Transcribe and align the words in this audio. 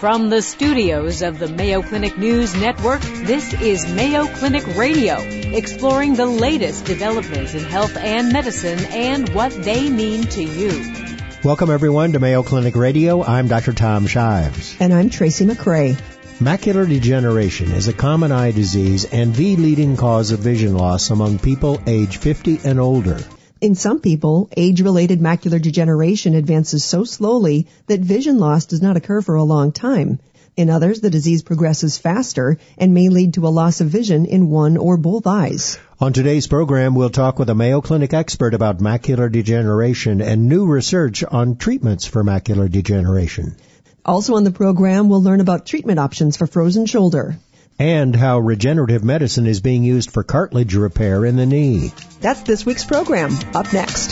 From 0.00 0.28
the 0.28 0.42
studios 0.42 1.22
of 1.22 1.38
the 1.38 1.48
Mayo 1.48 1.80
Clinic 1.80 2.18
News 2.18 2.54
Network, 2.54 3.00
this 3.00 3.54
is 3.54 3.90
Mayo 3.90 4.26
Clinic 4.26 4.76
Radio, 4.76 5.16
exploring 5.20 6.16
the 6.16 6.26
latest 6.26 6.84
developments 6.84 7.54
in 7.54 7.64
health 7.64 7.96
and 7.96 8.30
medicine 8.30 8.78
and 8.90 9.26
what 9.30 9.52
they 9.64 9.88
mean 9.88 10.24
to 10.24 10.42
you. 10.42 10.94
Welcome 11.42 11.70
everyone 11.70 12.12
to 12.12 12.18
Mayo 12.18 12.42
Clinic 12.42 12.76
Radio. 12.76 13.24
I'm 13.24 13.48
Dr. 13.48 13.72
Tom 13.72 14.06
Shives. 14.06 14.76
And 14.80 14.92
I'm 14.92 15.08
Tracy 15.08 15.46
McCray. 15.46 15.98
Macular 16.40 16.86
degeneration 16.86 17.72
is 17.72 17.88
a 17.88 17.94
common 17.94 18.32
eye 18.32 18.50
disease 18.50 19.06
and 19.06 19.34
the 19.34 19.56
leading 19.56 19.96
cause 19.96 20.30
of 20.30 20.40
vision 20.40 20.76
loss 20.76 21.08
among 21.08 21.38
people 21.38 21.80
age 21.86 22.18
50 22.18 22.60
and 22.64 22.78
older. 22.78 23.18
In 23.66 23.74
some 23.74 23.98
people, 23.98 24.48
age-related 24.56 25.18
macular 25.18 25.60
degeneration 25.60 26.36
advances 26.36 26.84
so 26.84 27.02
slowly 27.02 27.66
that 27.88 27.98
vision 27.98 28.38
loss 28.38 28.66
does 28.66 28.80
not 28.80 28.96
occur 28.96 29.20
for 29.20 29.34
a 29.34 29.42
long 29.42 29.72
time. 29.72 30.20
In 30.56 30.70
others, 30.70 31.00
the 31.00 31.10
disease 31.10 31.42
progresses 31.42 31.98
faster 31.98 32.58
and 32.78 32.94
may 32.94 33.08
lead 33.08 33.34
to 33.34 33.44
a 33.48 33.56
loss 33.58 33.80
of 33.80 33.88
vision 33.88 34.24
in 34.24 34.50
one 34.50 34.76
or 34.76 34.96
both 34.96 35.26
eyes. 35.26 35.80
On 36.00 36.12
today's 36.12 36.46
program, 36.46 36.94
we'll 36.94 37.10
talk 37.10 37.40
with 37.40 37.50
a 37.50 37.56
Mayo 37.56 37.80
Clinic 37.80 38.14
expert 38.14 38.54
about 38.54 38.78
macular 38.78 39.32
degeneration 39.32 40.20
and 40.20 40.48
new 40.48 40.66
research 40.66 41.24
on 41.24 41.56
treatments 41.56 42.04
for 42.06 42.22
macular 42.22 42.70
degeneration. 42.70 43.56
Also 44.04 44.36
on 44.36 44.44
the 44.44 44.52
program, 44.52 45.08
we'll 45.08 45.24
learn 45.24 45.40
about 45.40 45.66
treatment 45.66 45.98
options 45.98 46.36
for 46.36 46.46
frozen 46.46 46.86
shoulder 46.86 47.36
and 47.78 48.16
how 48.16 48.38
regenerative 48.38 49.04
medicine 49.04 49.46
is 49.46 49.60
being 49.60 49.84
used 49.84 50.10
for 50.10 50.22
cartilage 50.22 50.74
repair 50.74 51.24
in 51.24 51.36
the 51.36 51.46
knee. 51.46 51.92
That's 52.20 52.42
this 52.42 52.64
week's 52.64 52.84
program. 52.84 53.32
Up 53.54 53.72
next. 53.72 54.10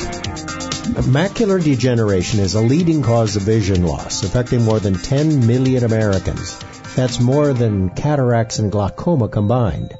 Macular 0.94 1.62
degeneration 1.62 2.40
is 2.40 2.54
a 2.54 2.60
leading 2.60 3.02
cause 3.02 3.36
of 3.36 3.42
vision 3.42 3.86
loss, 3.86 4.22
affecting 4.22 4.62
more 4.62 4.78
than 4.78 4.94
10 4.94 5.46
million 5.46 5.82
Americans. 5.82 6.58
That's 6.94 7.20
more 7.20 7.52
than 7.52 7.90
cataracts 7.90 8.58
and 8.58 8.70
glaucoma 8.70 9.28
combined. 9.28 9.94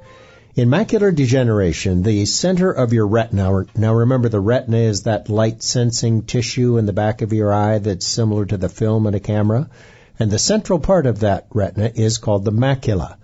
In 0.55 0.69
macular 0.69 1.13
degeneration, 1.13 2.03
the 2.03 2.27
center 2.27 2.71
of 2.71 2.93
your 2.93 3.09
retina, 3.09 3.65
now 3.75 3.95
remember 3.95 4.29
the 4.29 4.39
retina 4.39 4.77
is 4.77 5.03
that 5.03 5.29
light 5.29 5.63
sensing 5.63 6.23
tissue 6.23 6.77
in 6.77 6.87
the 6.87 6.93
back 6.93 7.23
of 7.23 7.33
your 7.33 7.53
eye 7.53 7.79
that's 7.79 8.07
similar 8.07 8.45
to 8.47 8.57
the 8.57 8.69
film 8.69 9.07
in 9.09 9.15
a 9.15 9.21
camera, 9.21 9.69
and 10.19 10.31
the 10.31 10.39
central 10.39 10.79
part 10.79 11.07
of 11.07 11.21
that 11.21 11.47
retina 11.51 11.91
is 11.95 12.19
called 12.19 12.45
the 12.45 12.53
macula. 12.53 13.17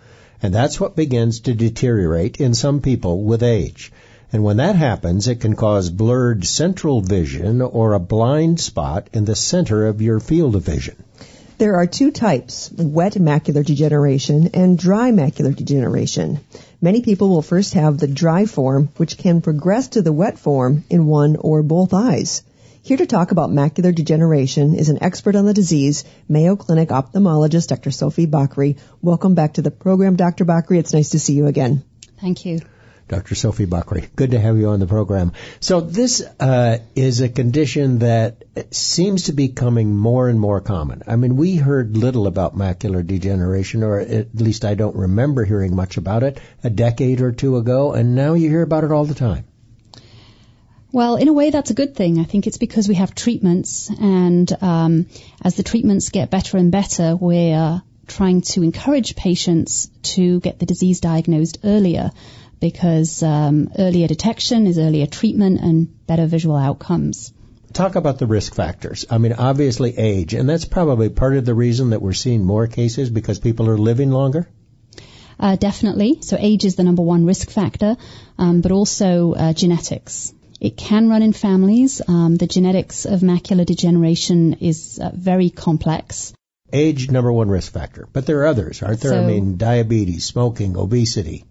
And 0.42 0.54
that's 0.54 0.80
what 0.80 0.96
begins 0.96 1.40
to 1.40 1.54
deteriorate 1.54 2.38
in 2.40 2.54
some 2.54 2.80
people 2.80 3.22
with 3.22 3.42
age. 3.42 3.92
And 4.32 4.44
when 4.44 4.58
that 4.58 4.76
happens, 4.76 5.26
it 5.26 5.40
can 5.40 5.56
cause 5.56 5.90
blurred 5.90 6.44
central 6.44 7.00
vision 7.00 7.60
or 7.60 7.92
a 7.92 8.00
blind 8.00 8.60
spot 8.60 9.08
in 9.12 9.24
the 9.24 9.34
center 9.34 9.86
of 9.86 10.00
your 10.00 10.20
field 10.20 10.54
of 10.54 10.62
vision. 10.62 10.96
There 11.58 11.76
are 11.76 11.86
two 11.86 12.10
types, 12.10 12.70
wet 12.72 13.14
macular 13.14 13.62
degeneration 13.62 14.50
and 14.54 14.78
dry 14.78 15.10
macular 15.10 15.54
degeneration. 15.54 16.40
Many 16.80 17.02
people 17.02 17.28
will 17.28 17.42
first 17.42 17.74
have 17.74 17.98
the 17.98 18.06
dry 18.06 18.46
form, 18.46 18.88
which 18.96 19.18
can 19.18 19.42
progress 19.42 19.88
to 19.88 20.00
the 20.00 20.12
wet 20.12 20.38
form 20.38 20.84
in 20.88 21.04
one 21.04 21.36
or 21.36 21.62
both 21.62 21.92
eyes. 21.92 22.42
Here 22.82 22.96
to 22.96 23.04
talk 23.04 23.30
about 23.30 23.50
macular 23.50 23.94
degeneration 23.94 24.74
is 24.74 24.88
an 24.88 25.02
expert 25.02 25.36
on 25.36 25.44
the 25.44 25.52
disease, 25.52 26.04
Mayo 26.30 26.56
Clinic 26.56 26.88
ophthalmologist 26.88 27.68
Dr. 27.68 27.90
Sophie 27.90 28.26
Bakri. 28.26 28.78
Welcome 29.02 29.34
back 29.34 29.54
to 29.54 29.62
the 29.62 29.70
program, 29.70 30.16
Dr. 30.16 30.46
Bakri. 30.46 30.78
It's 30.78 30.94
nice 30.94 31.10
to 31.10 31.18
see 31.18 31.34
you 31.34 31.46
again. 31.46 31.84
Thank 32.22 32.46
you. 32.46 32.60
Dr. 33.06 33.34
Sophie 33.34 33.66
Bakri. 33.66 34.08
Good 34.16 34.30
to 34.30 34.40
have 34.40 34.56
you 34.56 34.68
on 34.68 34.80
the 34.80 34.86
program. 34.86 35.32
So 35.60 35.82
this 35.82 36.22
uh, 36.40 36.78
is 36.94 37.20
a 37.20 37.28
condition 37.28 37.98
that 37.98 38.44
seems 38.70 39.24
to 39.24 39.32
be 39.32 39.48
coming 39.48 39.94
more 39.94 40.30
and 40.30 40.40
more 40.40 40.62
common. 40.62 41.02
I 41.06 41.16
mean, 41.16 41.36
we 41.36 41.56
heard 41.56 41.98
little 41.98 42.26
about 42.26 42.56
macular 42.56 43.06
degeneration, 43.06 43.82
or 43.82 44.00
at 44.00 44.34
least 44.34 44.64
I 44.64 44.74
don't 44.74 44.96
remember 44.96 45.44
hearing 45.44 45.76
much 45.76 45.98
about 45.98 46.22
it 46.22 46.40
a 46.64 46.70
decade 46.70 47.20
or 47.20 47.32
two 47.32 47.58
ago, 47.58 47.92
and 47.92 48.14
now 48.14 48.32
you 48.32 48.48
hear 48.48 48.62
about 48.62 48.84
it 48.84 48.90
all 48.90 49.04
the 49.04 49.14
time. 49.14 49.44
Well, 50.92 51.16
in 51.16 51.28
a 51.28 51.32
way, 51.32 51.50
that's 51.50 51.70
a 51.70 51.74
good 51.74 51.94
thing. 51.94 52.18
I 52.18 52.24
think 52.24 52.46
it's 52.46 52.58
because 52.58 52.88
we 52.88 52.96
have 52.96 53.14
treatments, 53.14 53.90
and 53.90 54.50
um, 54.60 55.06
as 55.40 55.54
the 55.54 55.62
treatments 55.62 56.08
get 56.08 56.30
better 56.30 56.56
and 56.56 56.72
better, 56.72 57.14
we're 57.14 57.82
trying 58.08 58.40
to 58.40 58.62
encourage 58.64 59.14
patients 59.14 59.88
to 60.02 60.40
get 60.40 60.58
the 60.58 60.66
disease 60.66 60.98
diagnosed 61.00 61.58
earlier 61.62 62.10
because 62.58 63.22
um, 63.22 63.70
earlier 63.78 64.08
detection 64.08 64.66
is 64.66 64.78
earlier 64.78 65.06
treatment 65.06 65.60
and 65.60 66.06
better 66.06 66.26
visual 66.26 66.56
outcomes. 66.56 67.32
Talk 67.72 67.94
about 67.94 68.18
the 68.18 68.26
risk 68.26 68.56
factors. 68.56 69.06
I 69.08 69.18
mean, 69.18 69.32
obviously 69.32 69.96
age, 69.96 70.34
and 70.34 70.48
that's 70.48 70.64
probably 70.64 71.08
part 71.08 71.36
of 71.36 71.44
the 71.44 71.54
reason 71.54 71.90
that 71.90 72.02
we're 72.02 72.12
seeing 72.12 72.44
more 72.44 72.66
cases 72.66 73.10
because 73.10 73.38
people 73.38 73.68
are 73.70 73.78
living 73.78 74.10
longer. 74.10 74.48
Uh, 75.38 75.54
definitely. 75.54 76.18
So 76.20 76.36
age 76.38 76.64
is 76.64 76.74
the 76.74 76.82
number 76.82 77.02
one 77.02 77.24
risk 77.26 77.48
factor, 77.48 77.96
um, 78.38 78.60
but 78.60 78.72
also 78.72 79.34
uh, 79.34 79.52
genetics. 79.52 80.34
It 80.60 80.76
can 80.76 81.08
run 81.08 81.22
in 81.22 81.32
families. 81.32 82.02
Um, 82.06 82.36
the 82.36 82.46
genetics 82.46 83.06
of 83.06 83.20
macular 83.20 83.64
degeneration 83.64 84.54
is 84.60 85.00
uh, 85.02 85.10
very 85.14 85.48
complex. 85.48 86.34
Age, 86.72 87.10
number 87.10 87.32
one 87.32 87.48
risk 87.48 87.72
factor. 87.72 88.06
But 88.12 88.26
there 88.26 88.40
are 88.40 88.46
others, 88.46 88.82
aren't 88.82 89.00
there? 89.00 89.12
So, 89.12 89.22
I 89.22 89.26
mean, 89.26 89.56
diabetes, 89.56 90.26
smoking, 90.26 90.76
obesity. 90.76 91.44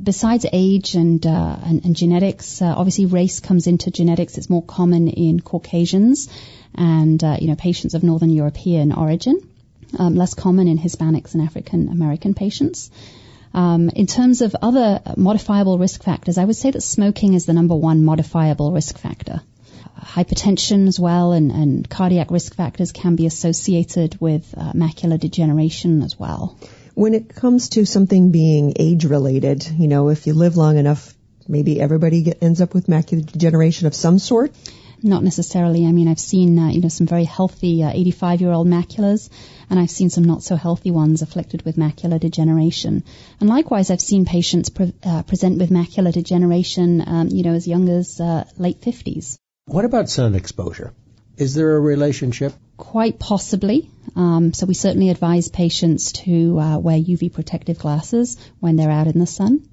Besides 0.00 0.44
age 0.52 0.94
and, 0.94 1.24
uh, 1.26 1.56
and, 1.64 1.84
and, 1.84 1.96
genetics, 1.96 2.60
uh, 2.60 2.66
obviously 2.76 3.06
race 3.06 3.40
comes 3.40 3.66
into 3.66 3.90
genetics. 3.90 4.36
It's 4.36 4.50
more 4.50 4.62
common 4.62 5.08
in 5.08 5.40
Caucasians 5.40 6.28
and, 6.74 7.22
uh, 7.22 7.38
you 7.40 7.48
know, 7.48 7.54
patients 7.56 7.94
of 7.94 8.02
Northern 8.02 8.30
European 8.30 8.92
origin. 8.92 9.40
Um, 9.98 10.16
less 10.16 10.34
common 10.34 10.66
in 10.66 10.76
Hispanics 10.76 11.34
and 11.34 11.42
African 11.42 11.88
American 11.88 12.34
patients. 12.34 12.90
Um, 13.54 13.88
in 13.88 14.06
terms 14.06 14.42
of 14.42 14.56
other 14.60 15.00
modifiable 15.16 15.78
risk 15.78 16.02
factors, 16.02 16.38
I 16.38 16.44
would 16.44 16.56
say 16.56 16.72
that 16.72 16.80
smoking 16.80 17.34
is 17.34 17.46
the 17.46 17.52
number 17.52 17.76
one 17.76 18.04
modifiable 18.04 18.72
risk 18.72 18.98
factor. 18.98 19.42
Hypertension 19.96 20.88
as 20.88 20.98
well 20.98 21.32
and, 21.32 21.52
and 21.52 21.88
cardiac 21.88 22.32
risk 22.32 22.56
factors 22.56 22.90
can 22.90 23.14
be 23.14 23.26
associated 23.26 24.20
with 24.20 24.52
uh, 24.56 24.72
macular 24.72 25.18
degeneration 25.18 26.02
as 26.02 26.18
well. 26.18 26.58
When 26.94 27.14
it 27.14 27.34
comes 27.34 27.68
to 27.70 27.86
something 27.86 28.32
being 28.32 28.74
age 28.76 29.04
related, 29.04 29.64
you 29.66 29.86
know, 29.86 30.08
if 30.08 30.26
you 30.26 30.34
live 30.34 30.56
long 30.56 30.76
enough, 30.76 31.14
maybe 31.46 31.80
everybody 31.80 32.22
get, 32.22 32.42
ends 32.42 32.60
up 32.60 32.74
with 32.74 32.86
macular 32.86 33.24
degeneration 33.24 33.86
of 33.86 33.94
some 33.94 34.18
sort. 34.18 34.52
Not 35.06 35.22
necessarily. 35.22 35.86
I 35.86 35.92
mean, 35.92 36.08
I've 36.08 36.18
seen 36.18 36.58
uh, 36.58 36.68
you 36.68 36.80
know 36.80 36.88
some 36.88 37.06
very 37.06 37.24
healthy 37.24 37.82
85 37.82 38.40
uh, 38.40 38.42
year 38.42 38.52
old 38.52 38.66
maculas, 38.66 39.28
and 39.68 39.78
I've 39.78 39.90
seen 39.90 40.08
some 40.08 40.24
not 40.24 40.42
so 40.42 40.56
healthy 40.56 40.90
ones 40.90 41.20
afflicted 41.20 41.62
with 41.62 41.76
macular 41.76 42.18
degeneration. 42.18 43.04
And 43.38 43.50
likewise, 43.50 43.90
I've 43.90 44.00
seen 44.00 44.24
patients 44.24 44.70
pre- 44.70 44.94
uh, 45.04 45.22
present 45.24 45.58
with 45.58 45.68
macular 45.68 46.10
degeneration, 46.10 47.04
um, 47.06 47.28
you 47.28 47.42
know, 47.42 47.52
as 47.52 47.68
young 47.68 47.90
as 47.90 48.18
uh, 48.18 48.44
late 48.56 48.80
50s. 48.80 49.36
What 49.66 49.84
about 49.84 50.08
sun 50.08 50.34
exposure? 50.34 50.94
Is 51.36 51.54
there 51.54 51.76
a 51.76 51.80
relationship? 51.80 52.54
Quite 52.78 53.18
possibly. 53.18 53.90
Um, 54.16 54.54
so 54.54 54.64
we 54.64 54.72
certainly 54.74 55.10
advise 55.10 55.48
patients 55.48 56.12
to 56.12 56.58
uh, 56.58 56.78
wear 56.78 56.98
UV 56.98 57.30
protective 57.30 57.78
glasses 57.78 58.38
when 58.58 58.76
they're 58.76 58.90
out 58.90 59.06
in 59.06 59.18
the 59.18 59.26
sun. 59.26 59.68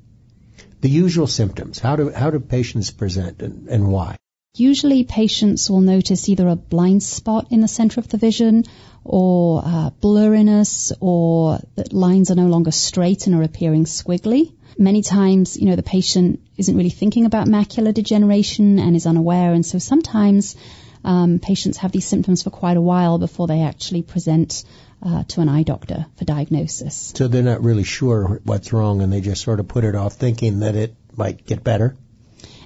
The 0.81 0.89
usual 0.89 1.27
symptoms. 1.27 1.79
How 1.79 1.95
do 1.95 2.09
how 2.11 2.31
do 2.31 2.39
patients 2.41 2.91
present 2.91 3.41
and, 3.41 3.69
and 3.69 3.87
why? 3.87 4.17
Usually 4.55 5.05
patients 5.05 5.69
will 5.69 5.79
notice 5.79 6.27
either 6.27 6.45
a 6.49 6.57
blind 6.57 7.03
spot 7.03 7.47
in 7.51 7.61
the 7.61 7.69
center 7.69 8.01
of 8.01 8.09
the 8.09 8.17
vision 8.17 8.65
or 9.05 9.61
uh, 9.63 9.91
blurriness 10.01 10.91
or 10.99 11.59
that 11.75 11.93
lines 11.93 12.31
are 12.31 12.35
no 12.35 12.47
longer 12.47 12.71
straight 12.71 13.27
and 13.27 13.35
are 13.35 13.43
appearing 13.43 13.85
squiggly. 13.85 14.51
Many 14.77 15.03
times, 15.03 15.55
you 15.55 15.67
know, 15.67 15.77
the 15.77 15.83
patient 15.83 16.41
isn't 16.57 16.75
really 16.75 16.89
thinking 16.89 17.23
about 17.23 17.47
macular 17.47 17.93
degeneration 17.93 18.77
and 18.77 18.93
is 18.93 19.05
unaware 19.05 19.53
and 19.53 19.65
so 19.65 19.79
sometimes 19.79 20.57
um, 21.05 21.39
patients 21.39 21.77
have 21.77 21.93
these 21.93 22.05
symptoms 22.05 22.43
for 22.43 22.49
quite 22.49 22.75
a 22.75 22.81
while 22.81 23.19
before 23.19 23.47
they 23.47 23.61
actually 23.61 24.01
present 24.01 24.65
uh, 25.01 25.23
to 25.29 25.39
an 25.39 25.47
eye 25.47 25.63
doctor 25.63 26.07
for 26.17 26.25
diagnosis. 26.25 27.13
So 27.15 27.29
they're 27.29 27.41
not 27.41 27.63
really 27.63 27.85
sure 27.85 28.41
what's 28.43 28.73
wrong 28.73 29.01
and 29.01 29.13
they 29.13 29.21
just 29.21 29.43
sort 29.43 29.61
of 29.61 29.69
put 29.69 29.85
it 29.85 29.95
off 29.95 30.15
thinking 30.15 30.59
that 30.59 30.75
it 30.75 30.93
might 31.15 31.45
get 31.45 31.63
better? 31.63 31.95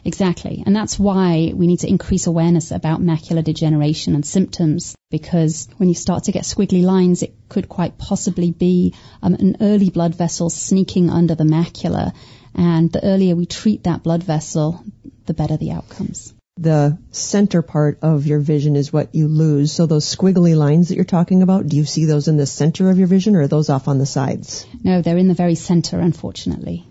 Exactly. 0.05 0.61
And 0.63 0.75
that's 0.75 0.99
why 0.99 1.51
we 1.55 1.65
need 1.65 1.79
to 1.79 1.89
increase 1.89 2.27
awareness 2.27 2.71
about 2.71 3.01
macular 3.01 3.43
degeneration 3.43 4.13
and 4.13 4.23
symptoms 4.23 4.95
because 5.09 5.67
when 5.77 5.89
you 5.89 5.95
start 5.95 6.25
to 6.25 6.31
get 6.31 6.43
squiggly 6.43 6.83
lines, 6.83 7.23
it 7.23 7.33
could 7.49 7.67
quite 7.67 7.97
possibly 7.97 8.51
be 8.51 8.93
um, 9.23 9.33
an 9.33 9.57
early 9.61 9.89
blood 9.89 10.13
vessel 10.13 10.51
sneaking 10.51 11.09
under 11.09 11.33
the 11.33 11.43
macula. 11.43 12.13
And 12.53 12.91
the 12.91 13.03
earlier 13.03 13.35
we 13.35 13.47
treat 13.47 13.83
that 13.85 14.03
blood 14.03 14.21
vessel, 14.23 14.83
the 15.25 15.33
better 15.33 15.57
the 15.57 15.71
outcomes. 15.71 16.33
The 16.57 16.97
center 17.11 17.61
part 17.61 17.99
of 18.01 18.27
your 18.27 18.39
vision 18.39 18.75
is 18.75 18.93
what 18.93 19.13
you 19.13 19.27
lose. 19.27 19.73
So 19.73 19.87
those 19.87 20.05
squiggly 20.05 20.55
lines 20.55 20.87
that 20.87 20.95
you're 20.95 21.03
talking 21.03 21.41
about, 21.41 21.67
do 21.67 21.75
you 21.75 21.83
see 21.83 22.05
those 22.05 22.29
in 22.29 22.37
the 22.37 22.45
center 22.45 22.89
of 22.89 22.97
your 22.97 23.07
vision 23.07 23.35
or 23.35 23.41
are 23.41 23.47
those 23.47 23.69
off 23.69 23.87
on 23.87 23.97
the 23.97 24.05
sides? 24.05 24.65
No, 24.81 25.01
they're 25.01 25.17
in 25.17 25.27
the 25.27 25.33
very 25.33 25.55
center, 25.55 25.99
unfortunately. 25.99 26.85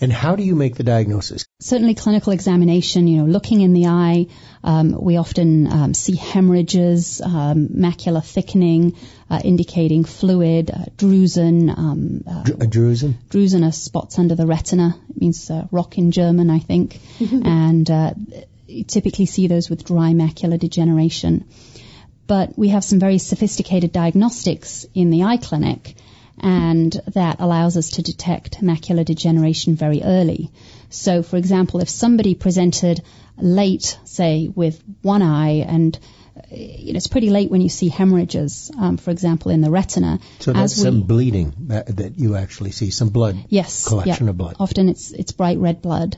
And 0.00 0.10
how 0.10 0.34
do 0.34 0.42
you 0.42 0.54
make 0.54 0.76
the 0.76 0.82
diagnosis? 0.82 1.44
Certainly, 1.60 1.94
clinical 1.94 2.32
examination. 2.32 3.06
You 3.06 3.18
know, 3.18 3.26
looking 3.26 3.60
in 3.60 3.74
the 3.74 3.86
eye, 3.86 4.28
um, 4.64 4.96
we 4.98 5.18
often 5.18 5.70
um, 5.70 5.94
see 5.94 6.16
hemorrhages, 6.16 7.20
um, 7.20 7.68
macular 7.68 8.24
thickening, 8.24 8.96
uh, 9.28 9.40
indicating 9.44 10.04
fluid, 10.04 10.70
uh, 10.70 10.86
drusen. 10.96 11.76
Um, 11.76 12.22
uh, 12.26 12.44
a 12.46 12.66
drusen. 12.66 13.14
Drusen 13.28 13.66
are 13.66 13.72
spots 13.72 14.18
under 14.18 14.34
the 14.34 14.46
retina. 14.46 14.96
It 15.10 15.20
means 15.20 15.50
uh, 15.50 15.66
rock 15.70 15.98
in 15.98 16.12
German, 16.12 16.48
I 16.48 16.60
think, 16.60 16.98
and 17.20 17.90
uh, 17.90 18.14
you 18.66 18.84
typically 18.84 19.26
see 19.26 19.48
those 19.48 19.68
with 19.68 19.84
dry 19.84 20.12
macular 20.12 20.58
degeneration. 20.58 21.44
But 22.26 22.56
we 22.56 22.68
have 22.68 22.84
some 22.84 23.00
very 23.00 23.18
sophisticated 23.18 23.92
diagnostics 23.92 24.86
in 24.94 25.10
the 25.10 25.24
eye 25.24 25.36
clinic 25.36 25.96
and 26.40 26.92
that 27.14 27.40
allows 27.40 27.76
us 27.76 27.90
to 27.90 28.02
detect 28.02 28.62
macular 28.62 29.04
degeneration 29.04 29.76
very 29.76 30.02
early. 30.02 30.50
So, 30.88 31.22
for 31.22 31.36
example, 31.36 31.80
if 31.80 31.88
somebody 31.88 32.34
presented 32.34 33.02
late, 33.36 33.98
say, 34.04 34.48
with 34.48 34.82
one 35.02 35.22
eye 35.22 35.64
and 35.66 35.98
you 36.50 36.92
know, 36.92 36.96
it's 36.96 37.06
pretty 37.06 37.30
late 37.30 37.50
when 37.50 37.60
you 37.60 37.68
see 37.68 37.88
hemorrhages, 37.88 38.70
um, 38.78 38.96
for 38.96 39.10
example, 39.10 39.50
in 39.50 39.60
the 39.60 39.70
retina. 39.70 40.18
So 40.40 40.52
that's 40.52 40.76
we, 40.76 40.82
some 40.82 41.02
bleeding 41.02 41.54
that, 41.68 41.96
that, 41.96 42.18
you 42.18 42.36
actually 42.36 42.70
see, 42.72 42.90
some 42.90 43.10
blood. 43.10 43.44
Yes. 43.48 43.86
Collection 43.86 44.26
yeah. 44.26 44.30
of 44.30 44.38
blood. 44.38 44.56
Often 44.58 44.88
it's 44.88 45.12
it's 45.12 45.32
bright 45.32 45.58
red 45.58 45.82
blood, 45.82 46.16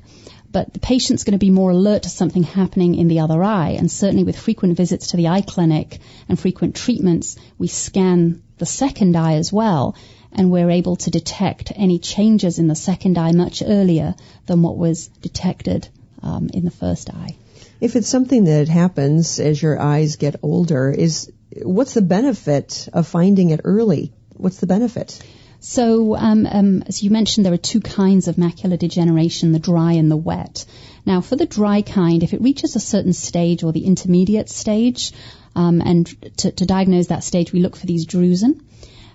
but 0.52 0.72
the 0.72 0.78
patient's 0.78 1.24
going 1.24 1.32
to 1.32 1.38
be 1.38 1.50
more 1.50 1.70
alert 1.70 2.02
to 2.02 2.08
something 2.08 2.42
happening 2.42 2.94
in 2.94 3.08
the 3.08 3.20
other 3.20 3.42
eye. 3.42 3.70
And 3.70 3.90
certainly 3.90 4.24
with 4.24 4.38
frequent 4.38 4.76
visits 4.76 5.08
to 5.08 5.16
the 5.16 5.28
eye 5.28 5.40
clinic 5.40 5.98
and 6.28 6.38
frequent 6.38 6.76
treatments, 6.76 7.36
we 7.58 7.66
scan 7.68 8.42
the 8.58 8.66
second 8.66 9.16
eye 9.16 9.34
as 9.34 9.52
well, 9.52 9.96
and 10.30 10.50
we're 10.50 10.70
able 10.70 10.96
to 10.96 11.10
detect 11.10 11.72
any 11.74 11.98
changes 11.98 12.58
in 12.58 12.68
the 12.68 12.74
second 12.74 13.18
eye 13.18 13.32
much 13.32 13.62
earlier 13.66 14.14
than 14.46 14.62
what 14.62 14.76
was 14.76 15.08
detected 15.08 15.88
um, 16.22 16.50
in 16.52 16.64
the 16.64 16.70
first 16.70 17.10
eye. 17.10 17.36
If 17.80 17.96
it's 17.96 18.08
something 18.08 18.44
that 18.44 18.68
happens 18.68 19.40
as 19.40 19.60
your 19.60 19.80
eyes 19.80 20.16
get 20.16 20.36
older, 20.42 20.90
is 20.90 21.32
what's 21.62 21.94
the 21.94 22.02
benefit 22.02 22.88
of 22.92 23.08
finding 23.08 23.50
it 23.50 23.62
early? 23.64 24.12
What's 24.36 24.58
the 24.58 24.66
benefit? 24.66 25.20
So, 25.64 26.16
um, 26.16 26.44
um, 26.44 26.82
as 26.88 27.04
you 27.04 27.10
mentioned, 27.10 27.46
there 27.46 27.52
are 27.52 27.56
two 27.56 27.80
kinds 27.80 28.26
of 28.26 28.34
macular 28.34 28.76
degeneration, 28.76 29.52
the 29.52 29.60
dry 29.60 29.92
and 29.92 30.10
the 30.10 30.16
wet. 30.16 30.64
Now, 31.06 31.20
for 31.20 31.36
the 31.36 31.46
dry 31.46 31.82
kind, 31.82 32.24
if 32.24 32.34
it 32.34 32.42
reaches 32.42 32.74
a 32.74 32.80
certain 32.80 33.12
stage 33.12 33.62
or 33.62 33.70
the 33.70 33.84
intermediate 33.84 34.50
stage, 34.50 35.12
um, 35.54 35.80
and 35.80 36.04
to, 36.38 36.50
to, 36.50 36.66
diagnose 36.66 37.06
that 37.08 37.22
stage, 37.22 37.52
we 37.52 37.60
look 37.60 37.76
for 37.76 37.86
these 37.86 38.06
drusen. 38.06 38.60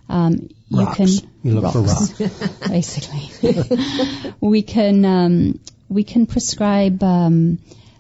Um, 0.07 0.47
you 0.69 0.87
can 0.95 1.07
you 1.43 1.59
look 1.59 1.65
rocks, 1.65 2.11
for 2.13 2.23
rocks, 2.23 2.59
basically. 2.69 4.33
we 4.39 4.61
can 4.61 5.03
um, 5.03 5.59
we 5.89 6.05
can 6.05 6.27
prescribe 6.27 7.03
um, 7.03 7.59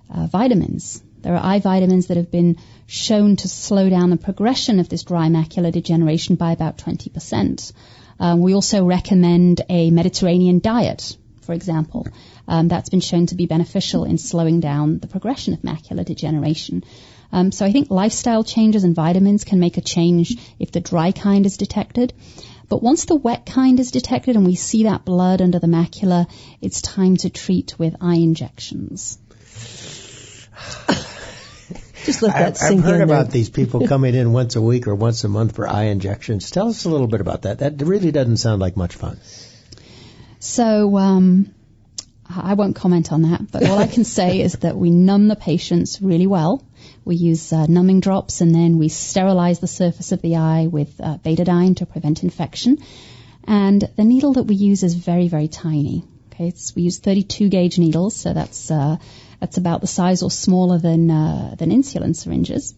uh, 0.09 0.27
vitamins. 0.27 1.03
There 1.21 1.35
are 1.35 1.43
eye 1.43 1.59
vitamins 1.59 2.07
that 2.07 2.15
have 2.15 2.31
been 2.31 2.59
shown 2.85 3.35
to 3.37 3.49
slow 3.49 3.89
down 3.89 4.09
the 4.09 4.15
progression 4.15 4.79
of 4.79 4.87
this 4.87 5.03
dry 5.03 5.27
macular 5.27 5.73
degeneration 5.73 6.35
by 6.35 6.53
about 6.53 6.77
20 6.77 7.09
percent. 7.09 7.73
Um, 8.19 8.41
we 8.41 8.53
also 8.53 8.83
recommend 8.85 9.61
a 9.69 9.91
Mediterranean 9.91 10.59
diet, 10.59 11.17
for 11.41 11.53
example. 11.53 12.07
Um, 12.47 12.67
that's 12.67 12.89
been 12.89 13.01
shown 13.01 13.25
to 13.27 13.35
be 13.35 13.45
beneficial 13.45 14.05
in 14.05 14.17
slowing 14.17 14.59
down 14.59 14.99
the 14.99 15.07
progression 15.07 15.53
of 15.53 15.61
macular 15.61 16.05
degeneration. 16.05 16.83
Um, 17.31 17.51
so 17.51 17.65
I 17.65 17.71
think 17.71 17.91
lifestyle 17.91 18.43
changes 18.43 18.83
and 18.83 18.95
vitamins 18.95 19.43
can 19.43 19.59
make 19.59 19.77
a 19.77 19.81
change 19.81 20.37
if 20.59 20.71
the 20.71 20.79
dry 20.79 21.11
kind 21.11 21.45
is 21.45 21.57
detected. 21.57 22.13
But 22.69 22.83
once 22.83 23.05
the 23.05 23.15
wet 23.15 23.45
kind 23.45 23.79
is 23.79 23.91
detected 23.91 24.35
and 24.35 24.45
we 24.45 24.55
see 24.55 24.83
that 24.83 25.05
blood 25.05 25.41
under 25.41 25.59
the 25.59 25.67
macula, 25.67 26.29
it's 26.61 26.81
time 26.81 27.17
to 27.17 27.29
treat 27.29 27.77
with 27.79 27.95
eye 28.01 28.15
injections. 28.15 29.19
Just 32.07 32.21
let 32.21 32.35
that 32.35 32.47
I've, 32.47 32.57
sink 32.57 32.79
I've 32.79 32.85
heard 32.85 32.95
in 32.95 33.01
about 33.01 33.23
there. 33.23 33.33
these 33.33 33.49
people 33.49 33.85
coming 33.93 34.15
in 34.15 34.31
once 34.31 34.55
a 34.55 34.61
week 34.61 34.87
or 34.87 34.95
once 34.95 35.25
a 35.25 35.27
month 35.27 35.55
for 35.55 35.67
eye 35.67 35.87
injections. 35.87 36.49
Tell 36.49 36.69
us 36.69 36.85
a 36.85 36.89
little 36.89 37.07
bit 37.07 37.19
about 37.19 37.41
that. 37.41 37.59
That 37.59 37.81
really 37.81 38.11
doesn't 38.11 38.37
sound 38.37 38.61
like 38.61 38.77
much 38.77 38.95
fun. 38.95 39.19
So, 40.39 40.97
um, 40.97 41.53
I 42.29 42.53
won't 42.53 42.77
comment 42.77 43.11
on 43.11 43.23
that, 43.23 43.51
but 43.51 43.69
all 43.69 43.77
I 43.77 43.87
can 43.87 44.05
say 44.05 44.39
is 44.39 44.53
that 44.53 44.77
we 44.77 44.89
numb 44.89 45.27
the 45.27 45.35
patients 45.35 46.01
really 46.01 46.27
well. 46.27 46.63
We 47.03 47.17
use 47.17 47.51
uh, 47.51 47.65
numbing 47.65 47.99
drops 47.99 48.39
and 48.39 48.55
then 48.55 48.77
we 48.77 48.87
sterilize 48.87 49.59
the 49.59 49.67
surface 49.67 50.13
of 50.13 50.21
the 50.21 50.37
eye 50.37 50.67
with 50.67 51.01
uh, 51.01 51.17
betadine 51.17 51.75
to 51.77 51.85
prevent 51.85 52.23
infection. 52.23 52.77
And 53.43 53.81
the 53.97 54.05
needle 54.05 54.31
that 54.33 54.43
we 54.43 54.55
use 54.55 54.83
is 54.83 54.93
very, 54.93 55.27
very 55.27 55.49
tiny. 55.49 56.05
Okay, 56.31 56.47
it's, 56.47 56.73
we 56.73 56.83
use 56.83 56.99
32 56.99 57.49
gauge 57.49 57.77
needles, 57.79 58.15
so 58.15 58.31
that's 58.31 58.71
uh, 58.71 58.95
that's 59.39 59.57
about 59.57 59.81
the 59.81 59.87
size 59.87 60.23
or 60.23 60.31
smaller 60.31 60.77
than 60.79 61.09
uh, 61.11 61.55
than 61.57 61.69
insulin 61.69 62.15
syringes. 62.15 62.75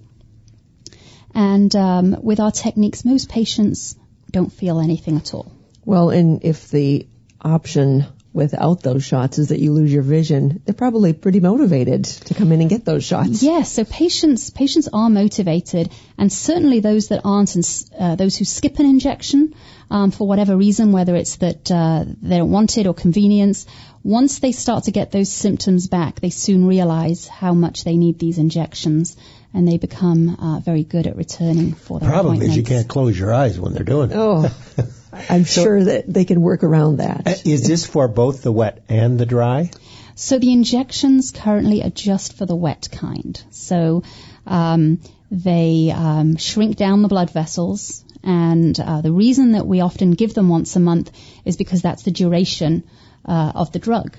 And 1.34 1.74
um, 1.76 2.18
with 2.22 2.40
our 2.40 2.52
techniques, 2.52 3.06
most 3.06 3.30
patients 3.30 3.96
don't 4.32 4.52
feel 4.52 4.80
anything 4.80 5.18
at 5.18 5.34
all. 5.34 5.52
Well, 5.86 6.10
and 6.10 6.44
if 6.44 6.70
the 6.70 7.08
option 7.42 8.06
without 8.32 8.84
those 8.84 9.04
shots 9.04 9.40
is 9.40 9.50
that 9.50 9.60
you 9.60 9.74
lose 9.74 9.92
your 9.92 10.04
vision, 10.04 10.62
they're 10.66 10.74
probably 10.74 11.14
pretty 11.14 11.40
motivated 11.40 12.06
to 12.06 12.34
come 12.34 12.52
in 12.52 12.62
and 12.62 12.70
get 12.70 12.86
those 12.86 13.04
shots. 13.04 13.42
Yes, 13.42 13.72
so 13.72 13.84
patients 13.84 14.50
patients 14.50 14.88
are 14.92 15.10
motivated, 15.10 15.92
and 16.18 16.32
certainly 16.32 16.80
those 16.80 17.08
that 17.08 17.22
aren't, 17.24 17.56
and 17.56 17.86
uh, 17.98 18.16
those 18.16 18.38
who 18.38 18.46
skip 18.46 18.78
an 18.80 18.86
injection 18.86 19.56
um, 19.90 20.12
for 20.12 20.28
whatever 20.28 20.56
reason, 20.56 20.92
whether 20.92 21.16
it's 21.16 21.38
that 21.38 21.72
uh, 21.72 22.06
they 22.22 22.38
don't 22.38 22.52
want 22.52 22.78
it 22.78 22.86
or 22.86 22.94
convenience, 22.94 23.66
once 24.04 24.40
they 24.40 24.52
start 24.52 24.86
to 24.86 24.92
get 24.92 25.12
those 25.12 25.32
symptoms 25.32 25.88
back, 25.88 26.20
they 26.20 26.30
soon 26.30 26.66
realize 26.66 27.28
how 27.28 27.54
much 27.54 27.84
they 27.84 27.98
need 27.98 28.20
these 28.20 28.38
injections 28.38 29.18
and 29.54 29.68
they 29.68 29.78
become 29.78 30.30
uh, 30.36 30.60
very 30.60 30.84
good 30.84 31.08
at 31.08 31.16
returning 31.16 31.74
for 31.74 32.00
their 32.00 32.10
Problem 32.10 32.42
is 32.42 32.56
you 32.56 32.64
can't 32.64 32.88
close 32.88 33.18
your 33.18 33.34
eyes 33.34 33.60
when 33.60 33.74
they're 33.74 33.84
doing 33.84 34.12
it. 34.12 34.16
Oh, 34.16 34.50
I'm 35.12 35.46
so, 35.46 35.64
sure 35.64 35.84
that 35.84 36.12
they 36.12 36.26
can 36.26 36.42
work 36.42 36.64
around 36.64 36.98
that. 36.98 37.28
Uh, 37.28 37.34
this 37.44 37.86
for 37.86 38.08
both 38.08 38.44
the 38.44 38.52
wet 38.52 38.84
and 38.90 39.20
the 39.20 39.26
dry? 39.26 39.72
So 40.16 40.38
the 40.38 40.52
injections 40.52 41.32
currently 41.32 41.84
are 41.84 41.90
just 41.90 42.34
for 42.34 42.46
the 42.46 42.56
wet 42.56 42.90
kind. 42.92 43.42
So 43.52 44.04
um, 44.46 45.00
they 45.32 45.94
um, 45.96 46.36
shrink 46.38 46.76
down 46.76 47.02
the 47.02 47.08
blood 47.08 47.32
vessels, 47.32 48.04
and 48.24 48.78
uh, 48.80 49.02
the 49.02 49.12
reason 49.12 49.54
that 49.54 49.66
we 49.66 49.82
often 49.82 50.12
give 50.12 50.34
them 50.34 50.50
once 50.50 50.76
a 50.76 50.80
month 50.80 51.12
is 51.46 51.58
because 51.58 51.82
that's 51.82 52.04
the 52.04 52.12
duration 52.12 52.84
uh, 53.26 53.54
of 53.56 53.72
the 53.72 53.80
drug. 53.80 54.18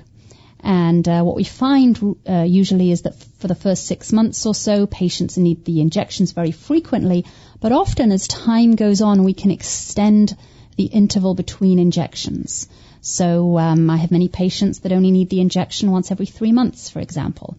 And 0.63 1.09
uh, 1.09 1.23
what 1.23 1.37
we 1.37 1.45
find 1.45 2.17
uh, 2.29 2.43
usually 2.43 2.91
is 2.91 3.03
that 3.03 3.15
for 3.39 3.49
the 3.49 3.55
first 3.55 3.87
six 3.87 4.13
months 4.13 4.45
or 4.45 4.55
so, 4.55 4.87
patients 4.87 5.39
need 5.39 5.65
the 5.65 5.81
injections 5.81 6.33
very 6.33 6.51
frequently. 6.51 7.25
But 7.61 7.73
often, 7.73 8.13
as 8.13 8.29
time 8.29 8.75
goes 8.75 9.01
on, 9.01 9.25
we 9.25 9.35
can 9.35 9.51
extend 9.51 10.37
the 10.81 10.87
interval 10.87 11.35
between 11.35 11.79
injections. 11.79 12.67
So 13.03 13.59
um, 13.59 13.91
I 13.91 13.99
have 13.99 14.11
many 14.11 14.29
patients 14.29 14.79
that 14.81 14.93
only 14.93 15.11
need 15.11 15.29
the 15.29 15.43
injection 15.43 15.91
once 15.91 16.11
every 16.11 16.25
three 16.25 16.53
months, 16.53 16.89
for 16.89 17.01
example. 17.01 17.57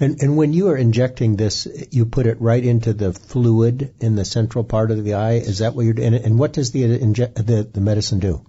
And, 0.00 0.16
and 0.22 0.38
when 0.38 0.54
you 0.54 0.68
are 0.68 0.76
injecting 0.76 1.36
this, 1.36 1.68
you 1.90 2.06
put 2.06 2.26
it 2.26 2.40
right 2.40 2.64
into 2.64 2.94
the 2.94 3.12
fluid 3.12 3.94
in 4.00 4.16
the 4.16 4.24
central 4.24 4.64
part 4.64 4.90
of 4.90 5.04
the 5.04 5.12
eye. 5.14 5.34
Is 5.34 5.58
that 5.58 5.74
what 5.74 5.84
you're 5.84 5.98
doing? 5.98 6.14
And 6.14 6.38
what 6.38 6.54
does 6.54 6.72
the, 6.72 6.84
inje- 6.84 7.34
the, 7.34 7.68
the 7.70 7.82
medicine 7.82 8.18
do? 8.18 8.40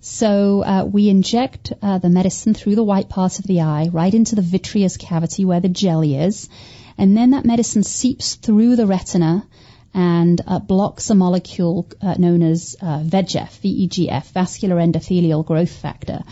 So 0.00 0.62
uh, 0.64 0.84
we 0.84 1.08
inject 1.08 1.72
uh, 1.82 1.98
the 1.98 2.08
medicine 2.08 2.54
through 2.54 2.76
the 2.76 2.84
white 2.84 3.08
part 3.08 3.40
of 3.40 3.46
the 3.46 3.62
eye, 3.62 3.88
right 3.92 4.14
into 4.14 4.36
the 4.36 4.42
vitreous 4.42 4.96
cavity 4.96 5.44
where 5.44 5.60
the 5.60 5.68
jelly 5.68 6.14
is, 6.16 6.48
and 6.96 7.16
then 7.16 7.30
that 7.32 7.44
medicine 7.44 7.82
seeps 7.82 8.36
through 8.36 8.76
the 8.76 8.86
retina 8.86 9.44
and 9.92 10.40
uh, 10.46 10.58
blocks 10.58 11.10
a 11.10 11.14
molecule 11.14 11.88
uh, 12.00 12.14
known 12.18 12.42
as 12.42 12.76
uh, 12.80 13.00
VEGF, 13.00 13.60
VEGF, 13.60 14.30
vascular 14.32 14.76
endothelial 14.76 15.44
growth 15.44 15.72
factor. 15.72 16.22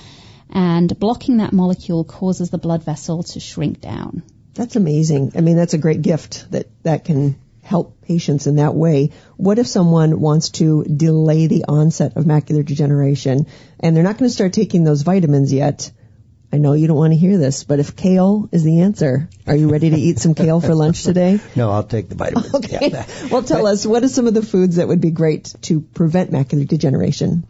And 0.50 0.98
blocking 0.98 1.38
that 1.38 1.52
molecule 1.52 2.04
causes 2.04 2.50
the 2.50 2.58
blood 2.58 2.84
vessel 2.84 3.22
to 3.22 3.40
shrink 3.40 3.80
down. 3.80 4.22
That's 4.54 4.76
amazing. 4.76 5.32
I 5.34 5.40
mean, 5.40 5.56
that's 5.56 5.74
a 5.74 5.78
great 5.78 6.02
gift 6.02 6.50
that 6.50 6.68
that 6.82 7.04
can 7.04 7.36
help 7.62 8.00
patients 8.00 8.46
in 8.46 8.56
that 8.56 8.74
way. 8.74 9.10
What 9.36 9.58
if 9.58 9.66
someone 9.66 10.20
wants 10.20 10.50
to 10.50 10.84
delay 10.84 11.46
the 11.46 11.66
onset 11.68 12.16
of 12.16 12.24
macular 12.24 12.64
degeneration 12.64 13.46
and 13.78 13.94
they're 13.94 14.02
not 14.02 14.16
going 14.16 14.28
to 14.28 14.34
start 14.34 14.54
taking 14.54 14.84
those 14.84 15.02
vitamins 15.02 15.52
yet? 15.52 15.90
I 16.50 16.56
know 16.56 16.72
you 16.72 16.86
don't 16.86 16.96
want 16.96 17.12
to 17.12 17.18
hear 17.18 17.36
this, 17.36 17.64
but 17.64 17.78
if 17.78 17.94
kale 17.94 18.48
is 18.52 18.64
the 18.64 18.80
answer, 18.80 19.28
are 19.46 19.54
you 19.54 19.70
ready 19.70 19.90
to 19.90 19.96
eat 19.96 20.18
some 20.18 20.34
kale 20.34 20.60
for 20.60 20.74
lunch 20.74 21.02
today? 21.02 21.40
No, 21.56 21.70
I'll 21.70 21.84
take 21.84 22.08
the 22.08 22.14
vitamins. 22.14 22.54
Okay. 22.58 22.88
Yeah. 22.90 23.06
well, 23.30 23.42
tell 23.42 23.66
us, 23.66 23.84
what 23.84 24.02
are 24.02 24.08
some 24.08 24.26
of 24.26 24.34
the 24.34 24.42
foods 24.42 24.76
that 24.76 24.88
would 24.88 25.00
be 25.00 25.10
great 25.10 25.54
to 25.62 25.80
prevent 25.80 26.30
macular 26.30 26.66
degeneration? 26.66 27.46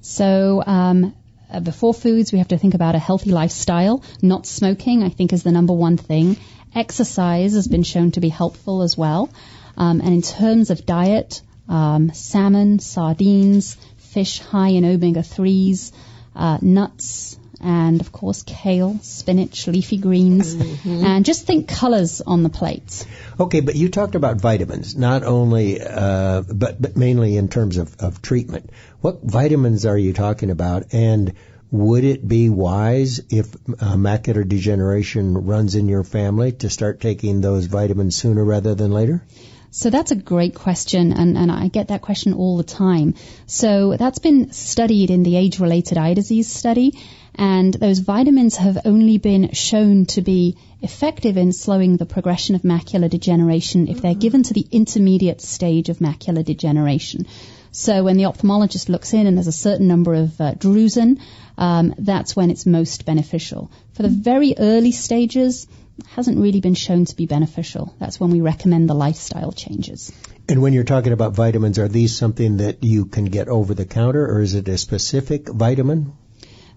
So, 0.00 0.62
um, 0.64 1.14
uh, 1.50 1.60
before 1.60 1.92
foods, 1.92 2.32
we 2.32 2.38
have 2.38 2.48
to 2.48 2.58
think 2.58 2.74
about 2.74 2.94
a 2.94 2.98
healthy 2.98 3.30
lifestyle. 3.30 4.02
Not 4.22 4.46
smoking, 4.46 5.02
I 5.02 5.08
think, 5.08 5.32
is 5.32 5.42
the 5.42 5.52
number 5.52 5.72
one 5.72 5.96
thing. 5.96 6.36
Exercise 6.74 7.54
has 7.54 7.66
been 7.66 7.82
shown 7.82 8.12
to 8.12 8.20
be 8.20 8.28
helpful 8.28 8.82
as 8.82 8.96
well. 8.96 9.30
Um, 9.76 10.00
and 10.00 10.14
in 10.14 10.22
terms 10.22 10.70
of 10.70 10.86
diet, 10.86 11.42
um, 11.68 12.12
salmon, 12.12 12.78
sardines, 12.78 13.76
fish 13.96 14.38
high 14.38 14.70
in 14.70 14.84
omega 14.84 15.20
3s, 15.20 15.92
uh, 16.34 16.58
nuts, 16.62 17.38
and 17.60 18.00
of 18.00 18.12
course 18.12 18.42
kale, 18.42 18.98
spinach, 19.02 19.66
leafy 19.66 19.98
greens, 19.98 20.54
mm-hmm. 20.54 21.04
and 21.04 21.24
just 21.24 21.46
think 21.46 21.68
colors 21.68 22.20
on 22.20 22.42
the 22.42 22.48
plates. 22.48 23.06
Okay, 23.38 23.60
but 23.60 23.76
you 23.76 23.88
talked 23.88 24.14
about 24.14 24.40
vitamins, 24.40 24.96
not 24.96 25.22
only, 25.22 25.80
uh, 25.80 26.42
but, 26.42 26.80
but 26.80 26.96
mainly 26.96 27.36
in 27.36 27.48
terms 27.48 27.76
of, 27.76 27.96
of 28.00 28.22
treatment. 28.22 28.70
What 29.00 29.22
vitamins 29.22 29.86
are 29.86 29.98
you 29.98 30.12
talking 30.12 30.50
about? 30.50 30.92
And 30.92 31.34
would 31.70 32.04
it 32.04 32.26
be 32.26 32.48
wise 32.48 33.20
if 33.30 33.54
uh, 33.54 33.96
macular 33.96 34.48
degeneration 34.48 35.46
runs 35.46 35.74
in 35.74 35.88
your 35.88 36.04
family 36.04 36.52
to 36.52 36.70
start 36.70 37.00
taking 37.00 37.40
those 37.40 37.66
vitamins 37.66 38.16
sooner 38.16 38.44
rather 38.44 38.74
than 38.74 38.92
later? 38.92 39.24
So 39.72 39.90
that's 39.90 40.10
a 40.10 40.16
great 40.16 40.54
question, 40.54 41.12
and, 41.12 41.36
and 41.36 41.52
I 41.52 41.68
get 41.68 41.88
that 41.88 42.00
question 42.00 42.32
all 42.32 42.56
the 42.56 42.64
time. 42.64 43.14
So 43.46 43.96
that's 43.98 44.20
been 44.20 44.52
studied 44.52 45.10
in 45.10 45.22
the 45.22 45.36
age-related 45.36 45.98
eye 45.98 46.14
disease 46.14 46.50
study, 46.50 46.98
and 47.36 47.74
those 47.74 47.98
vitamins 47.98 48.56
have 48.56 48.78
only 48.84 49.18
been 49.18 49.52
shown 49.52 50.06
to 50.06 50.22
be 50.22 50.56
effective 50.80 51.36
in 51.36 51.52
slowing 51.52 51.96
the 51.96 52.06
progression 52.06 52.54
of 52.54 52.62
macular 52.62 53.10
degeneration 53.10 53.88
if 53.88 54.00
they're 54.00 54.14
given 54.14 54.42
to 54.42 54.54
the 54.54 54.66
intermediate 54.70 55.40
stage 55.40 55.88
of 55.88 55.98
macular 55.98 56.44
degeneration. 56.44 57.26
So 57.72 58.04
when 58.04 58.16
the 58.16 58.24
ophthalmologist 58.24 58.88
looks 58.88 59.12
in 59.12 59.26
and 59.26 59.36
there's 59.36 59.46
a 59.46 59.52
certain 59.52 59.86
number 59.86 60.14
of 60.14 60.40
uh, 60.40 60.54
drusen, 60.54 61.20
um, 61.58 61.94
that's 61.98 62.34
when 62.34 62.50
it's 62.50 62.64
most 62.64 63.04
beneficial. 63.04 63.70
For 63.92 64.02
the 64.02 64.08
very 64.08 64.54
early 64.58 64.92
stages, 64.92 65.66
hasn't 66.08 66.38
really 66.38 66.60
been 66.60 66.74
shown 66.74 67.04
to 67.06 67.16
be 67.16 67.26
beneficial. 67.26 67.94
That's 67.98 68.20
when 68.20 68.30
we 68.30 68.40
recommend 68.40 68.88
the 68.88 68.94
lifestyle 68.94 69.52
changes. 69.52 70.12
And 70.48 70.62
when 70.62 70.72
you're 70.72 70.84
talking 70.84 71.12
about 71.12 71.34
vitamins, 71.34 71.78
are 71.78 71.88
these 71.88 72.16
something 72.16 72.58
that 72.58 72.84
you 72.84 73.06
can 73.06 73.26
get 73.26 73.48
over 73.48 73.74
the 73.74 73.86
counter, 73.86 74.24
or 74.26 74.40
is 74.42 74.54
it 74.54 74.68
a 74.68 74.78
specific 74.78 75.48
vitamin? 75.48 76.12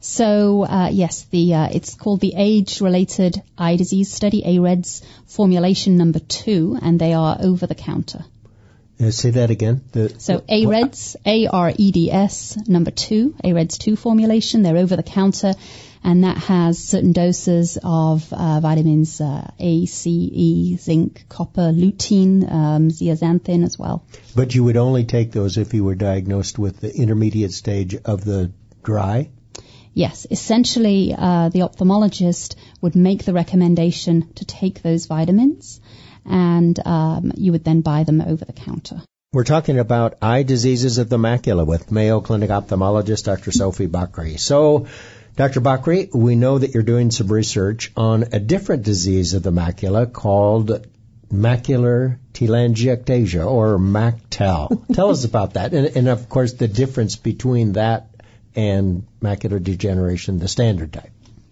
So 0.02 0.64
uh, 0.64 0.90
yes, 0.92 1.24
the 1.24 1.54
uh, 1.54 1.70
it's 1.72 1.96
called 1.96 2.22
the 2.22 2.34
age-related 2.36 3.42
eye 3.58 3.76
disease 3.76 4.12
study, 4.12 4.44
AREDS 4.46 5.02
formulation 5.28 5.98
number 5.98 6.20
two, 6.20 6.78
and 6.82 7.00
they 7.00 7.14
are 7.14 7.38
over 7.42 7.68
the 7.68 7.76
counter. 7.76 8.24
Uh, 9.02 9.12
say 9.12 9.30
that 9.30 9.50
again. 9.50 9.82
The, 9.94 10.14
so 10.20 10.44
AREDS, 10.50 11.16
A-R-E-D-S, 11.26 12.68
number 12.68 12.92
two, 12.92 13.34
AREDS 13.44 13.78
2 13.78 13.96
formulation. 13.96 14.62
They're 14.62 14.76
over 14.76 14.98
the 14.98 15.04
counter, 15.04 15.54
and 16.04 16.26
that 16.26 16.38
has 16.38 16.80
certain 16.80 17.14
doses 17.14 17.78
of 17.82 18.32
uh, 18.34 18.60
vitamins 18.60 19.22
uh, 19.22 19.52
A, 19.58 19.86
C, 19.86 20.30
E, 20.34 20.78
zinc, 20.78 21.26
copper, 21.30 21.72
lutein, 21.72 22.52
um, 22.52 22.90
zeaxanthin 22.90 23.64
as 23.64 23.80
well. 23.80 24.04
But 24.36 24.54
you 24.54 24.66
would 24.66 24.78
only 24.78 25.06
take 25.06 25.32
those 25.32 25.58
if 25.58 25.74
you 25.74 25.86
were 25.86 25.96
diagnosed 25.96 26.60
with 26.60 26.82
the 26.82 26.94
intermediate 26.94 27.54
stage 27.54 27.96
of 27.96 28.26
the 28.26 28.52
dry? 28.84 29.30
Yes, 30.00 30.26
essentially, 30.32 31.14
uh, 31.14 31.50
the 31.50 31.60
ophthalmologist 31.60 32.56
would 32.80 32.96
make 32.96 33.26
the 33.26 33.34
recommendation 33.34 34.32
to 34.36 34.46
take 34.46 34.82
those 34.82 35.08
vitamins 35.08 35.82
and 36.26 36.80
um, 36.88 37.34
you 37.36 37.52
would 37.52 37.66
then 37.66 37.82
buy 37.82 38.06
them 38.06 38.22
over 38.22 38.46
the 38.46 38.54
counter. 38.54 39.02
We're 39.34 39.44
talking 39.44 39.78
about 39.78 40.18
eye 40.22 40.44
diseases 40.44 41.00
of 41.00 41.10
the 41.10 41.18
macula 41.18 41.68
with 41.68 41.92
Mayo 41.92 42.22
Clinic 42.22 42.50
ophthalmologist 42.50 43.26
Dr. 43.26 43.52
Sophie 43.52 43.88
Bakri. 43.88 44.40
So, 44.40 44.88
Dr. 45.36 45.60
Bakri, 45.60 46.16
we 46.16 46.36
know 46.36 46.58
that 46.60 46.74
you're 46.74 46.84
doing 46.84 47.12
some 47.12 47.28
research 47.28 47.92
on 47.98 48.24
a 48.32 48.40
different 48.40 48.84
disease 48.84 49.34
of 49.34 49.44
the 49.44 49.52
macula 49.52 50.10
called 50.14 50.88
macular 51.30 52.20
telangiectasia 52.32 53.46
or 53.46 53.78
MACTEL. 53.78 54.86
Tell 54.94 55.10
us 55.10 55.26
about 55.26 55.56
that, 55.56 55.74
and, 55.74 55.88
and 55.98 56.08
of 56.08 56.30
course 56.30 56.54
the 56.54 56.70
difference 56.70 57.18
between 57.18 57.74
that 57.74 58.09
and 58.56 59.06
macular 59.22 59.62
degeneration, 59.62 60.40
the 60.40 60.48
standard 60.48 60.94
type. 60.94 61.12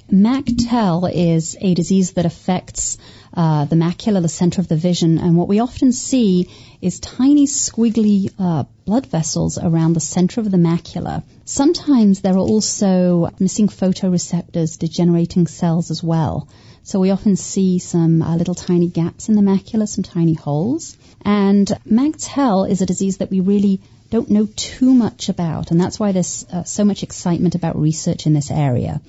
MACTEL 0.10 1.06
is 1.08 1.58
a 1.60 1.74
disease 1.74 2.13
that 2.13 2.25
affects 2.25 2.98
uh, 3.34 3.66
the 3.66 3.75
macula, 3.75 4.22
the 4.22 4.30
center 4.30 4.62
of 4.62 4.70
the 4.70 4.77
vision, 4.77 5.18
and 5.18 5.36
what 5.36 5.50
we 5.50 5.60
often 5.60 5.92
see 5.92 6.50
is 6.82 7.01
tiny 7.01 7.46
squiggly 7.46 8.34
uh, 8.39 8.63
blood 8.86 9.06
vessels 9.08 9.58
around 9.58 9.94
the 9.94 10.00
center 10.00 10.39
of 10.39 10.50
the 10.50 10.58
macula. 10.58 11.24
Sometimes 11.44 12.22
there 12.22 12.36
are 12.36 12.38
also 12.38 13.30
missing 13.38 13.68
photoreceptors, 13.68 14.80
degenerating 14.80 15.46
cells 15.46 15.92
as 15.92 16.01
well. 16.01 16.48
So 16.88 17.01
we 17.01 17.12
often 17.12 17.36
see 17.36 17.79
some 17.79 18.22
uh, 18.22 18.38
little 18.38 18.56
tiny 18.56 18.88
gaps 18.88 19.27
in 19.27 19.36
the 19.36 19.41
macula, 19.41 19.89
some 19.89 20.06
tiny 20.06 20.34
holes. 20.34 20.96
And 21.22 21.70
MACTEL 21.84 22.63
is 22.63 22.82
a 22.82 22.86
disease 22.86 23.17
that 23.17 23.29
we 23.29 23.41
really 23.41 23.82
don't 24.10 24.29
know 24.29 24.48
too 24.56 24.94
much 24.94 25.27
about, 25.27 25.72
and 25.72 25.82
that's 25.82 26.00
why 26.00 26.13
there's 26.13 26.46
uh, 26.50 26.63
so 26.63 26.86
much 26.86 27.03
excitement 27.03 27.56
about 27.56 27.77
research 27.77 28.25
in 28.25 28.32
this 28.32 28.50
area. 28.51 29.01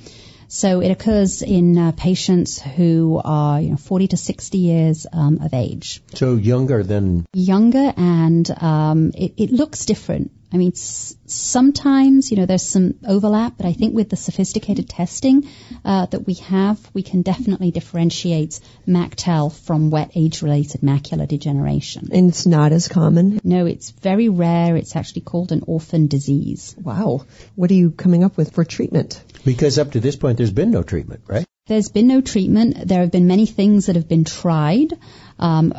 So 0.48 0.80
it 0.80 0.90
occurs 0.90 1.42
in 1.42 1.78
uh, 1.78 1.92
patients 1.92 2.60
who 2.60 3.20
are 3.24 3.60
you 3.60 3.70
know, 3.70 3.76
40 3.76 4.08
to 4.08 4.16
60 4.16 4.58
years 4.58 5.06
um, 5.12 5.38
of 5.40 5.54
age. 5.54 6.02
So 6.14 6.34
younger 6.34 6.82
than 6.82 7.26
younger, 7.32 7.92
and 7.96 8.50
um, 8.60 9.12
it, 9.14 9.34
it, 9.36 9.52
looks 9.52 9.84
different. 9.84 10.32
I 10.52 10.56
mean, 10.56 10.72
s- 10.74 11.14
sometimes, 11.26 12.30
you 12.30 12.36
know, 12.38 12.46
there's 12.46 12.66
some 12.66 12.94
overlap, 13.06 13.56
but 13.56 13.66
I 13.66 13.72
think 13.74 13.94
with 13.94 14.08
the 14.08 14.16
sophisticated 14.16 14.88
testing 14.88 15.48
uh, 15.84 16.06
that 16.06 16.26
we 16.26 16.34
have, 16.34 16.78
we 16.94 17.02
can 17.02 17.22
definitely 17.22 17.70
differentiate 17.70 18.58
MACTEL 18.86 19.50
from 19.50 19.90
wet 19.90 20.12
age-related 20.14 20.80
macular 20.80 21.28
degeneration. 21.28 22.08
And 22.12 22.30
it's 22.30 22.46
not 22.46 22.72
as 22.72 22.88
common? 22.88 23.40
No, 23.44 23.66
it's 23.66 23.90
very 23.90 24.28
rare. 24.28 24.76
It's 24.76 24.96
actually 24.96 25.22
called 25.22 25.52
an 25.52 25.64
orphan 25.66 26.06
disease. 26.06 26.74
Wow. 26.82 27.26
What 27.54 27.70
are 27.70 27.74
you 27.74 27.90
coming 27.90 28.24
up 28.24 28.36
with 28.36 28.54
for 28.54 28.64
treatment? 28.64 29.22
Because 29.44 29.78
up 29.78 29.92
to 29.92 30.00
this 30.00 30.16
point, 30.16 30.38
there's 30.38 30.52
been 30.52 30.70
no 30.70 30.82
treatment, 30.82 31.22
right? 31.26 31.44
There's 31.66 31.90
been 31.90 32.06
no 32.06 32.22
treatment. 32.22 32.88
There 32.88 33.00
have 33.00 33.12
been 33.12 33.26
many 33.26 33.44
things 33.44 33.86
that 33.86 33.96
have 33.96 34.08
been 34.08 34.24
tried. 34.24 34.94
Um, 35.38 35.74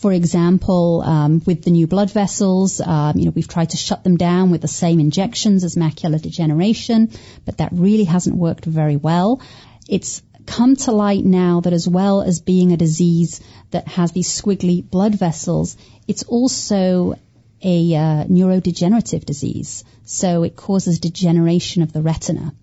for 0.00 0.12
example, 0.12 1.02
um, 1.02 1.42
with 1.44 1.62
the 1.62 1.70
new 1.70 1.86
blood 1.86 2.10
vessels, 2.10 2.80
um, 2.80 3.18
you 3.18 3.26
know, 3.26 3.32
we've 3.32 3.46
tried 3.46 3.70
to 3.70 3.76
shut 3.76 4.02
them 4.02 4.16
down 4.16 4.50
with 4.50 4.62
the 4.62 4.68
same 4.68 4.98
injections 4.98 5.62
as 5.62 5.76
macular 5.76 6.20
degeneration, 6.20 7.10
but 7.44 7.58
that 7.58 7.70
really 7.72 8.04
hasn't 8.04 8.34
worked 8.34 8.64
very 8.64 8.96
well. 8.96 9.42
It's 9.88 10.22
come 10.46 10.74
to 10.76 10.92
light 10.92 11.24
now 11.24 11.60
that 11.60 11.74
as 11.74 11.86
well 11.86 12.22
as 12.22 12.40
being 12.40 12.72
a 12.72 12.78
disease 12.78 13.42
that 13.72 13.88
has 13.88 14.12
these 14.12 14.28
squiggly 14.28 14.82
blood 14.82 15.14
vessels, 15.14 15.76
it's 16.08 16.22
also 16.22 17.18
a 17.62 17.94
uh, 17.94 18.24
neurodegenerative 18.24 19.26
disease. 19.26 19.84
So 20.06 20.44
it 20.44 20.56
causes 20.56 20.98
degeneration 20.98 21.82
of 21.82 21.92
the 21.92 22.00
retina. 22.00 22.54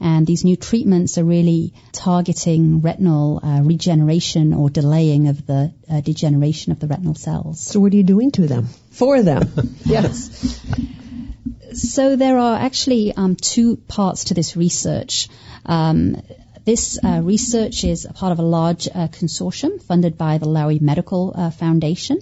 And 0.00 0.26
these 0.26 0.44
new 0.44 0.56
treatments 0.56 1.16
are 1.16 1.24
really 1.24 1.72
targeting 1.92 2.82
retinal 2.82 3.40
uh, 3.42 3.62
regeneration 3.62 4.52
or 4.52 4.68
delaying 4.68 5.28
of 5.28 5.46
the 5.46 5.72
uh, 5.90 6.00
degeneration 6.00 6.72
of 6.72 6.80
the 6.80 6.86
retinal 6.86 7.14
cells. 7.14 7.60
So 7.60 7.80
what 7.80 7.92
are 7.92 7.96
you 7.96 8.02
doing 8.02 8.30
to 8.32 8.46
them? 8.46 8.68
For 8.90 9.22
them. 9.22 9.52
yes. 9.84 10.60
So 11.72 12.16
there 12.16 12.38
are 12.38 12.58
actually 12.58 13.14
um, 13.14 13.36
two 13.36 13.76
parts 13.76 14.24
to 14.24 14.34
this 14.34 14.56
research. 14.56 15.28
Um, 15.64 16.22
this 16.64 16.98
uh, 17.02 17.20
research 17.22 17.84
is 17.84 18.04
a 18.04 18.12
part 18.12 18.32
of 18.32 18.38
a 18.38 18.42
large 18.42 18.88
uh, 18.88 19.08
consortium 19.08 19.80
funded 19.80 20.18
by 20.18 20.38
the 20.38 20.46
Lowy 20.46 20.80
Medical 20.80 21.32
uh, 21.34 21.50
Foundation. 21.50 22.18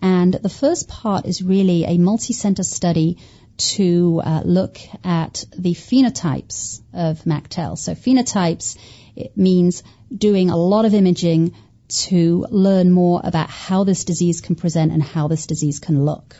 And 0.00 0.32
the 0.32 0.48
first 0.48 0.88
part 0.88 1.26
is 1.26 1.42
really 1.42 1.84
a 1.84 1.98
multi-center 1.98 2.62
study 2.62 3.18
to 3.60 4.20
uh, 4.24 4.42
look 4.44 4.78
at 5.04 5.44
the 5.56 5.74
phenotypes 5.74 6.80
of 6.92 7.24
MACTEL. 7.26 7.76
So 7.76 7.94
phenotypes, 7.94 8.76
it 9.16 9.36
means 9.36 9.82
doing 10.16 10.50
a 10.50 10.56
lot 10.56 10.84
of 10.84 10.94
imaging 10.94 11.54
to 11.88 12.46
learn 12.50 12.90
more 12.90 13.20
about 13.22 13.50
how 13.50 13.84
this 13.84 14.04
disease 14.04 14.40
can 14.40 14.54
present 14.54 14.92
and 14.92 15.02
how 15.02 15.28
this 15.28 15.46
disease 15.46 15.78
can 15.78 16.04
look. 16.04 16.36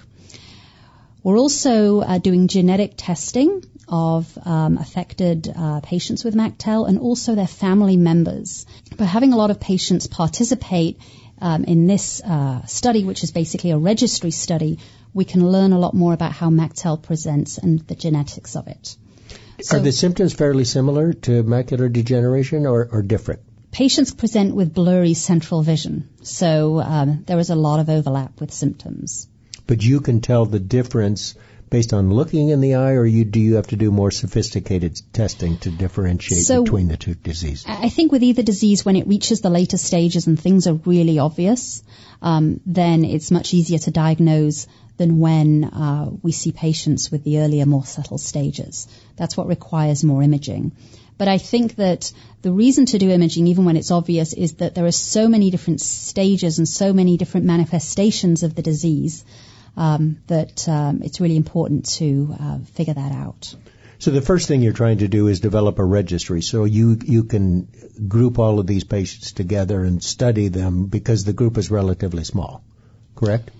We're 1.23 1.39
also 1.39 2.00
uh, 2.00 2.19
doing 2.19 2.49
genetic 2.49 2.95
testing 2.97 3.62
of 3.87 4.39
um, 4.45 4.79
affected 4.79 5.53
uh, 5.55 5.81
patients 5.81 6.25
with 6.25 6.35
MACTEL 6.35 6.87
and 6.87 6.99
also 6.99 7.35
their 7.35 7.47
family 7.47 7.97
members. 7.97 8.65
By 8.97 9.05
having 9.05 9.33
a 9.33 9.37
lot 9.37 9.50
of 9.50 9.61
patients 9.61 10.07
participate 10.07 10.99
um, 11.41 11.65
in 11.65 11.87
this 11.87 12.23
uh, 12.23 12.65
study, 12.67 13.05
which 13.05 13.25
is 13.25 13.33
basically 13.33 13.73
a 13.73 13.79
registry 13.79 14.31
study, 14.31 14.79
we 15.12 15.25
can 15.25 15.49
learn 15.50 15.73
a 15.73 15.79
lot 15.79 15.95
more 15.95 16.12
about 16.12 16.33
how 16.33 16.50
MACTEL 16.50 16.99
presents 16.99 17.59
and 17.59 17.81
the 17.81 17.95
genetics 17.95 18.57
of 18.57 18.69
it. 18.69 18.97
So 19.62 19.76
Are 19.76 19.81
the 19.81 19.93
symptoms 19.93 20.33
fairly 20.33 20.64
similar 20.64 21.12
to 21.12 21.45
macular 21.45 21.93
degeneration 21.93 22.67
or, 22.67 22.88
or 22.90 23.02
different? 23.02 23.40
Patients 23.71 24.12
present 24.12 24.55
with 24.55 24.75
blurry 24.75 25.14
central 25.14 25.62
vision, 25.62 26.09
so 26.23 26.81
um, 26.81 27.25
there 27.26 27.38
is 27.38 27.50
a 27.50 27.55
lot 27.55 27.79
of 27.79 27.88
overlap 27.88 28.40
with 28.40 28.52
symptoms. 28.52 29.29
But 29.67 29.83
you 29.83 30.00
can 30.00 30.21
tell 30.21 30.47
the 30.47 30.59
difference 30.59 31.35
based 31.71 31.93
on 31.93 32.12
looking 32.12 32.49
in 32.49 32.61
the 32.61 32.75
eye, 32.75 32.93
or 32.93 33.07
you, 33.07 33.25
do 33.25 33.41
you 33.41 33.55
have 33.55 33.69
to 33.69 33.77
do 33.77 33.93
more 33.93 34.11
sophisticated 34.11 35.00
testing 35.12 35.57
to 35.59 35.71
differentiate 35.71 36.43
so 36.43 36.65
between 36.65 36.89
the 36.89 36.97
two 36.97 37.15
diseases? 37.15 37.65
I 37.67 37.89
think 37.89 38.11
with 38.11 38.25
either 38.25 38.43
disease, 38.43 38.85
when 38.85 38.97
it 38.97 39.07
reaches 39.07 39.41
the 39.41 39.50
later 39.50 39.79
stages 39.79 40.27
and 40.27 40.39
things 40.39 40.67
are 40.67 40.75
really 40.75 41.19
obvious, 41.21 41.83
um, 42.21 42.61
then 42.67 43.05
it's 43.05 43.31
much 43.31 43.55
easier 43.55 43.79
to 43.79 43.91
diagnose 43.93 44.67
than 44.97 45.19
when 45.21 45.65
uh, 45.65 46.11
we 46.23 46.33
see 46.33 46.53
patients 46.53 47.11
with 47.11 47.25
the 47.25 47.39
earlier, 47.39 47.65
more 47.65 47.85
subtle 47.85 48.19
stages. 48.19 48.89
That's 49.17 49.37
what 49.37 49.47
requires 49.47 50.05
more 50.05 50.23
imaging. 50.23 50.73
But 51.17 51.29
I 51.29 51.39
think 51.39 51.77
that 51.77 52.12
the 52.43 52.50
reason 52.50 52.87
to 52.87 52.99
do 52.99 53.11
imaging, 53.11 53.47
even 53.47 53.65
when 53.65 53.77
it's 53.77 53.91
obvious, 53.91 54.33
is 54.33 54.55
that 54.55 54.75
there 54.75 54.87
are 54.87 54.93
so 54.93 55.29
many 55.29 55.50
different 55.50 55.81
stages 55.81 56.59
and 56.59 56.69
so 56.69 56.93
many 56.93 57.17
different 57.17 57.47
manifestations 57.47 58.43
of 58.43 58.55
the 58.55 58.62
disease 58.62 59.25
um, 59.77 60.19
that 60.27 60.69
um, 60.69 61.03
it's 61.03 61.21
really 61.21 61.37
important 61.37 61.87
to 61.97 62.35
uh, 62.39 62.59
figure 62.75 62.95
that 62.95 63.12
out. 63.12 63.55
So 63.99 64.11
the 64.11 64.23
first 64.23 64.49
thing 64.49 64.62
you're 64.62 64.73
trying 64.73 64.99
to 64.99 65.09
do 65.09 65.27
is 65.29 65.41
develop 65.41 65.79
a 65.79 65.85
registry 65.85 66.41
so 66.41 66.65
you 66.65 66.99
you 67.05 67.25
can 67.25 67.69
group 68.09 68.39
all 68.39 68.59
of 68.59 68.67
these 68.67 68.83
patients 68.83 69.33
together 69.33 69.85
and 69.85 70.03
study 70.03 70.49
them 70.49 70.87
because 70.87 71.25
the 71.25 71.35
group 71.35 71.59
is 71.59 71.71
relatively 71.71 72.25
small. 72.25 72.65
Correct? 73.15 73.50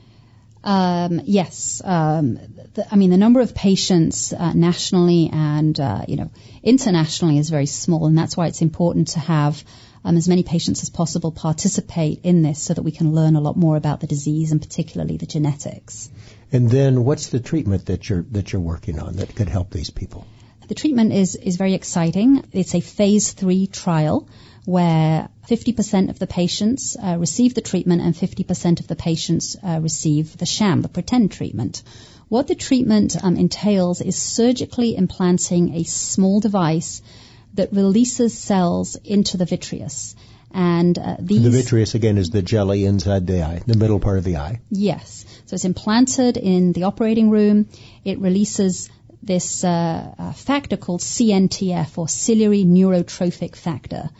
Um, 0.65 1.21
yes. 1.25 1.83
Um, 1.85 2.39
the, 2.75 2.87
I 2.91 2.97
mean, 2.97 3.11
the 3.11 3.19
number 3.19 3.41
of 3.41 3.55
patients 3.55 4.33
uh, 4.33 4.53
nationally 4.55 5.31
and 5.31 5.79
uh, 5.79 6.05
you 6.09 6.17
know 6.17 6.31
internationally 6.63 7.39
is 7.39 7.51
very 7.51 7.67
small, 7.67 8.07
and 8.07 8.17
that's 8.17 8.37
why 8.37 8.47
it's 8.47 8.63
important 8.63 9.09
to 9.09 9.21
have 9.21 9.63
um, 10.05 10.17
as 10.17 10.29
many 10.29 10.43
patients 10.43 10.83
as 10.83 10.91
possible 10.91 11.33
participate 11.33 12.21
in 12.23 12.43
this, 12.43 12.63
so 12.63 12.75
that 12.75 12.83
we 12.83 12.93
can 12.93 13.13
learn 13.13 13.37
a 13.37 13.41
lot 13.41 13.57
more 13.57 13.77
about 13.77 14.01
the 14.01 14.07
disease 14.07 14.53
and 14.53 14.61
particularly 14.61 15.17
the 15.17 15.27
genetics. 15.27 16.11
And 16.53 16.71
then, 16.71 17.05
what's 17.05 17.29
the 17.29 17.41
treatment 17.41 17.87
that 17.87 18.09
you're 18.09 18.23
that 18.31 18.53
you're 18.53 18.63
working 18.63 18.99
on 18.99 19.17
that 19.17 19.35
could 19.35 19.49
help 19.49 19.71
these 19.71 19.91
people? 19.91 20.27
The 20.69 20.75
treatment 20.75 21.13
is 21.13 21.37
is 21.37 21.57
very 21.57 21.75
exciting. 21.75 22.45
It's 22.53 22.75
a 22.75 22.81
phase 22.81 23.33
three 23.33 23.67
trial 23.67 24.29
where 24.65 25.29
50% 25.49 26.11
of 26.11 26.19
the 26.19 26.27
patients 26.27 26.97
uh, 26.97 27.17
receive 27.19 27.55
the 27.55 27.61
treatment 27.61 28.03
and 28.03 28.15
50% 28.15 28.79
of 28.81 28.87
the 28.87 28.95
patients 28.95 29.57
uh, 29.63 29.81
receive 29.83 30.37
the 30.37 30.47
sham, 30.47 30.83
the 30.83 30.89
pretend 30.89 31.33
treatment. 31.33 31.83
What 32.29 32.47
the 32.47 32.55
treatment 32.55 33.17
um, 33.21 33.37
entails 33.37 34.01
is 34.01 34.15
surgically 34.15 34.95
implanting 34.95 35.75
a 35.75 35.83
small 35.83 36.39
device 36.39 37.03
that 37.55 37.73
releases 37.73 38.37
cells 38.37 38.97
into 38.97 39.37
the 39.37 39.45
vitreous. 39.45 40.15
And 40.53 40.99
uh, 40.99 41.17
these, 41.21 41.43
the 41.43 41.51
vitreous 41.51 41.95
again 41.95 42.19
is 42.19 42.31
the 42.31 42.43
jelly 42.43 42.85
inside 42.85 43.27
the 43.27 43.43
eye, 43.43 43.63
the 43.67 43.77
middle 43.77 44.01
part 44.01 44.19
of 44.19 44.25
the 44.25 44.37
eye. 44.37 44.61
Yes. 44.71 45.25
So 45.47 45.55
it's 45.55 45.65
implanted 45.65 46.37
in 46.37 46.73
the 46.73 46.85
operating 46.85 47.31
room. 47.31 47.69
It 48.05 48.19
releases 48.19 48.91
this 49.23 49.65
uh, 49.65 50.15
uh, 50.19 50.33
factor 50.33 50.77
called 50.77 51.01
CNTF 51.01 51.99
or 51.99 52.09
ciliary 52.09 52.65
neurotrophic 52.65 53.55
factor. 53.55 54.11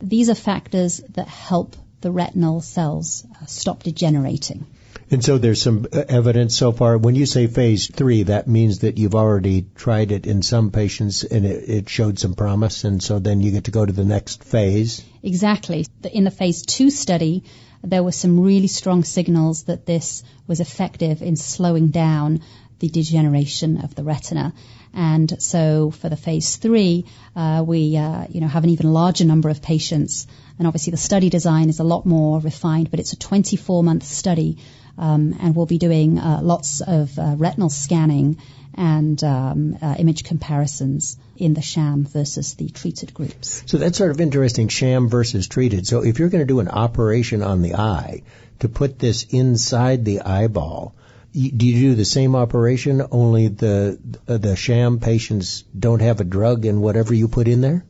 These 0.00 0.30
are 0.30 0.34
factors 0.34 1.00
that 1.10 1.28
help 1.28 1.76
the 2.00 2.10
retinal 2.10 2.60
cells 2.60 3.26
uh, 3.40 3.46
stop 3.46 3.82
degenerating. 3.82 4.66
And 5.12 5.24
so 5.24 5.38
there's 5.38 5.60
some 5.60 5.86
evidence 5.92 6.56
so 6.56 6.70
far. 6.70 6.96
When 6.96 7.16
you 7.16 7.26
say 7.26 7.48
phase 7.48 7.88
three, 7.88 8.24
that 8.24 8.46
means 8.46 8.80
that 8.80 8.96
you've 8.96 9.16
already 9.16 9.66
tried 9.74 10.12
it 10.12 10.24
in 10.24 10.42
some 10.42 10.70
patients 10.70 11.24
and 11.24 11.44
it, 11.44 11.68
it, 11.68 11.88
showed 11.88 12.20
some 12.20 12.34
promise, 12.34 12.84
and 12.84 13.02
so 13.02 13.18
then 13.18 13.40
you 13.40 13.50
get 13.50 13.64
to 13.64 13.72
go 13.72 13.84
to 13.84 13.92
the 13.92 14.04
next 14.04 14.44
phase. 14.44 15.04
Exactly. 15.24 15.86
In 16.12 16.22
the 16.22 16.30
phase 16.30 16.62
two 16.62 16.90
study, 16.90 17.42
there 17.82 18.04
were 18.04 18.12
some 18.12 18.38
really 18.40 18.68
strong 18.68 19.02
signals 19.02 19.64
that 19.64 19.84
this 19.84 20.22
was 20.46 20.60
effective 20.60 21.22
in 21.22 21.34
slowing 21.34 21.88
down 21.88 22.42
the 22.78 22.88
degeneration 22.88 23.78
of 23.78 23.94
the 23.94 24.04
retina. 24.04 24.54
And 24.92 25.42
so 25.42 25.90
for 25.90 26.08
the 26.08 26.16
phase 26.16 26.56
three, 26.56 27.06
uh, 27.36 27.64
we 27.66 27.96
uh, 27.96 28.26
you 28.28 28.40
know 28.40 28.48
have 28.48 28.64
an 28.64 28.70
even 28.70 28.92
larger 28.92 29.24
number 29.24 29.48
of 29.48 29.62
patients, 29.62 30.26
and 30.58 30.66
obviously 30.66 30.92
the 30.92 30.96
study 30.96 31.30
design 31.30 31.68
is 31.68 31.80
a 31.80 31.84
lot 31.84 32.06
more 32.06 32.40
refined, 32.40 32.90
but 32.90 33.00
it's 33.00 33.12
a 33.12 33.18
24 33.18 33.84
month 33.84 34.04
study, 34.04 34.58
um, 35.00 35.34
and 35.40 35.56
we'll 35.56 35.66
be 35.66 35.78
doing 35.78 36.18
uh, 36.18 36.40
lots 36.42 36.82
of 36.82 37.18
uh, 37.18 37.34
retinal 37.36 37.70
scanning 37.70 38.36
and 38.74 39.24
um, 39.24 39.78
uh, 39.80 39.96
image 39.98 40.24
comparisons 40.24 41.16
in 41.36 41.54
the 41.54 41.62
sham 41.62 42.04
versus 42.04 42.54
the 42.54 42.68
treated 42.68 43.14
groups. 43.14 43.62
So 43.66 43.78
that's 43.78 43.96
sort 43.96 44.10
of 44.10 44.20
interesting, 44.20 44.68
sham 44.68 45.08
versus 45.08 45.48
treated. 45.48 45.86
So 45.86 46.04
if 46.04 46.18
you're 46.18 46.28
going 46.28 46.42
to 46.42 46.46
do 46.46 46.60
an 46.60 46.68
operation 46.68 47.42
on 47.42 47.62
the 47.62 47.74
eye 47.76 48.22
to 48.60 48.68
put 48.68 48.98
this 48.98 49.24
inside 49.30 50.04
the 50.04 50.20
eyeball, 50.20 50.94
do 51.32 51.40
you 51.40 51.80
do 51.80 51.94
the 51.94 52.04
same 52.04 52.36
operation 52.36 53.02
only 53.10 53.48
the 53.48 53.98
the 54.26 54.56
sham 54.56 54.98
patients 54.98 55.64
don't 55.78 56.02
have 56.02 56.20
a 56.20 56.24
drug 56.24 56.66
in 56.66 56.80
whatever 56.80 57.14
you 57.14 57.28
put 57.28 57.48
in 57.48 57.60
there? 57.60 57.84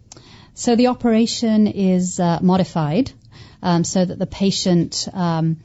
So 0.55 0.77
the 0.77 0.89
operation 0.89 1.67
is 1.67 2.21
uh, 2.21 2.39
modified 2.41 3.11
um, 3.63 3.83
so 3.83 4.05
that 4.05 4.19
the 4.19 4.27
patient. 4.27 5.09
Um, 5.13 5.57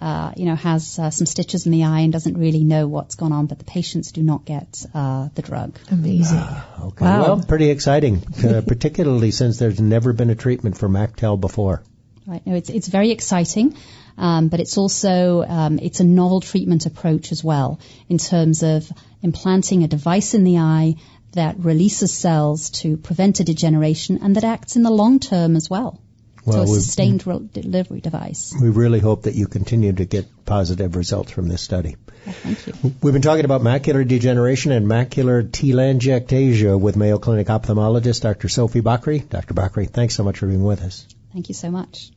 uh, 0.00 0.32
you 0.36 0.44
know, 0.44 0.54
has 0.54 0.98
uh, 0.98 1.10
some 1.10 1.26
stitches 1.26 1.66
in 1.66 1.72
the 1.72 1.84
eye 1.84 2.00
and 2.00 2.12
doesn't 2.12 2.36
really 2.36 2.64
know 2.64 2.86
what's 2.86 3.14
gone 3.14 3.32
on, 3.32 3.46
but 3.46 3.58
the 3.58 3.64
patients 3.64 4.12
do 4.12 4.22
not 4.22 4.44
get 4.44 4.84
uh, 4.94 5.28
the 5.34 5.42
drug. 5.42 5.78
Amazing. 5.90 6.38
Ah, 6.38 6.86
okay. 6.86 7.04
Wow. 7.04 7.22
Well, 7.22 7.44
pretty 7.44 7.70
exciting, 7.70 8.22
uh, 8.44 8.62
particularly 8.66 9.30
since 9.30 9.58
there's 9.58 9.80
never 9.80 10.12
been 10.12 10.30
a 10.30 10.34
treatment 10.34 10.76
for 10.76 10.88
MacTel 10.88 11.40
before. 11.40 11.82
Right. 12.26 12.44
No, 12.46 12.54
it's 12.54 12.70
it's 12.70 12.88
very 12.88 13.10
exciting. 13.10 13.76
Um, 14.18 14.48
but 14.48 14.60
it's 14.60 14.78
also 14.78 15.42
um, 15.42 15.78
it's 15.78 16.00
a 16.00 16.04
novel 16.04 16.40
treatment 16.40 16.86
approach 16.86 17.32
as 17.32 17.44
well 17.44 17.80
in 18.08 18.18
terms 18.18 18.62
of 18.62 18.90
implanting 19.22 19.84
a 19.84 19.88
device 19.88 20.34
in 20.34 20.44
the 20.44 20.58
eye 20.58 20.94
that 21.32 21.58
releases 21.58 22.12
cells 22.12 22.70
to 22.70 22.96
prevent 22.96 23.40
a 23.40 23.44
degeneration 23.44 24.18
and 24.22 24.36
that 24.36 24.44
acts 24.44 24.76
in 24.76 24.82
the 24.82 24.90
long 24.90 25.20
term 25.20 25.54
as 25.54 25.68
well. 25.68 26.00
Well, 26.46 26.66
so 26.66 26.72
a 26.72 26.76
sustained 26.76 27.26
re- 27.26 27.40
delivery 27.52 28.00
device. 28.00 28.54
We 28.60 28.68
really 28.68 29.00
hope 29.00 29.22
that 29.22 29.34
you 29.34 29.48
continue 29.48 29.92
to 29.92 30.04
get 30.04 30.44
positive 30.44 30.94
results 30.94 31.32
from 31.32 31.48
this 31.48 31.60
study. 31.60 31.96
Well, 32.24 32.34
thank 32.34 32.66
you. 32.66 32.94
We've 33.02 33.12
been 33.12 33.22
talking 33.22 33.44
about 33.44 33.62
macular 33.62 34.06
degeneration 34.06 34.70
and 34.70 34.86
macular 34.86 35.42
telangiectasia 35.42 36.80
with 36.80 36.96
Mayo 36.96 37.18
Clinic 37.18 37.48
ophthalmologist 37.48 38.22
Dr. 38.22 38.48
Sophie 38.48 38.80
Bakri. 38.80 39.28
Dr. 39.28 39.54
Bakri, 39.54 39.90
thanks 39.90 40.14
so 40.14 40.22
much 40.22 40.38
for 40.38 40.46
being 40.46 40.62
with 40.62 40.82
us. 40.82 41.06
Thank 41.32 41.48
you 41.48 41.54
so 41.54 41.70
much. 41.70 42.12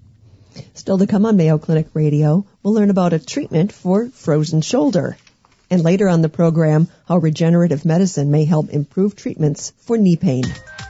Still 0.75 0.99
to 0.99 1.07
come 1.07 1.25
on 1.25 1.35
Mayo 1.35 1.57
Clinic 1.57 1.87
Radio, 1.93 2.45
we'll 2.61 2.73
learn 2.73 2.89
about 2.89 3.13
a 3.13 3.19
treatment 3.19 3.71
for 3.71 4.09
frozen 4.09 4.61
shoulder. 4.61 5.17
And 5.71 5.83
later 5.83 6.09
on 6.09 6.21
the 6.23 6.29
program, 6.29 6.87
how 7.07 7.17
regenerative 7.17 7.85
medicine 7.85 8.31
may 8.31 8.45
help 8.45 8.69
improve 8.69 9.15
treatments 9.15 9.71
for 9.77 9.97
knee 9.97 10.15
pain. 10.15 10.45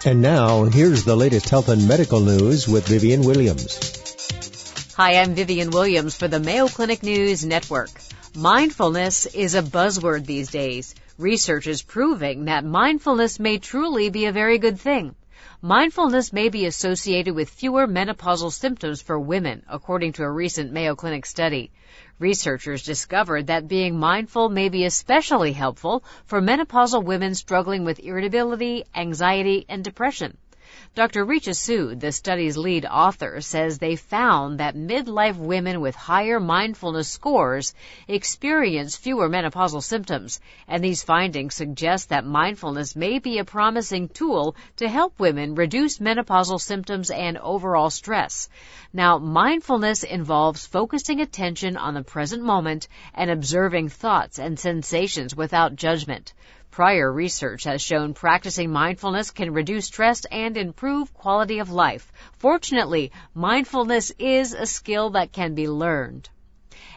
And 0.05 0.21
now, 0.21 0.63
here's 0.63 1.03
the 1.03 1.17
latest 1.17 1.49
health 1.49 1.67
and 1.67 1.85
medical 1.85 2.21
news 2.21 2.65
with 2.65 2.87
Vivian 2.87 3.23
Williams. 3.23 4.93
Hi, 4.95 5.17
I'm 5.17 5.35
Vivian 5.35 5.71
Williams 5.71 6.15
for 6.15 6.29
the 6.29 6.39
Mayo 6.39 6.69
Clinic 6.69 7.03
News 7.03 7.45
Network. 7.45 7.89
Mindfulness 8.35 9.25
is 9.25 9.55
a 9.55 9.61
buzzword 9.61 10.25
these 10.25 10.49
days. 10.49 10.95
Research 11.17 11.67
is 11.67 11.81
proving 11.81 12.45
that 12.45 12.63
mindfulness 12.63 13.37
may 13.37 13.57
truly 13.57 14.09
be 14.09 14.27
a 14.27 14.31
very 14.31 14.59
good 14.59 14.79
thing. 14.79 15.13
Mindfulness 15.61 16.31
may 16.31 16.47
be 16.47 16.65
associated 16.65 17.35
with 17.35 17.49
fewer 17.49 17.85
menopausal 17.85 18.53
symptoms 18.53 19.01
for 19.01 19.19
women, 19.19 19.63
according 19.67 20.13
to 20.13 20.23
a 20.23 20.31
recent 20.31 20.71
Mayo 20.71 20.95
Clinic 20.95 21.25
study. 21.25 21.71
Researchers 22.19 22.83
discovered 22.83 23.47
that 23.47 23.69
being 23.69 23.97
mindful 23.97 24.49
may 24.49 24.67
be 24.67 24.83
especially 24.83 25.53
helpful 25.53 26.03
for 26.25 26.41
menopausal 26.41 27.01
women 27.01 27.33
struggling 27.33 27.85
with 27.85 28.01
irritability, 28.01 28.83
anxiety, 28.93 29.65
and 29.69 29.85
depression. 29.85 30.35
Dr. 30.95 31.23
Richa 31.23 31.53
Sood, 31.53 31.99
the 31.99 32.11
study's 32.11 32.57
lead 32.57 32.83
author, 32.83 33.41
says 33.41 33.77
they 33.77 33.95
found 33.95 34.59
that 34.59 34.75
midlife 34.75 35.37
women 35.37 35.81
with 35.81 35.95
higher 35.95 36.39
mindfulness 36.39 37.07
scores 37.07 37.75
experience 38.07 38.97
fewer 38.97 39.29
menopausal 39.29 39.83
symptoms, 39.83 40.41
and 40.67 40.83
these 40.83 41.03
findings 41.03 41.53
suggest 41.53 42.09
that 42.09 42.25
mindfulness 42.25 42.95
may 42.95 43.19
be 43.19 43.37
a 43.37 43.45
promising 43.45 44.09
tool 44.09 44.55
to 44.77 44.89
help 44.89 45.19
women 45.19 45.53
reduce 45.53 45.99
menopausal 45.99 46.59
symptoms 46.59 47.11
and 47.11 47.37
overall 47.37 47.91
stress. 47.91 48.49
Now, 48.91 49.19
mindfulness 49.19 50.01
involves 50.01 50.65
focusing 50.65 51.21
attention 51.21 51.77
on 51.77 51.93
the 51.93 52.03
present 52.03 52.41
moment 52.41 52.87
and 53.13 53.29
observing 53.29 53.89
thoughts 53.89 54.39
and 54.39 54.59
sensations 54.59 55.35
without 55.35 55.75
judgment. 55.75 56.33
Prior 56.71 57.11
research 57.11 57.63
has 57.63 57.81
shown 57.81 58.13
practicing 58.13 58.71
mindfulness 58.71 59.31
can 59.31 59.53
reduce 59.53 59.87
stress 59.87 60.25
and 60.25 60.55
improve 60.55 61.13
quality 61.13 61.59
of 61.59 61.71
life. 61.71 62.11
Fortunately, 62.37 63.11
mindfulness 63.33 64.11
is 64.19 64.53
a 64.53 64.65
skill 64.65 65.09
that 65.11 65.31
can 65.31 65.55
be 65.55 65.67
learned. 65.67 66.29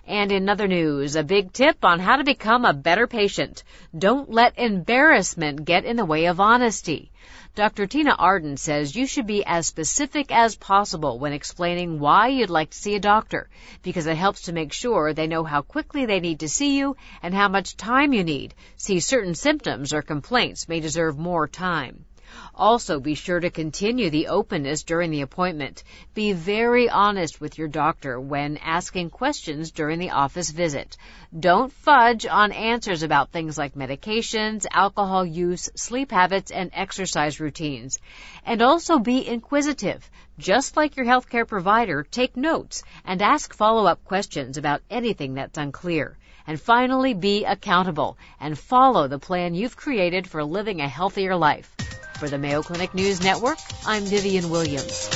And 0.06 0.32
in 0.32 0.48
other 0.48 0.66
news, 0.66 1.14
a 1.14 1.22
big 1.22 1.52
tip 1.52 1.84
on 1.84 2.00
how 2.00 2.16
to 2.16 2.24
become 2.24 2.64
a 2.64 2.72
better 2.72 3.06
patient. 3.06 3.62
Don't 3.96 4.30
let 4.30 4.58
embarrassment 4.58 5.64
get 5.64 5.84
in 5.84 5.96
the 5.96 6.04
way 6.04 6.26
of 6.26 6.40
honesty. 6.40 7.12
Dr. 7.54 7.86
Tina 7.86 8.16
Ardon 8.18 8.56
says 8.56 8.96
you 8.96 9.06
should 9.06 9.26
be 9.26 9.44
as 9.44 9.66
specific 9.66 10.32
as 10.32 10.56
possible 10.56 11.18
when 11.18 11.32
explaining 11.32 12.00
why 12.00 12.28
you'd 12.28 12.50
like 12.50 12.70
to 12.70 12.78
see 12.78 12.94
a 12.96 13.00
doctor, 13.00 13.48
because 13.82 14.06
it 14.06 14.16
helps 14.16 14.42
to 14.42 14.52
make 14.52 14.72
sure 14.72 15.12
they 15.12 15.26
know 15.26 15.44
how 15.44 15.62
quickly 15.62 16.06
they 16.06 16.18
need 16.18 16.40
to 16.40 16.48
see 16.48 16.78
you 16.78 16.96
and 17.22 17.32
how 17.32 17.48
much 17.48 17.76
time 17.76 18.12
you 18.12 18.24
need. 18.24 18.54
See, 18.76 19.00
certain 19.00 19.34
symptoms 19.34 19.92
or 19.92 20.02
complaints 20.02 20.68
may 20.68 20.80
deserve 20.80 21.18
more 21.18 21.46
time. 21.46 22.06
Also, 22.54 23.00
be 23.00 23.14
sure 23.14 23.40
to 23.40 23.50
continue 23.50 24.10
the 24.10 24.28
openness 24.28 24.82
during 24.82 25.10
the 25.10 25.22
appointment. 25.22 25.82
Be 26.14 26.32
very 26.32 26.88
honest 26.88 27.40
with 27.40 27.58
your 27.58 27.68
doctor 27.68 28.20
when 28.20 28.56
asking 28.58 29.10
questions 29.10 29.70
during 29.70 29.98
the 29.98 30.10
office 30.10 30.50
visit. 30.50 30.96
Don't 31.38 31.72
fudge 31.72 32.26
on 32.26 32.52
answers 32.52 33.02
about 33.02 33.30
things 33.30 33.56
like 33.56 33.74
medications, 33.74 34.66
alcohol 34.70 35.24
use, 35.24 35.70
sleep 35.74 36.10
habits, 36.10 36.50
and 36.50 36.70
exercise 36.74 37.40
routines. 37.40 37.98
And 38.44 38.62
also 38.62 38.98
be 38.98 39.26
inquisitive. 39.26 40.08
Just 40.38 40.76
like 40.76 40.96
your 40.96 41.06
healthcare 41.06 41.46
provider, 41.46 42.02
take 42.02 42.36
notes 42.36 42.82
and 43.04 43.20
ask 43.22 43.54
follow-up 43.54 44.04
questions 44.04 44.56
about 44.56 44.82
anything 44.90 45.34
that's 45.34 45.58
unclear. 45.58 46.18
And 46.46 46.60
finally, 46.60 47.14
be 47.14 47.44
accountable 47.44 48.18
and 48.40 48.58
follow 48.58 49.06
the 49.08 49.18
plan 49.18 49.54
you've 49.54 49.76
created 49.76 50.28
for 50.28 50.42
living 50.42 50.80
a 50.80 50.88
healthier 50.88 51.36
life. 51.36 51.81
For 52.22 52.28
the 52.28 52.38
Mayo 52.38 52.62
Clinic 52.62 52.94
News 52.94 53.20
Network, 53.20 53.58
I'm 53.84 54.04
Vivian 54.04 54.48
Williams. 54.48 55.10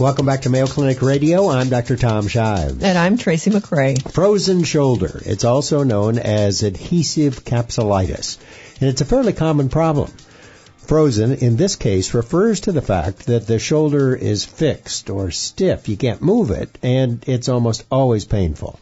Welcome 0.00 0.26
back 0.26 0.42
to 0.42 0.50
Mayo 0.50 0.66
Clinic 0.66 1.00
Radio. 1.00 1.48
I'm 1.48 1.68
Dr. 1.68 1.96
Tom 1.96 2.26
Shive. 2.26 2.82
And 2.82 2.98
I'm 2.98 3.16
Tracy 3.16 3.52
McCray. 3.52 4.02
Frozen 4.12 4.64
shoulder. 4.64 5.22
It's 5.24 5.44
also 5.44 5.84
known 5.84 6.18
as 6.18 6.64
adhesive 6.64 7.44
capsulitis. 7.44 8.38
And 8.80 8.90
it's 8.90 9.00
a 9.00 9.04
fairly 9.04 9.32
common 9.32 9.68
problem. 9.68 10.10
Frozen, 10.78 11.34
in 11.34 11.56
this 11.56 11.76
case, 11.76 12.12
refers 12.12 12.58
to 12.62 12.72
the 12.72 12.82
fact 12.82 13.26
that 13.26 13.46
the 13.46 13.60
shoulder 13.60 14.16
is 14.16 14.44
fixed 14.44 15.08
or 15.08 15.30
stiff. 15.30 15.88
You 15.88 15.96
can't 15.96 16.20
move 16.20 16.50
it, 16.50 16.68
and 16.82 17.22
it's 17.28 17.48
almost 17.48 17.84
always 17.92 18.24
painful. 18.24 18.80